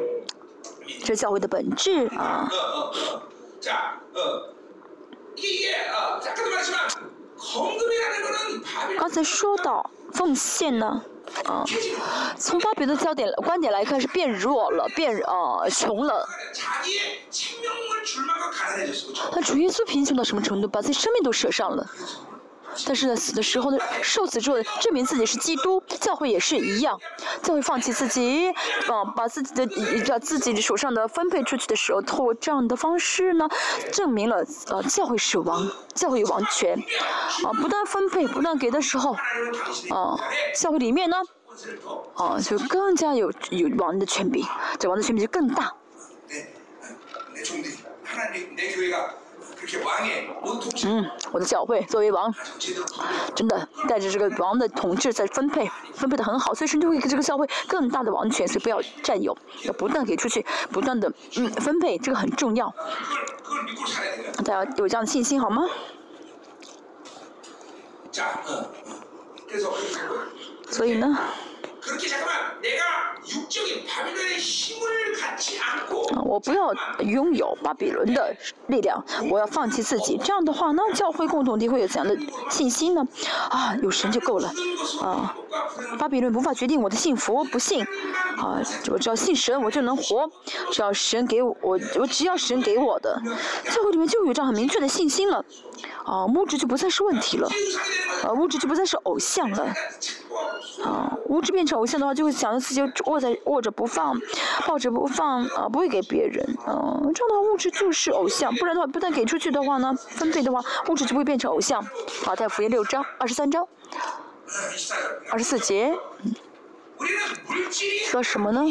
[1.04, 2.50] 这教会的本质啊。
[8.98, 11.04] 刚才说到奉献呢，
[11.44, 11.64] 啊，
[12.36, 16.28] 从巴比的焦点观点来看是变弱了，变呃穷了。
[19.32, 21.86] 他主耶稣贫穷到什么程度，把自己生命都舍上了。
[22.84, 27.00] 但是呢，死的时候呢，受死之后证明自己是基督，教会也是一样，
[27.42, 28.50] 教会放弃自己，
[28.88, 29.66] 啊，把自己的
[30.06, 33.48] 把自己的手上的分配出去的时候，透过这样的方式呢，
[33.92, 36.78] 证明了呃教会是王，教会有王权，
[37.44, 39.12] 啊，不断分配，不断给的时候，
[39.90, 40.18] 啊，
[40.54, 41.16] 教会里面呢，
[42.14, 44.44] 啊，就更加有有王的权柄，
[44.78, 45.72] 这王的权柄就更大。
[50.84, 52.32] 嗯，我的教会作为王，
[53.34, 62.72] 真的带着这个王的统治在分配，分配的很好，所以神就会给这个教会更大的王权，所以不要占有，要不断给出去，不断的嗯分配，这个很重要。
[64.44, 65.66] 大家有这样的信心好吗？
[70.70, 71.18] 所以呢？
[76.24, 78.36] 我不要拥有巴比伦的
[78.66, 80.18] 力量，我要放弃自己。
[80.22, 82.16] 这样的话，那教会共同体会有怎样的
[82.50, 83.06] 信心呢？
[83.50, 84.52] 啊，有神就够了。
[85.00, 85.34] 啊，
[85.98, 87.84] 巴比伦无法决定我的幸福，不信。
[88.36, 88.60] 啊，
[88.90, 90.30] 我只要信神，我就能活。
[90.72, 93.20] 只要神给我，我我只要神给我的，
[93.70, 95.44] 教会里面就有这样很明确的信心了。
[96.04, 97.48] 啊，物质就不再是问题了，
[98.24, 99.74] 啊，物质就不再是偶像了，
[100.84, 104.18] 啊，物质变成偶像的话，就会想着自己握在握着不放，
[104.66, 111.84] 抱着不放，啊，不会给别人，嗯，这样的话物质就是偶像，不然的话，不但给出去的话呢，分配的话，物质就不会变成偶像。
[112.24, 113.66] 好，在福音六章二十三章，
[115.30, 115.92] 二十四节，
[118.06, 118.62] 说什么呢？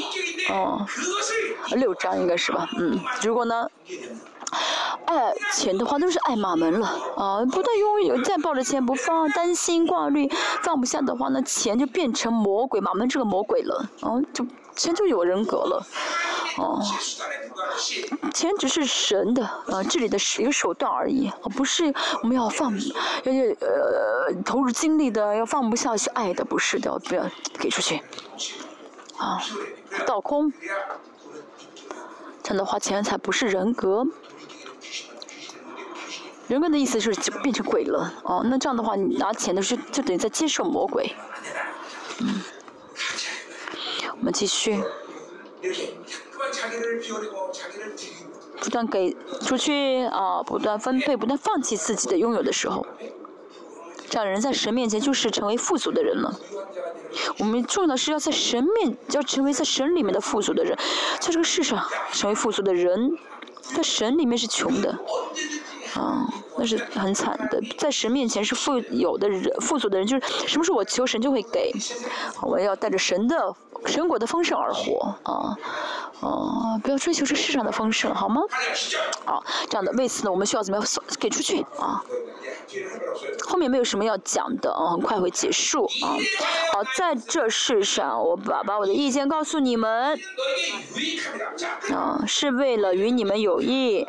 [0.49, 0.86] 哦，
[1.76, 2.68] 六章应该是吧？
[2.77, 3.69] 嗯，如果呢？
[5.06, 7.46] 爱钱的话都是爱马门了啊！
[7.46, 10.30] 不断拥有，再抱着钱不放，担心挂虑，
[10.64, 14.22] 放不下的话，那钱就变成魔鬼，马门这个魔鬼了啊！
[14.34, 14.46] 就
[14.76, 15.86] 钱就有人格了，
[16.58, 16.82] 哦，
[18.34, 22.74] 钱只是神的啊，这里的是一个手段而已，不是我们要放，
[23.24, 27.24] 要要呃投入精力的，要放不下去爱的，不是的，不要
[27.60, 28.02] 给出去，
[29.18, 29.42] 啊，
[30.06, 30.52] 倒空，
[32.44, 34.06] 这样的话钱才不是人格。
[36.48, 41.12] 人格的意思就是就变成鬼了，哦，那这样的话，你拿钱的时候就等于在接受魔鬼，
[42.22, 42.42] 嗯，
[44.20, 44.80] 我们继续，
[48.62, 52.86] 不断给出去啊，不断分配，不断放弃自己的拥有的时候，
[54.08, 56.40] 这样人在神面前就是成为富足的人了。
[57.40, 60.78] 我们重要的是要在神面，要成为在神里面的富足的人，
[61.20, 63.18] 在这个世上成为富足的人，
[63.62, 65.00] 在神里面是穷的。
[65.96, 71.72] 啊，那是很惨的，在神面前是富有的人，富足的人，就是什么时候我求神就会给，
[72.41, 73.53] 我要带着神的
[73.86, 75.57] 神果的丰盛而活，啊，
[76.22, 78.41] 啊，不要追求这世上的丰盛，好吗？
[79.26, 80.88] 好，这样的，为此呢，我们需要怎么样
[81.19, 82.03] 给出去啊？
[83.48, 86.18] 后面没有什么要讲的啊，很快会结束啊。
[86.73, 90.18] 好，在这世上，我把把我的意见告诉你们，
[91.94, 94.07] 啊，是为了与你们有益。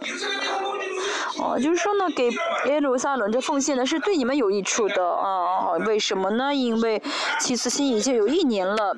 [1.39, 2.31] 哦，就是说呢，给
[2.67, 5.73] 耶路撒冷这奉献呢，是对你们有益处的啊。
[5.87, 6.55] 为什么呢？
[6.55, 7.03] 因为
[7.41, 8.97] 七次新已经有一年了。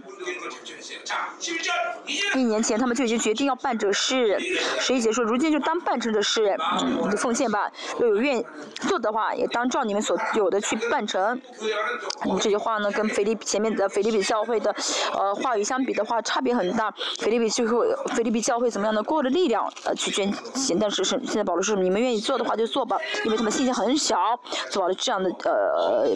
[2.34, 4.38] 一年前他们就已经决定要办这事，
[4.80, 7.70] 十一节说，如今就当办成这事，嗯，就奉献吧。
[7.98, 8.42] 若有愿
[8.88, 11.40] 做的话，也当照你们所有的去办成。
[12.24, 14.74] 嗯，这句话呢，跟菲利前面的菲利比教会的
[15.12, 16.92] 呃话语相比的话，差别很大。
[17.18, 17.84] 菲利比最后，
[18.14, 19.02] 菲利比教会怎么样呢？
[19.02, 24.38] 过了力量呃去捐钱，但是是现在保罗说，你们愿意做的话就做吧，因为他们信心很小，
[24.70, 26.08] 做了这样的呃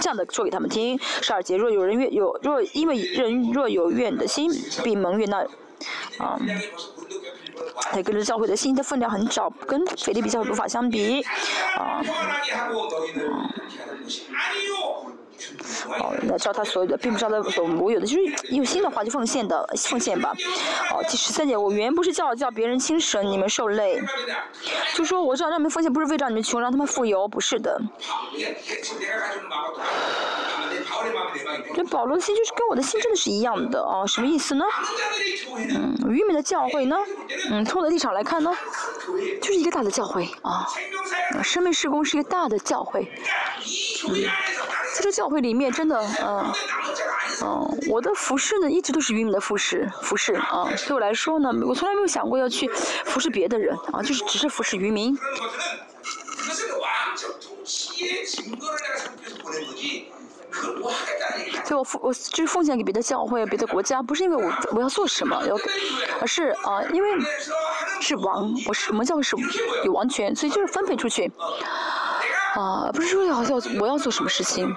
[0.00, 0.98] 这样的说给他们听。
[1.20, 4.50] 十二节，若有人愿有若因为人若有愿的心。
[4.84, 5.38] 闭门悦纳，
[6.18, 6.38] 啊，
[7.96, 11.22] 也跟着教会的心的分量很少，跟腓利比教会无法相比，
[11.76, 12.02] 啊，
[16.00, 20.34] 哦，那照他所有的，并不照他所我有的，就是用心的话就奉献的，奉献吧。
[20.90, 24.00] 哦，第十三节，我原不是叫叫别人轻省，你们受累，
[24.94, 27.80] 就说我知道让你们奉献不是为让你们穷，让他们富有，不是的。
[31.74, 34.64] 这保罗的心就是跟我的心真的是一样的啊，什么意思呢？
[35.56, 36.96] 嗯，愚昧的教会呢？
[37.50, 38.52] 嗯，从我的立场来看呢，
[39.40, 40.66] 就是一个大的教会啊。
[41.42, 43.10] 生命施工是一个大的教会，
[44.08, 44.22] 嗯，
[44.94, 46.52] 在这教会里面真的，嗯，
[47.42, 52.68] 嗯，我的服饰呢一直都是渔民的服饰，服饰啊，对我来说呢，我从来没有想过要去
[53.04, 55.18] 服侍别的人啊，就是只是服侍渔民。
[61.64, 65.54] 所以我奉我就是奉献给别的教会、别的国家，不是因为我我要做什么，要，
[66.20, 67.08] 而是啊，因为
[68.00, 69.36] 是王，我是我们教是
[69.84, 71.30] 有王权，所以就是分配出去，
[72.54, 74.74] 啊，不是说要要我要做什么事情，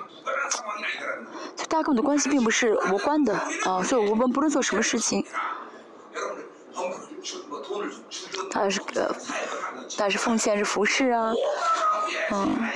[1.71, 3.33] 大家跟我的关系并不是无关的
[3.63, 5.25] 啊，所以我们不论做什么事情，
[8.51, 9.15] 他是个，
[9.97, 11.33] 他是奉献是服饰啊，
[12.31, 12.69] 嗯。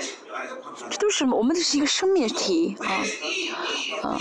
[0.89, 3.01] 这都是我们这是一个生命体啊
[4.05, 4.17] 啊！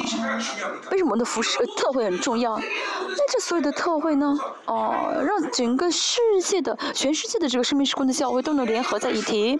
[0.90, 2.56] 为什么我的服饰特惠很重要？
[2.56, 4.34] 那这所有的特惠呢？
[4.66, 9.58] 哦，让整个世界的全世界的这个生命时空的教会都能联合在一起。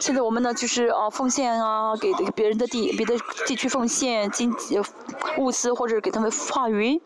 [0.00, 3.14] 现在我们呢，就是啊，奉献啊，给别人的地、别的
[3.46, 4.80] 地区奉献经济
[5.38, 7.00] 物资，或者给他们话语，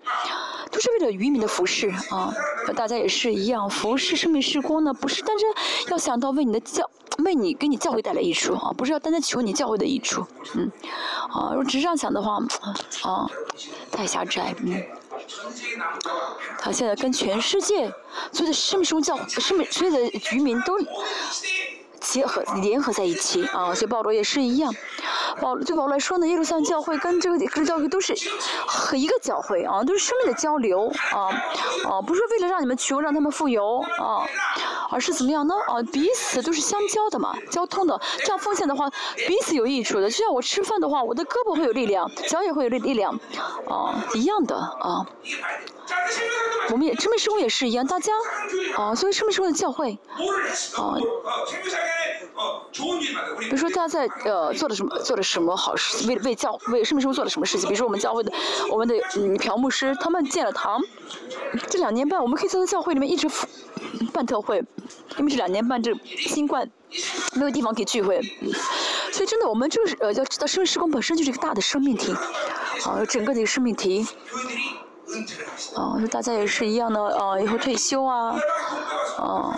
[0.71, 2.33] 都是为了渔民的服饰啊。
[2.75, 6.89] 大家也是一样，服侍生命时空呢，不是单单要想到为你的教。
[7.25, 10.25] 为你给你教会带来益处啊，不是要单单求你教会的益处，
[10.55, 10.73] 嗯，
[11.29, 12.39] 啊，如果只是这样想的话，
[13.03, 13.31] 啊，
[13.93, 14.83] 太狭窄，嗯。
[16.59, 17.93] 他现在跟全世界
[18.33, 20.03] 所有的生命教、生命所有的
[20.33, 20.79] 渔民都。
[22.01, 24.75] 结合联合在一起啊，所以保罗也是一样。
[25.41, 28.15] 保罗对保罗来说呢，耶路撒冷教会跟这个跟教会都是
[28.67, 31.29] 和一个教会啊，都是生命的交流啊
[31.89, 34.27] 啊，不是为了让你们穷，让他们富有啊，
[34.91, 35.55] 而是怎么样呢？
[35.69, 38.01] 啊，彼此都是相交的嘛，交通的。
[38.19, 38.91] 这样奉献的话，
[39.27, 40.11] 彼此有益处的。
[40.11, 43.19] 就像我吃饭的话，我的胳膊会有力量，脚也会有力力量
[43.69, 45.07] 啊，一样的啊。
[46.71, 48.13] 我们也生命生活也是一样，大家
[48.77, 49.99] 啊，所以生命生活的教会
[50.77, 50.97] 啊。
[53.39, 57.69] 比如说，大家在呃做了什么，做了什么好事，为为教为生命生活做了什么事情？
[57.69, 58.33] 比如说，我们教会的
[58.71, 60.81] 我们的嗯朴牧师，他们建了堂，
[61.69, 63.29] 这两年半，我们可以在教会里面一直
[64.13, 64.65] 办特会，
[65.19, 66.71] 因为这两年半这新冠
[67.35, 68.21] 没有地方可以聚会，
[69.13, 72.13] 所以真的，我们这个呃要知道，生命时光本身就是一个大的生命体，
[72.85, 74.07] 啊，整个的生命体。
[75.75, 78.33] 哦，大家也是一样的，哦，以后退休啊，
[79.19, 79.53] 哦，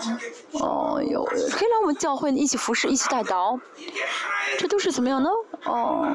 [0.53, 3.59] 哦，有可以来我们教会一起服侍，一起带祷，
[4.57, 5.29] 这都是怎么样呢？
[5.65, 6.07] 哦。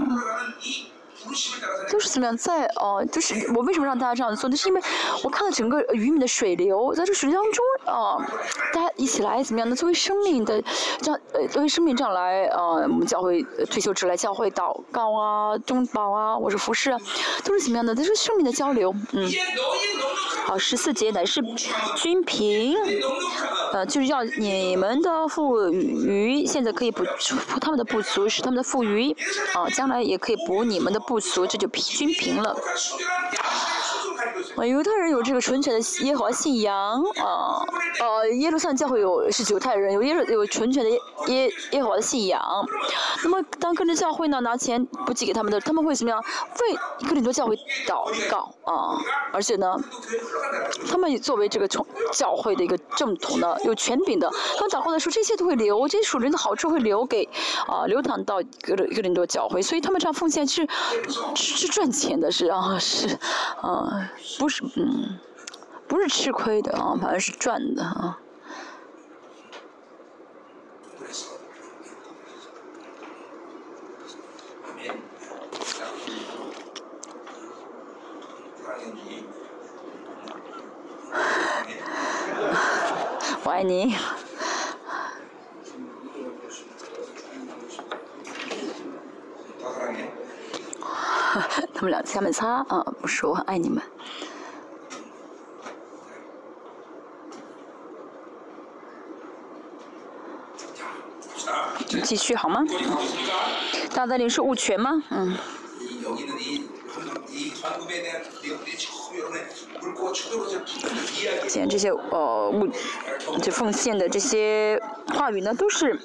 [1.90, 4.48] 就是怎么样，在哦，就是我为什么让大家这样做？
[4.48, 4.80] 那是因为
[5.24, 8.16] 我看到整个渔民的水流，在这水流当中啊，
[8.72, 9.74] 大家一起来怎么样呢？
[9.74, 10.62] 作为生命的
[11.00, 16.96] 这样呃，作为生命这样来呃，我们教会退休之来教会祷告啊、中保啊，我是服侍，
[17.44, 17.94] 都是怎么样的？
[17.94, 19.28] 这是生命的交流，嗯。
[20.46, 21.42] 好，十四节乃是
[21.96, 22.74] 均平，
[23.72, 27.04] 呃，就是要你们的富余，现在可以补
[27.48, 29.12] 补他们的不足，使他们的富余，
[29.52, 30.98] 啊，将来也可以补你们的。
[31.08, 32.54] 不足，这就均平了。
[34.66, 36.74] 犹太人有这个纯全的耶和华信仰，
[37.22, 37.62] 啊，
[38.00, 40.90] 呃，耶路撒冷教会有是犹太人有耶有纯全的
[41.26, 42.40] 耶耶和华的信仰。
[43.22, 46.22] 那么，当跟着教会呢拿钱不寄给他们的，他们会怎么样？
[46.60, 47.56] 为跟着多教会
[47.86, 48.98] 祷告啊，
[49.32, 49.76] 而且呢，
[50.90, 57.28] 他们作为这个从教会的一个正统的有权柄的，他们祷告的时候，这些都会留，这些属灵的好处会留给
[57.66, 60.66] 啊流淌到哥哥林多教会，所以他们这样奉献是
[61.34, 63.18] 是赚钱的，是啊是
[63.60, 64.10] 啊。
[64.38, 65.18] 不是，嗯，
[65.86, 68.18] 不是吃亏的啊，反而是赚的啊。
[83.44, 83.94] 我爱你。
[91.74, 93.80] 他们俩下面擦啊，不是我很爱你们。
[102.08, 102.64] 继续好吗？
[103.94, 105.02] 大在领受物权吗？
[105.10, 105.36] 嗯。
[111.46, 112.66] 既然这些呃物，
[113.42, 116.00] 这奉献的这些话语呢，都是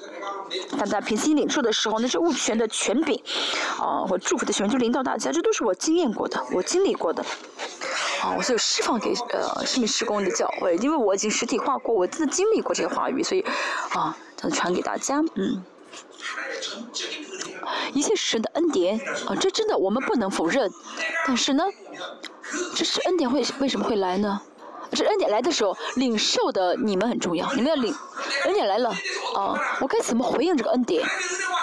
[0.78, 3.18] 大家平心领受的时候，那是物权的权柄，
[3.78, 7.24] 啊，或祝福的权就领导大家，这都是我经验过的，我经历过的，
[8.22, 13.42] 啊，我所以释放给呃生命施工的教会，因为我已经实体化过，我真的经历过这些话语，所以
[13.94, 14.14] 啊，
[14.52, 15.64] 传给大家，嗯。
[18.34, 20.70] 一切神的恩典啊，这真的我们不能否认。
[21.26, 21.64] 但是呢，
[22.74, 24.40] 这是恩典会为什么会来呢？
[24.92, 27.52] 这恩典来的时候，领受的你们很重要。
[27.54, 27.94] 你们要领
[28.44, 28.90] 恩典来了，
[29.36, 31.06] 啊，我该怎么回应这个恩典？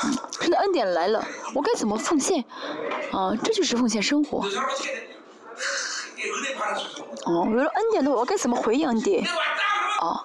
[0.03, 1.23] 嗯，神的恩典来了，
[1.53, 2.43] 我该怎么奉献？
[3.11, 4.45] 啊，这就是奉献生活。
[7.25, 9.25] 哦，有了恩典的话，我该怎么回应恩典？
[9.99, 10.23] 啊。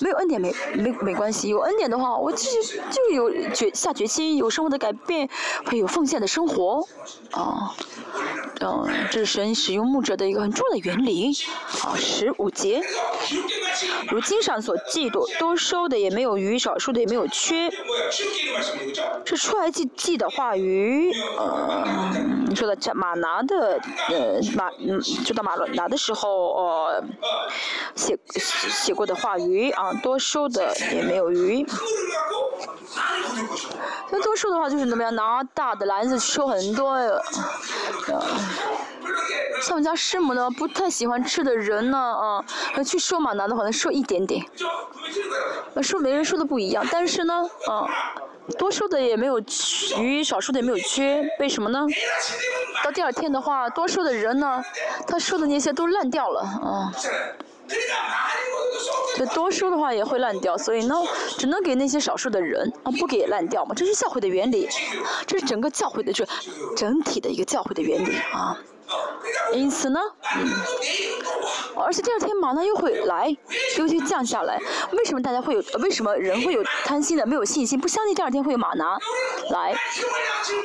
[0.00, 2.48] 没有恩典没没没关系，有恩典的话，我就
[2.90, 5.28] 就有决下决心，有生活的改变，
[5.66, 6.86] 会有奉献的生活，
[7.30, 7.74] 啊，
[8.60, 11.32] 嗯，这是神使用牧者的一个很重要的原理，
[11.82, 12.82] 啊，十五节，
[14.10, 17.70] 如经上所记多多收的也没有余，少数的也没有缺，
[19.24, 21.84] 是出来记记的话语，呃，
[22.48, 27.04] 你说的这马拿的，呃马嗯，就到马拿的时候，呃，
[27.94, 28.18] 写。
[28.86, 31.66] 写过的话鱼啊，多收的也没有鱼。
[34.10, 35.14] 那多收的话就是怎么样？
[35.14, 36.96] 拿大的篮子收很多。
[39.62, 42.44] 像我们家师母呢，不太喜欢吃的人呢，啊，
[42.84, 44.44] 去收马拿的话，能收一点点。
[45.82, 47.88] 收每人收的不一样，但是呢，啊，
[48.58, 49.40] 多收的也没有
[49.98, 51.26] 鱼，少收的也没有缺。
[51.40, 51.86] 为什么呢？
[52.84, 54.62] 到第二天的话，多收的人呢，
[55.06, 56.92] 他收的那些都烂掉了，啊。
[59.16, 60.94] 这多收的话也会烂掉，所以呢，
[61.38, 63.74] 只能给那些少数的人啊，不给烂掉嘛。
[63.74, 64.68] 这是教会的原理，
[65.26, 66.24] 这是整个教会的这
[66.76, 68.56] 整体的一个教会的原理啊。
[69.52, 70.00] 因此呢，
[70.36, 70.52] 嗯，
[71.76, 73.34] 而且第二天马上又会来，
[73.78, 74.58] 又去降下来。
[74.92, 75.62] 为什么大家会有？
[75.80, 78.98] 为什么人会有贪心的、没有信心、不相信第二天会有马拿
[79.50, 79.74] 来？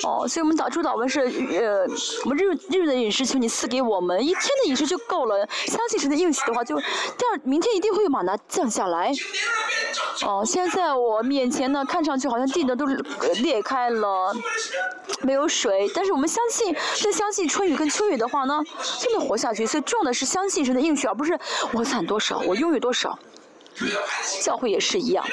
[0.03, 1.87] 哦，所以我们导主导文是呃，
[2.25, 5.47] 我们日日的饮食求你赐给我们一天的饮食就够了。
[5.67, 9.11] 相信神的应许的话，就第二明天一定会有马拿降下来。
[10.25, 12.85] 哦，现在我面前呢，看上去好像地呢都
[13.41, 14.35] 裂开了，
[15.21, 18.63] 没有水，但是我们相信，是相信春雨跟秋的话呢，
[18.99, 19.65] 就能活下去。
[19.65, 21.39] 所以重要的是相信神的应许，而不是
[21.73, 23.17] 我攒多少，我拥有多少。
[24.41, 25.25] 教会也是一样，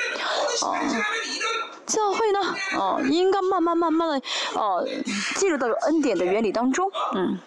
[0.63, 0.73] 啊，
[1.85, 2.41] 教会呢，
[2.79, 4.15] 啊，应该慢慢慢慢的，
[4.59, 4.81] 啊，
[5.35, 7.39] 进入到恩典的原理当中，嗯，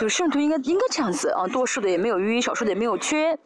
[0.00, 3.38] 有圣徒应该应该这样子啊，多数的也没有余，少数的也没有缺。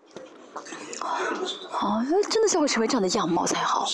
[1.72, 3.88] 啊，真的教会成为这样的样貌才好。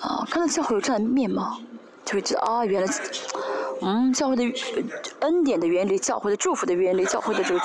[0.00, 1.58] 啊，看到教会有这样的面貌，
[2.06, 2.94] 就会知道啊，原来，
[3.82, 4.44] 嗯，教会的
[5.20, 7.60] 恩典的原理，教会的祝福的原理，教会的这个，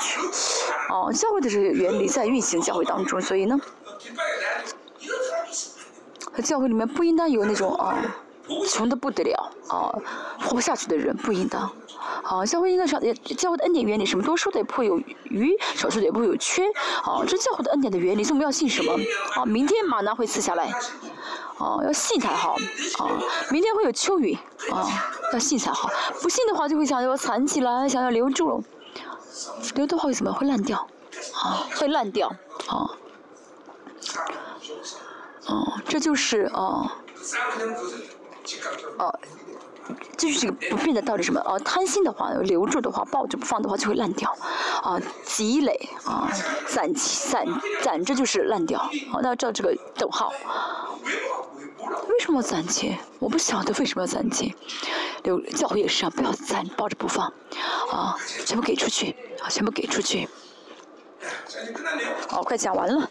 [0.90, 3.58] 哦，教会的这个原理在运行教会当中，所以呢，
[6.44, 7.96] 教会里面不应当有那种啊。
[8.68, 9.94] 穷的不得了啊，
[10.40, 11.62] 活不下去的人不应当。
[12.24, 13.00] 啊，教会应该上
[13.36, 14.98] 教会的恩典原理，什么多数的也不会有
[15.30, 16.66] 余，少数的也不会有缺。
[17.04, 18.92] 啊，这教会的恩典的原理，所以我们要信什么？
[19.36, 20.70] 啊，明天马拿会赐下来。
[21.62, 22.54] 啊，要信才好。
[22.98, 23.06] 啊，
[23.50, 24.36] 明天会有秋雨。
[24.70, 24.84] 啊，
[25.32, 25.88] 要信才好。
[26.20, 28.62] 不信的话，就会想要藏起来，想要留住。
[29.76, 30.32] 留的话会怎么？
[30.32, 30.86] 会烂掉。
[31.34, 32.28] 啊，会烂掉。
[32.66, 32.90] 啊。
[35.46, 36.96] 哦，这就是啊。
[38.98, 39.18] 哦，
[40.16, 41.40] 这就是个不变的道理，什么？
[41.40, 44.36] 哦，贪心的话，留住的话，抱着不放的话，就会烂掉。
[44.82, 46.28] 啊，积累啊，
[46.66, 47.46] 攒攒
[47.82, 48.80] 攒着就是烂掉。
[49.12, 50.32] 好，那照这个逗号。
[52.08, 52.98] 为什么要攒钱？
[53.18, 54.54] 我不晓得为什么要攒钱。
[55.24, 57.32] 留教会也是啊，不要攒，抱着不放。
[57.90, 60.28] 啊，全部给出去，啊，全部给出去。
[62.28, 63.08] 好，快讲完了。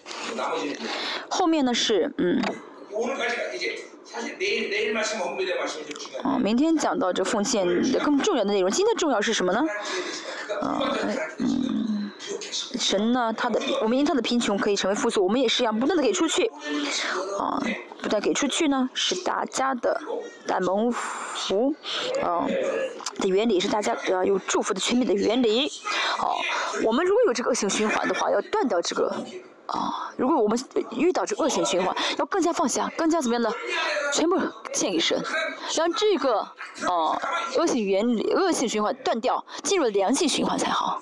[1.29, 2.41] 后面呢是嗯。
[6.23, 8.69] 哦，明天讲到这奉献的更重要的内容。
[8.69, 9.63] 今天重要是什么呢？
[10.59, 10.81] 啊，
[11.37, 11.70] 嗯，
[12.51, 16.51] 神呢，他的我们因他的贫穷可以成为富足，我们也是一样，不断的给出去。
[17.39, 17.61] 啊，
[18.01, 19.99] 不断给出去呢，是大家的
[20.45, 21.73] 大蒙福，
[22.23, 22.45] 啊
[23.19, 25.71] 的原理是大家呃有祝福的全面的原理。
[26.17, 26.37] 好，
[26.83, 29.15] 我们如果有这个恶性循环的话，要断掉这个。
[29.67, 30.59] 啊，如果我们
[30.97, 33.49] 遇到这恶性循环，要更加放下，更加怎么样的，
[34.13, 34.37] 全部
[34.73, 35.17] 献给神，
[35.77, 37.17] 让这个啊
[37.57, 41.01] 恶性原理、恶性循环断掉，进入良性循环才好。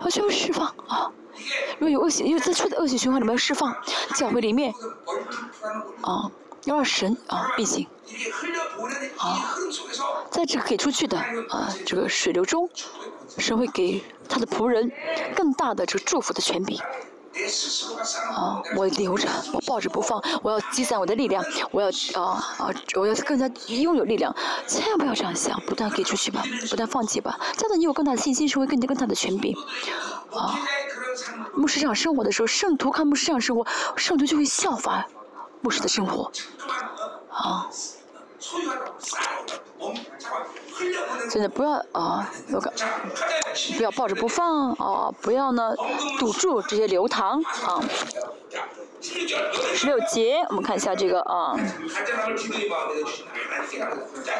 [0.00, 1.12] 要需要释放啊！
[1.78, 3.74] 如果有恶习，因为在错的恶习循环里面释放，
[4.16, 4.72] 教会里面
[6.02, 6.30] 啊，
[6.64, 7.86] 要让神啊并行
[9.16, 9.56] 啊，
[10.30, 12.68] 在这个给出去的啊这个水流中，
[13.38, 14.90] 神会给他的仆人
[15.34, 16.80] 更大的这个祝福的权柄。
[18.34, 18.62] 啊！
[18.76, 22.70] 我留着，我抱着不放，我要积攒我的力量，我要啊啊！
[22.94, 24.34] 我要更加拥有力量，
[24.66, 29.56] 千万不要这样想，不断给出去吧，不断放弃吧，这样子你有更大的信心，成为更加更大的权柄。
[30.32, 30.58] 啊！
[31.54, 35.06] 牧师这样生活的时候，圣徒看牧师这样生活，圣徒就会效法
[35.62, 36.30] 牧师的生活。
[37.30, 37.68] 啊！
[41.30, 42.72] 真的不要啊，我感
[43.76, 45.74] 不要抱着不放啊，不要呢
[46.18, 47.80] 堵住这些流淌啊。
[49.00, 51.56] 十六节，我们看一下这个啊。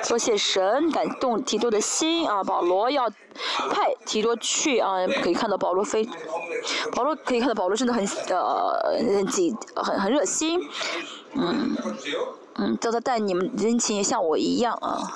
[0.08, 3.08] 多谢神感动提多的心啊，保罗要
[3.70, 6.08] 派提多去啊，可以看到保罗非，
[6.94, 10.60] 保罗可以看到保罗真的很呃很紧很很热心，
[11.34, 11.76] 嗯
[12.56, 15.12] 嗯，叫他带你们人情也像我一样啊。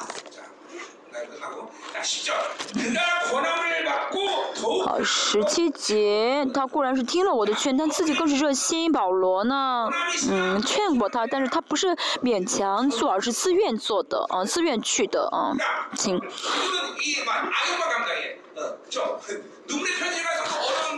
[4.85, 8.93] 好，十七节，他固然是听了我的劝，但自己更是热心。
[8.93, 9.89] 保罗呢，
[10.31, 15.53] 嗯，劝过他，但是他不是勉强做，而是自愿做的，啊，自愿去的，啊，
[15.95, 16.21] 请。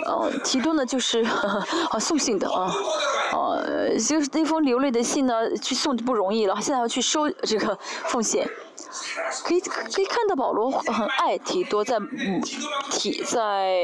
[0.07, 1.23] 哦，提多呢就是
[1.91, 2.73] 啊送信的啊，
[3.33, 8.49] 呃，就是那封流泪的信呢，去送就不容易了，现在要去收这个奉献。
[9.45, 12.41] 可以可以看到保罗很爱提多，在嗯
[12.91, 13.77] 提在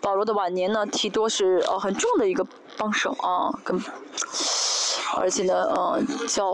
[0.00, 2.46] 保罗的晚年呢，提多是呃很重的一个
[2.78, 3.78] 帮手啊，跟
[5.16, 6.52] 而且呢呃教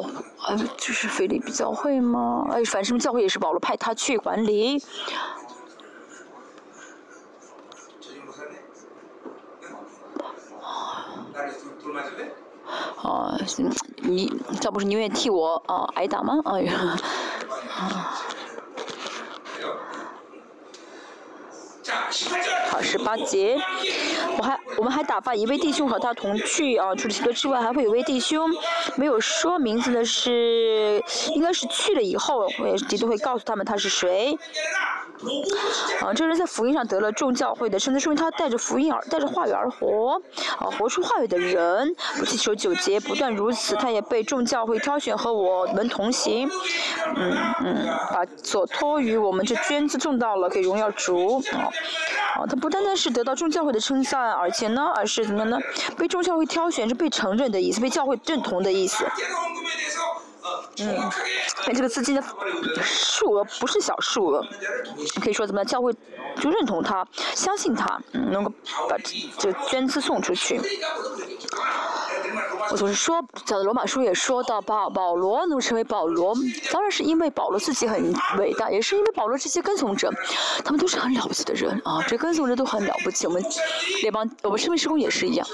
[0.48, 2.44] 呃就是菲利比教会吗？
[2.50, 4.82] 哎，反正教会也是保罗派他去管理。
[13.08, 13.34] 啊，
[14.02, 14.30] 你
[14.60, 16.34] 这不是宁愿替我啊挨打吗？
[16.44, 16.96] 哎呀，
[22.70, 23.58] 好，十八节，
[24.36, 28.48] 我还我们还打发一位弟兄和他同去啊，除了几个之外，还会有位弟兄
[28.96, 31.02] 没有说名字的是，
[31.34, 34.38] 应该是去了以后，我也绝对会告诉他们他是谁。
[36.00, 40.22] 啊，这人在福音上得了众教会的，甚至说明他带着福音而带着话语而活，
[40.58, 46.48] 啊，活出话语的人，不祈求九节，不断如此，他也被众教会挑选和我们同行，
[47.16, 51.66] 嗯嗯，把所托于我们这捐资种到了，给荣耀主，啊，
[52.36, 55.58] 啊，他不不单单是得到众教会的称赞，而且呢，而是怎么呢？
[55.96, 59.06] 被众教会挑选是被承认的意思，被教会认同的意思。
[60.80, 61.10] 嗯，
[61.66, 62.22] 这个资金的
[62.82, 64.44] 数额不是小数额，
[65.20, 65.92] 可以说怎么教会
[66.40, 68.52] 就认同他，相信他，能够
[68.88, 68.96] 把
[69.38, 70.60] 这捐资送出去。
[72.70, 76.34] 我总是说，讲罗马书也说到，保保罗能成为保罗，
[76.70, 80.12] 当然是因为保罗自己很伟大，也是因为保罗这些跟从者，
[80.64, 83.26] 他们都是很了不起的人啊，这跟从者都很了不起。
[83.26, 83.42] 我们
[84.02, 85.46] 列邦，我们生命施工也是一样，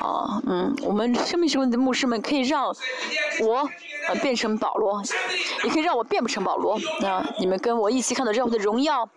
[0.00, 3.68] 啊，嗯，我们生命施工的牧师们可以让我。
[4.08, 5.02] 呃，变成保罗，
[5.64, 6.78] 也可以让我变不成保罗。
[7.00, 9.08] 那你们跟我一起看到这样的荣耀，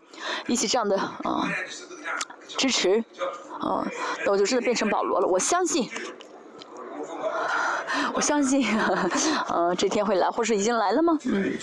[0.47, 1.47] 一起这样的啊
[2.57, 3.03] 支持，
[3.59, 3.85] 啊，
[4.25, 5.27] 那我就真的变成保罗了。
[5.27, 5.89] 我相信，
[8.13, 8.65] 我相信，
[9.49, 11.17] 嗯，这天会来，或是已经来了吗？
[11.25, 11.53] 嗯，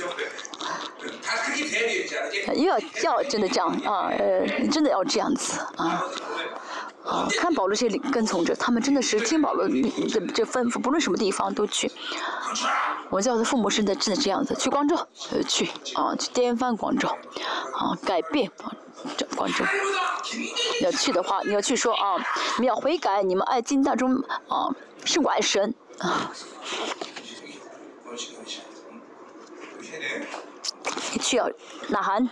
[2.54, 6.04] 又要要真的这样啊，呃，真的要这样子啊。
[7.06, 9.74] 啊，看保罗这些跟从者，他们真的是听保罗的
[10.34, 11.90] 这吩咐，不论什么地方都去。
[13.10, 14.96] 我叫他父母是在真的这样子，去广州，
[15.46, 18.50] 去啊，去颠翻广州，啊，改变
[19.16, 19.64] 这广州。
[20.80, 22.16] 要去的话，你要去说啊，
[22.58, 24.12] 你们要悔改，你们爱金大中
[24.48, 24.74] 啊，
[25.04, 26.32] 胜过爱神啊。
[31.20, 31.48] 去要
[31.88, 32.28] 呐喊。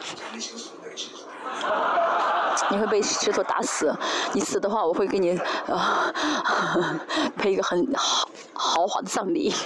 [2.71, 3.95] 你会被石头打死，
[4.33, 7.01] 你死的话，我会给你呃
[7.37, 9.55] 配一个很豪豪华的葬礼。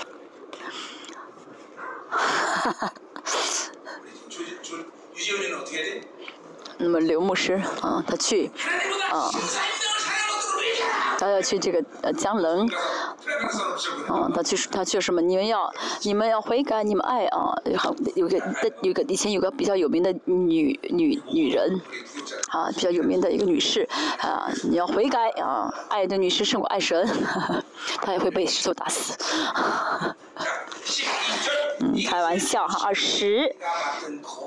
[6.81, 8.51] 那么刘牧师啊，他去
[9.11, 9.31] 啊。
[11.19, 12.69] 他要去这个呃江棱，
[14.09, 15.21] 啊，他去他去什么？
[15.21, 15.73] 你们要
[16.03, 17.53] 你们要悔改，你们爱啊，
[18.15, 18.41] 有个
[18.83, 21.81] 有个以前有个比较有名的女女女人，
[22.51, 23.89] 啊，比较有名的一个女士，
[24.21, 27.07] 啊，你要悔改啊，爱的女士胜过爱神，
[28.01, 29.17] 她也会被石头打死。
[31.81, 33.55] 嗯，开玩笑哈，二十，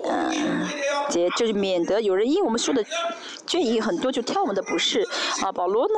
[0.06, 0.68] 嗯，
[1.10, 2.84] 姐就是免得有人因我们说的
[3.46, 5.08] 建议很多就挑我们的不是，
[5.42, 5.94] 啊，保罗呢，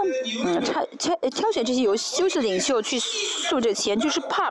[0.45, 1.97] 嗯，挑挑挑选这些有优
[2.29, 4.49] 秀的领袖去送这个钱，就是怕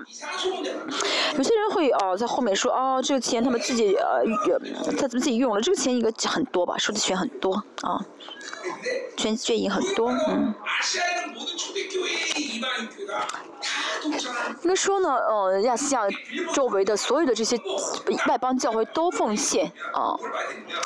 [1.36, 4.22] 有些人会哦在后面说哦这个钱他们自己呃
[4.98, 8.04] 他怎么自己用了，这个钱应该很多吧，说的钱很多啊，
[9.16, 10.54] 捐捐银很多，嗯。
[14.62, 16.02] 应该说呢，呃，亚细亚
[16.52, 17.56] 周围的所有的这些
[18.28, 20.16] 外邦教会都奉献啊。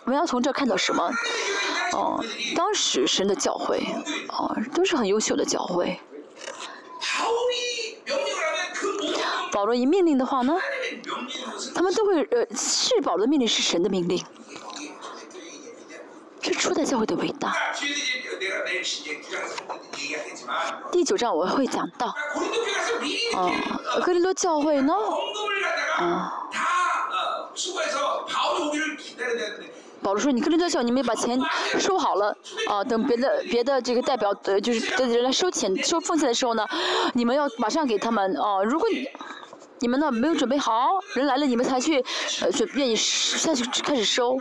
[0.04, 1.10] 我们要从这看到什么？
[1.92, 2.22] 哦，
[2.54, 3.82] 当时神的教会，
[4.28, 5.98] 哦，都是很优秀的教会。
[9.52, 10.58] 保罗一命令的话呢，
[11.74, 14.22] 他们都会呃，是保罗命令是神的命令。
[16.40, 17.56] 这初代教会的伟大。
[20.90, 23.50] 第九章我会讲到，啊，
[24.04, 24.94] 哥林多教会呢，
[25.98, 26.32] 啊，
[30.02, 31.40] 保罗说：“你哥林多教，你们把钱
[31.78, 32.36] 收好了，
[32.68, 36.66] 啊，等别的别的这个代表呃，就是的人来收钱收奉献的时候呢，
[37.14, 39.08] 你们要马上给他们，啊，如果你。”
[39.80, 42.02] 你们呢没有准备好，人来了你们才去，
[42.40, 44.38] 呃，准愿意下去开始收，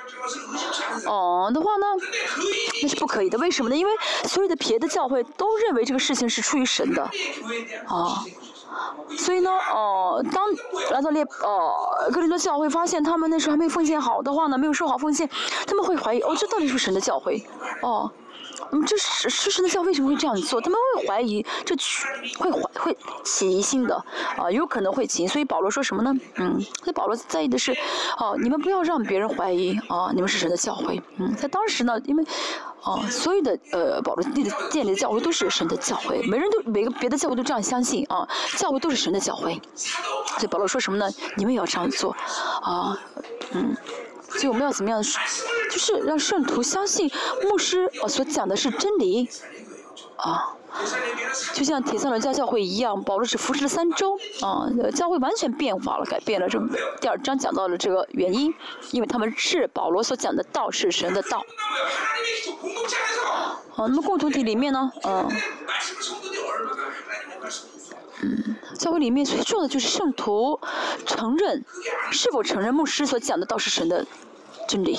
[1.05, 1.85] 哦的话呢，
[2.81, 3.37] 那是不可以的。
[3.37, 3.75] 为什么呢？
[3.75, 3.91] 因为
[4.25, 7.03] 所有的别的教会都认为这个事情是出于神的，
[7.87, 8.23] 啊，
[9.17, 10.45] 所以呢，哦，当
[10.91, 11.73] 来到列，哦，
[12.13, 15.29] 格林多教会发现他们那时候还没有奉献好的话呢，没有收好奉献，
[15.67, 17.45] 他们会怀疑，哦，这到底是神的教会，
[17.81, 18.09] 哦。
[18.71, 20.59] 嗯，这是事实的教为什么会这样做？
[20.59, 21.75] 他们会怀疑，这
[22.37, 23.95] 会怀会起疑心的，
[24.37, 25.27] 啊，有可能会起。
[25.27, 26.13] 所以保罗说什么呢？
[26.35, 27.75] 嗯，所以保罗在意的是，
[28.17, 31.01] 哦，你们不要让别人怀疑，啊，你们是神的教会。
[31.17, 32.23] 嗯，在当时呢，因为，
[32.83, 38.27] 哦，所有的呃保罗建立建立的教会都是神的教会，每人都每个别的教会都这样相信，啊，
[38.57, 39.61] 教会都是神的教会。
[39.75, 41.09] 所以保罗说什么呢？
[41.37, 42.15] 你们也要这样做，
[42.61, 42.97] 啊，
[43.51, 43.75] 嗯。
[44.37, 45.01] 所以我们要怎么样？
[45.71, 47.11] 就是让圣徒相信
[47.43, 49.29] 牧师哦所讲的是真理，
[50.17, 50.55] 啊，
[51.53, 56.47] 就像铁三轮教教会一样，保罗只服侍了三周，啊，教会完全变化了，改变了。
[56.47, 56.59] 这
[57.01, 58.53] 第二章讲到了这个原因，
[58.91, 61.43] 因为他们是保罗所讲的道是神的道。
[63.75, 65.29] 啊，那么共同体里面呢，嗯，
[68.21, 70.59] 嗯，教会里面最重要的就是圣徒
[71.05, 71.63] 承认
[72.11, 74.05] 是否承认牧师所讲的道是神的。
[74.67, 74.95] 真理，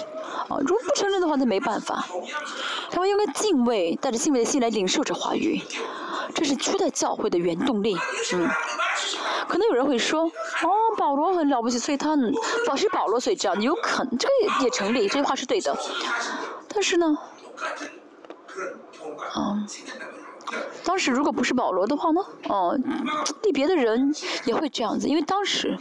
[0.49, 2.07] 啊，如果不承认的话，那没办法。
[2.89, 5.61] 他们应该敬畏，带着敬畏的心来领受这话语，
[6.37, 7.97] 这是初代教会的原动力。
[8.35, 8.49] 嗯，
[9.49, 12.17] 可能有人会说，哦，保罗很了不起，所以他
[12.65, 15.77] 保是保罗，所以这样，有可能这个也也成立，这句话是对的。
[16.69, 17.19] 但是呢，
[19.33, 19.67] 啊，
[20.85, 22.79] 当时如果不是保罗的话呢，哦，
[23.43, 24.15] 对别的人
[24.45, 25.79] 也会这样子，因为当时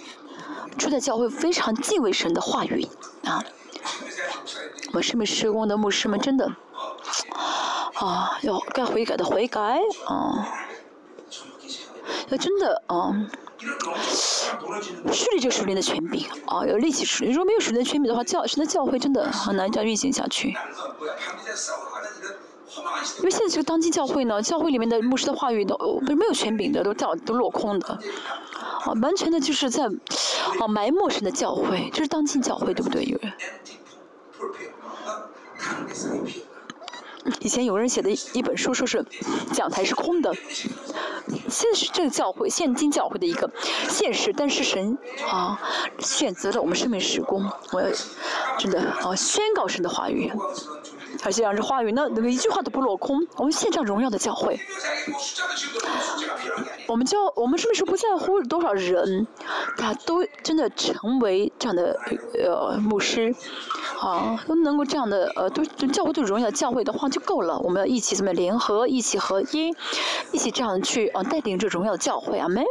[0.77, 2.87] 初代教会非常敬畏神的话语，
[3.23, 3.43] 啊。
[4.87, 6.49] 我们圣命施工的牧师们真的，
[7.95, 10.47] 啊，要该悔改的悔改，啊，
[12.29, 13.13] 要真的啊，
[15.11, 17.25] 树立这个属灵的权柄，啊，要立起树。
[17.25, 20.55] 如果没有属灵的权柄的话，教神的教会真的很难这样运行下去。
[23.19, 29.85] 因为现在这个当今教会呢，教会里面的牧师的话语都不是没有权柄的，都掉都落空的，啊，完全的就是在
[30.59, 33.05] 啊埋没神的教会，这是当今教会对不对？
[33.05, 33.33] 有人。
[37.39, 39.03] 以前有人写的一本书，说是
[39.51, 40.31] 讲台是空的，
[41.49, 43.49] 现是这个教会现今教会的一个
[43.89, 44.97] 现实，但是神
[45.27, 45.59] 啊
[45.99, 47.87] 选择了我们生命时光，我要
[48.59, 50.31] 真的啊宣告神的话语。
[51.23, 53.25] 而且让这话语呢，那个一句话都不落空。
[53.37, 54.59] 我们献上荣耀的教会，
[56.87, 59.27] 我们教我们是不是不在乎多少人，
[59.77, 61.99] 他都真的成为这样的
[62.43, 63.33] 呃牧师，
[63.99, 67.59] 啊，都能够这样的呃都教会都荣耀教会的话就够了。
[67.59, 69.73] 我们要一起怎么联合，一起合一，
[70.31, 72.63] 一起这样去啊带领这荣耀教会，阿门。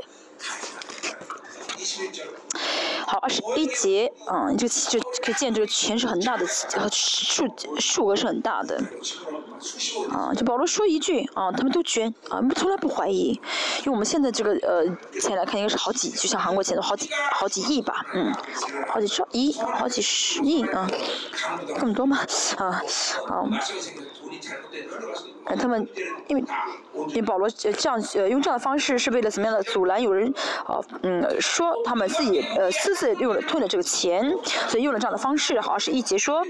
[3.15, 6.45] 好，二十一节，嗯，就就可以见这个钱是很大的，
[6.91, 7.47] 数
[7.79, 8.77] 数额是很大的，
[10.11, 13.29] 啊，就保罗说一句，啊，他们都捐，啊，从来不怀疑，
[13.79, 14.85] 因为我们现在这个呃
[15.21, 18.35] 钱来看，应该是好几，就像韩国钱都好几好几亿吧，嗯，
[18.89, 20.91] 好几兆亿，好几十亿啊，
[21.79, 22.19] 这么多吗？
[22.57, 22.83] 啊，
[23.29, 23.49] 好。
[25.59, 25.87] 他们
[26.29, 26.45] 因为
[27.09, 30.33] 因为保罗这样呃用这样的方式是为了怎么样的阻拦有人
[30.67, 34.35] 啊嗯说他们自己呃私自用了吞了这个钱，
[34.69, 36.43] 所以用了这样的方式，好像是一节说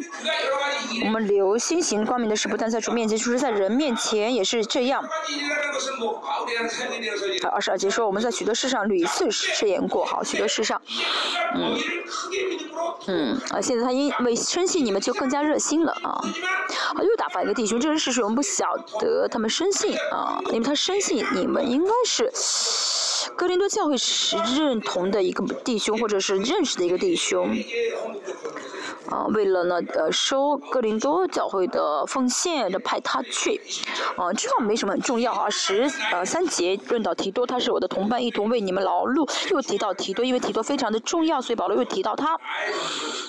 [1.04, 5.02] 我们留心行光明的事，不但在主面前，就是在人面前也是这样。
[5.02, 6.46] 好，
[7.50, 10.80] 二十二节说我们在许多事上屡次试验过，好许多事上，
[11.54, 11.76] 嗯
[13.06, 16.20] 嗯啊现在他因为深信你们就更加热心了啊，
[17.02, 18.64] 又打发一个弟兄，这个事实我们不晓
[18.98, 22.32] 得，他们深信啊，因为他深信你们应该是
[23.36, 27.48] 格林多教会是认同的一个弟兄，或者是认识的一个弟兄。
[29.10, 33.60] 啊，为了呢呃收哥林多教会的奉献，就派他去，
[34.16, 35.50] 啊，这个没什么很重要啊。
[35.50, 39.30] 十呃三节论到提多，他是我的同伴，一同为你们劳碌。
[39.50, 42.40] 又提到提多，因为提多非常的重要，所以保罗又提到他。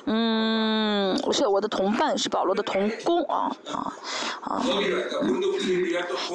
[0.06, 3.91] 嗯，是我的同伴，是保罗的同工啊啊
[4.41, 4.61] 啊，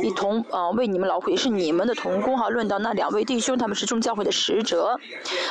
[0.02, 2.50] 一同啊为你们劳苦，也是你们的同工哈。
[2.50, 4.98] 论到那两位弟兄，他们是众教会的使者，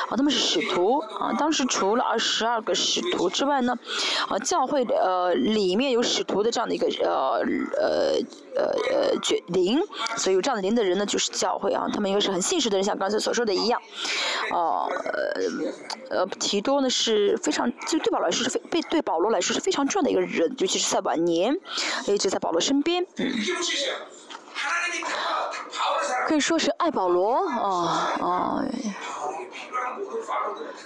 [0.08, 1.32] 啊，他们是使徒啊。
[1.38, 3.78] 当时除了二十二个使徒之外呢，
[4.28, 7.40] 啊，教会的呃里面有使徒的这样的一个呃
[7.78, 8.18] 呃
[8.56, 9.80] 呃呃决灵，
[10.16, 11.86] 所以有这样的灵的人呢，就是教会啊。
[11.92, 13.80] 他们应该是很信实的人，像刚才所说的一样，
[14.50, 14.84] 啊
[16.10, 21.56] 呃呃提多呢是非常就对保罗来说是非被对保罗来说是非常重要的一个人，尤其是在晚年
[22.06, 23.32] 一直在保罗身边，嗯。
[26.26, 28.64] 可以说是爱保罗啊啊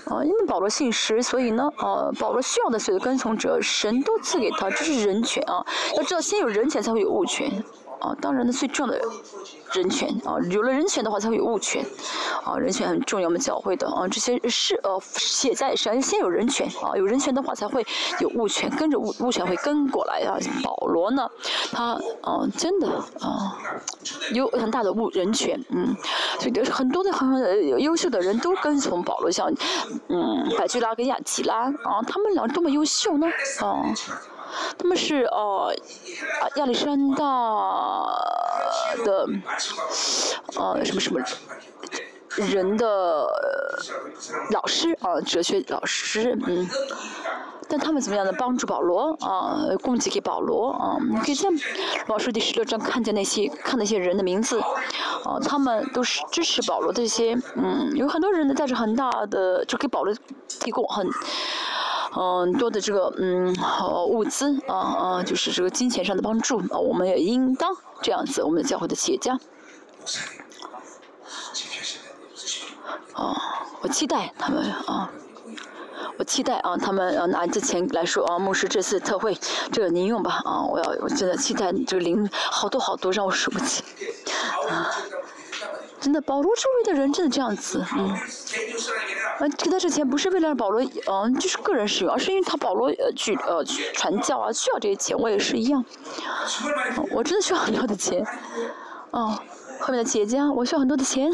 [0.07, 0.25] 啊！
[0.25, 5.65] 因为保罗信实，所以呢，啊，保罗需要的所有跟从者，神都赐给他，这是人权啊！
[5.97, 7.51] 要知道，先有人权，才会有物权。
[8.05, 9.01] 啊，当然呢，最重要的
[9.73, 11.83] 人权啊，有了人权的话，才会有物权，
[12.45, 17.85] 啊，人权很重要，我们教会的啊，这些是呃，写在先先有人权啊，有人权的话，才会
[18.21, 20.37] 有物权，跟着物物权会跟过来啊。
[20.63, 21.27] 保罗呢，
[21.73, 22.89] 他啊，真的
[23.21, 23.57] 啊，
[24.35, 25.97] 有很大的物人权，嗯，
[26.39, 27.27] 所以很多的很
[27.81, 29.51] 优秀的人都跟从保罗，像
[30.09, 33.27] 嗯，百基拉跟亚基拉啊，他们俩多么优秀呢，
[33.61, 33.83] 啊。
[34.79, 35.75] 他们是呃，
[36.57, 37.25] 亚历山大
[39.05, 39.29] 的
[40.57, 41.21] 呃什么什么
[42.37, 43.27] 人的
[44.51, 46.69] 老师啊，哲学老师，嗯，
[47.69, 50.99] 但他们怎么样的帮助保罗啊，供给给保罗啊？
[51.25, 51.49] 可以在
[52.09, 54.61] 老师第十六章看见那些看那些人的名字
[55.25, 60.13] 啊，他们都是支持保罗的这些，嗯，有很多人呢带着很大的就给保罗
[60.49, 61.09] 提供很。
[62.17, 63.55] 嗯，多的这个嗯
[64.09, 69.39] 物资啊啊，就是这个金钱上的帮助啊，我们也应当这样子，我们的教会的企业家。
[73.15, 73.35] 啊，
[73.81, 75.11] 我期待他们啊，
[76.19, 79.37] 我期待啊，他们啊拿这钱来说啊，牧师这次特惠，
[79.73, 83.85] 这个您用吧啊，我要我真的期待这个零好多好多让我数不清
[84.69, 84.91] 啊。
[86.01, 88.15] 真的，保罗周围的人真的这样子，嗯，
[89.39, 95.85] 啊，给他这钱不是为了让保罗，嗯，就是个人使用，而是因为他保罗呃去呃传教啊，需要这些钱，我也是一样，
[97.11, 98.25] 我真的需要很多的钱，
[99.11, 99.39] 哦，
[99.81, 101.31] 后面的企业家，我需要很多的钱，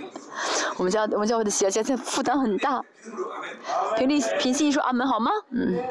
[0.78, 2.82] 我们家我们教会的企业家现在负担很大，
[3.96, 5.30] 平力平心说阿门好吗？
[5.50, 5.84] 嗯。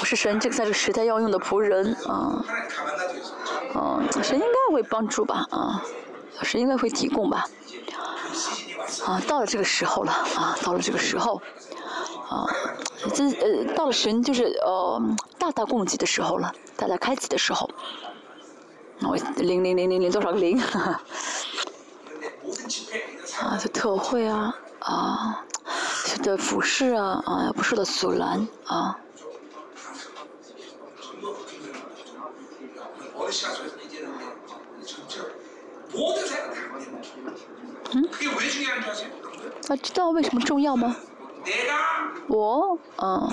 [0.00, 2.44] 我是神，这个在这个时代要用的仆人啊，
[3.74, 5.82] 嗯，神应该会帮助吧啊，
[6.42, 7.46] 神应该会提供吧，
[9.06, 11.40] 啊，到了这个时候了啊，到了这个时候，
[12.28, 12.46] 啊，
[13.14, 15.00] 这呃，到了神就是呃
[15.38, 17.70] 大大供给的时候了，大大开启的时候，
[19.02, 21.00] 我零零零零零多少个零，啊，
[23.58, 25.44] 这特惠啊啊。
[26.22, 28.98] 的服饰啊啊，不受的阻拦啊。
[37.94, 38.08] 嗯？
[39.68, 40.96] 啊知道为什么重要吗？
[42.28, 43.28] 我嗯。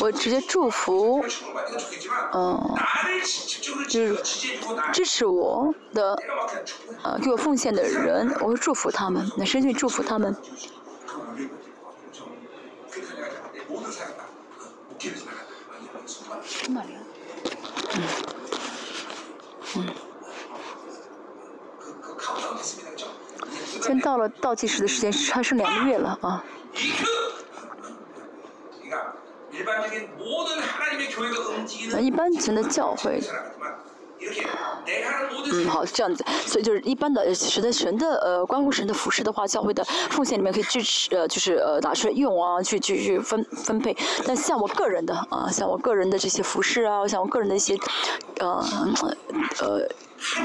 [0.00, 1.24] 我直接祝福，
[2.32, 2.74] 嗯，
[3.88, 4.16] 就是
[4.92, 6.16] 支持我的，
[7.02, 10.36] 呃，给我奉献的人，我会祝福他们，那深信祝福他们。
[16.64, 16.76] 嗯，
[19.76, 19.86] 嗯。
[23.82, 26.44] 现在到了倒计时的时间，还剩两个月了啊。
[31.90, 33.20] 那一般型的教会，
[35.52, 43.96] 嗯，好，这样子，所以就是一般的神的神的呃，关乎神的服饰的话，教会的奉献里面可以支持呃，就是呃拿出来用啊，去去去分分配。
[44.26, 47.76] 但像我个人的啊，像我个人的这些服饰啊，像我个人的一些
[48.40, 48.64] 呃
[49.60, 49.88] 呃。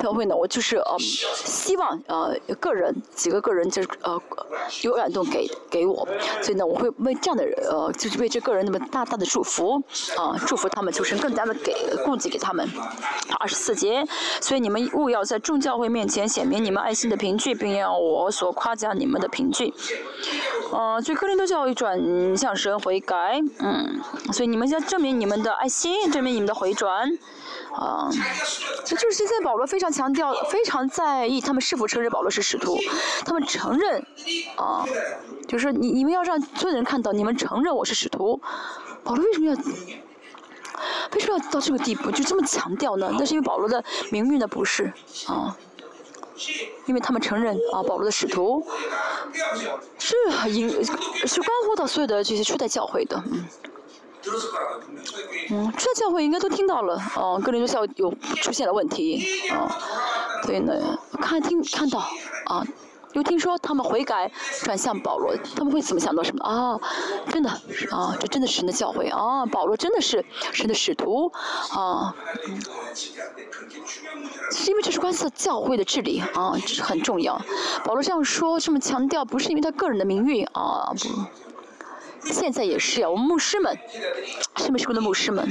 [0.02, 4.22] 教会呢，我就是呃，希望呃个人几个个人就是呃
[4.82, 6.08] 有感动给给我，
[6.42, 9.82] 所以呢，我会为这样的人呃，就是为这个人那么大大的祝福
[10.18, 11.74] 啊，祝福他们，就是更加的给
[12.04, 12.68] 供给给他们。
[13.40, 14.06] 二十四节，
[14.40, 19.74] 所以你们务要在众教会面前显明你们爱心的凭据，并要我所夸奖你们的凭据。
[20.72, 24.00] 呃，所以克林多教会转向神悔改，嗯，
[24.32, 27.10] 所以你们要证明你们的爱心，证明你们的回转。
[27.74, 28.10] 啊，
[28.84, 32.78] 这就是现在保罗非常强调，非常在意他们是否承认保罗是使徒。
[33.26, 34.06] 他们承认，
[34.58, 34.86] 啊，
[35.48, 38.42] 就是你你们要让所有人看到，你们承认我是使徒。
[39.04, 39.54] 保罗为什么要
[41.14, 43.10] 为什么要到这个地步，就这么强调呢？
[43.18, 44.92] 那是因为保罗的名誉呢不是
[45.28, 45.56] 啊，
[46.86, 48.66] 因为他们承认啊，保罗的使徒
[49.98, 50.16] 是
[50.50, 53.46] 影是关乎到所有的这些初代教会的，嗯。
[55.50, 59.68] 嗯，这教会应该都听到了，哦，格林多教有出现了问题，哦，
[60.44, 60.74] 所以呢，
[61.20, 62.00] 看听看到，
[62.46, 62.66] 啊，
[63.14, 64.32] 又听说他们悔改
[64.64, 66.46] 转向保罗，他们会怎么想到什么？
[66.46, 66.80] 啊，
[67.32, 67.50] 真的，
[67.90, 71.32] 啊，这真的是神的教会，啊，保罗真的是神的使徒，
[71.72, 72.16] 啊，
[74.52, 77.42] 是因为这是关系到教会的治理，啊，这是很重要。
[77.84, 81.10] 保罗这样说，这么强调，不是因为他个人的名誉，啊，不。
[82.24, 83.78] 现在也是呀，我们牧师们，
[84.58, 85.48] 是不是的牧师们？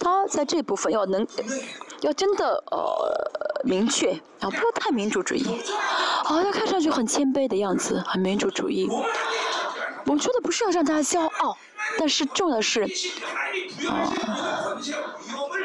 [0.00, 1.26] 他在这部分要能，
[2.00, 5.44] 要真的呃明确啊，不要太民主主义，
[6.24, 8.88] 啊，他看上去很谦卑的样子，很民主主义。
[10.06, 11.56] 我说的不是要让大家骄傲。
[11.98, 12.80] 但是重要的是，
[13.86, 14.10] 啊，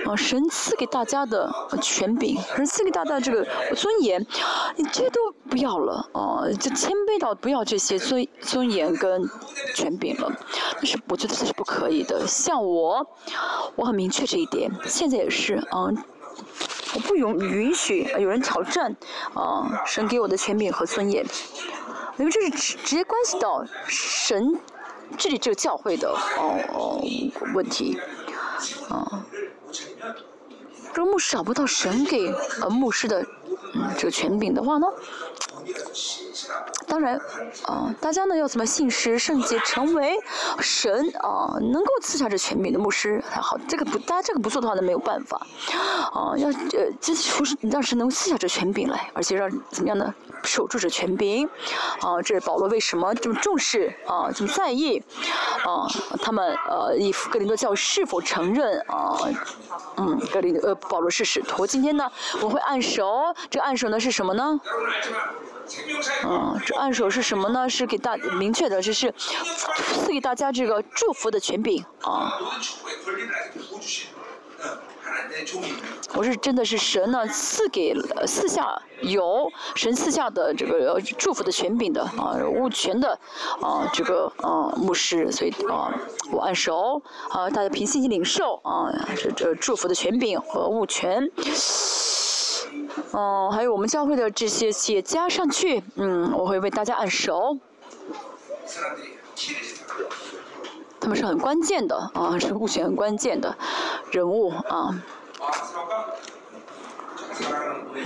[0.10, 1.54] 啊，神赐给大家的
[1.84, 3.46] 权柄，神赐给大家这个
[3.76, 4.20] 尊严，
[4.76, 9.30] 你这些都不要了，啊，就谦卑到不要这些尊尊严跟
[9.76, 10.32] 权柄了，
[10.74, 12.26] 但是我觉得这是不可以的。
[12.26, 13.06] 像我，
[13.76, 15.94] 我很明确这一点，现在也是，啊，
[16.96, 18.96] 我不允允许有人挑战，
[19.36, 21.24] 啊，神给我的权柄和尊严，
[22.18, 24.60] 因为这是直直接关系到神。
[25.18, 26.08] 这里这个教会的
[26.38, 27.02] 哦哦
[27.56, 28.00] 问题，
[28.90, 29.26] 啊，
[31.04, 32.28] 果牧师找不到神给
[32.62, 33.26] 呃牧师的
[33.74, 34.88] 嗯这个权柄的话呢？
[36.88, 37.20] 当然，
[37.66, 40.18] 啊，大家呢要怎么信实圣洁，成为
[40.60, 43.58] 神啊，能够赐下这权柄的牧师才好。
[43.68, 45.46] 这个不，大家这个不做的话呢，没有办法。
[46.12, 50.14] 啊，要呃，这除是让神能赐下这权柄来，而且让怎么样呢？
[50.44, 51.48] 守住这权柄。
[52.02, 54.98] 啊，这是保罗为什么这么重视啊，这么在意
[55.64, 55.86] 啊？
[56.24, 59.16] 他们呃，以格林多教是否承认啊？
[59.98, 61.68] 嗯，格林呃，保罗是使徒。
[61.68, 62.10] 今天呢，
[62.42, 64.60] 我会按手，这按手呢是什么呢？
[66.26, 67.70] 嗯，这按手是什么呢？
[67.70, 72.34] 是给大明确的，就是赐给大家这个祝福的权柄啊。
[76.16, 77.94] 我是真的是神呢赐给
[78.26, 83.18] 赐下有神赐下的这个祝福的权柄的啊物权的
[83.62, 85.94] 啊这个啊牧师，所以啊
[86.32, 91.30] 我按手啊大家凭信心领受啊这这祝福的权柄和物权。
[93.12, 97.58] 哦，还有我们教会的这些企业家上去，嗯，我会为大家按手。
[101.00, 103.56] 他们是很关键的啊，是目前很关键的
[104.12, 105.02] 人物啊。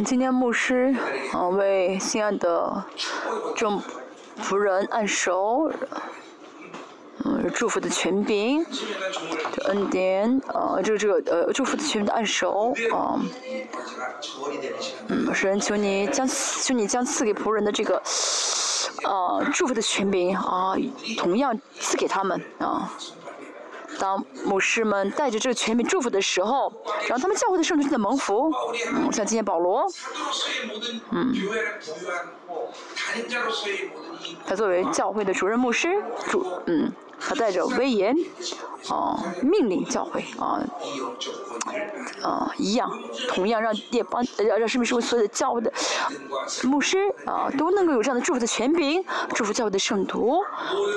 [0.06, 0.96] 今天牧师
[1.34, 2.84] 啊为心爱的
[3.56, 3.82] 众
[4.42, 5.72] 仆人按手。
[7.24, 8.66] 嗯，祝福的权柄，
[9.66, 13.22] 恩典，呃，这个这个呃，祝福的权柄的按手，啊，
[15.08, 18.02] 嗯，神求你将求你将赐给仆人的这个，
[19.04, 20.76] 呃，祝福的权柄啊，
[21.18, 22.92] 同样赐给他们啊。
[24.00, 26.72] 当牧师们带着这个权柄祝福的时候，
[27.08, 28.52] 然后他们教会的圣徒正在蒙福，
[28.96, 29.86] 嗯，像今天保罗，
[31.12, 31.34] 嗯，
[34.46, 36.92] 他作为教会的主任牧师，主，嗯。
[37.26, 38.16] 他带着威严，
[38.90, 40.60] 啊，命令教会，啊，
[42.22, 42.92] 啊，一样，
[43.30, 45.72] 同样让列邦，让让圣命社会所有的教会的
[46.64, 50.42] 牧师，啊，都能够有这样的祝福的权柄，祝福教会的圣徒，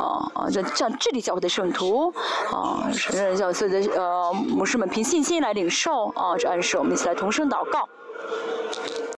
[0.01, 2.13] 啊啊，这这样治理教会的圣徒，
[2.53, 7.89] 啊，让教所有的呃牧师们凭信心来领受，啊，这暗示我们一起来同声祷告。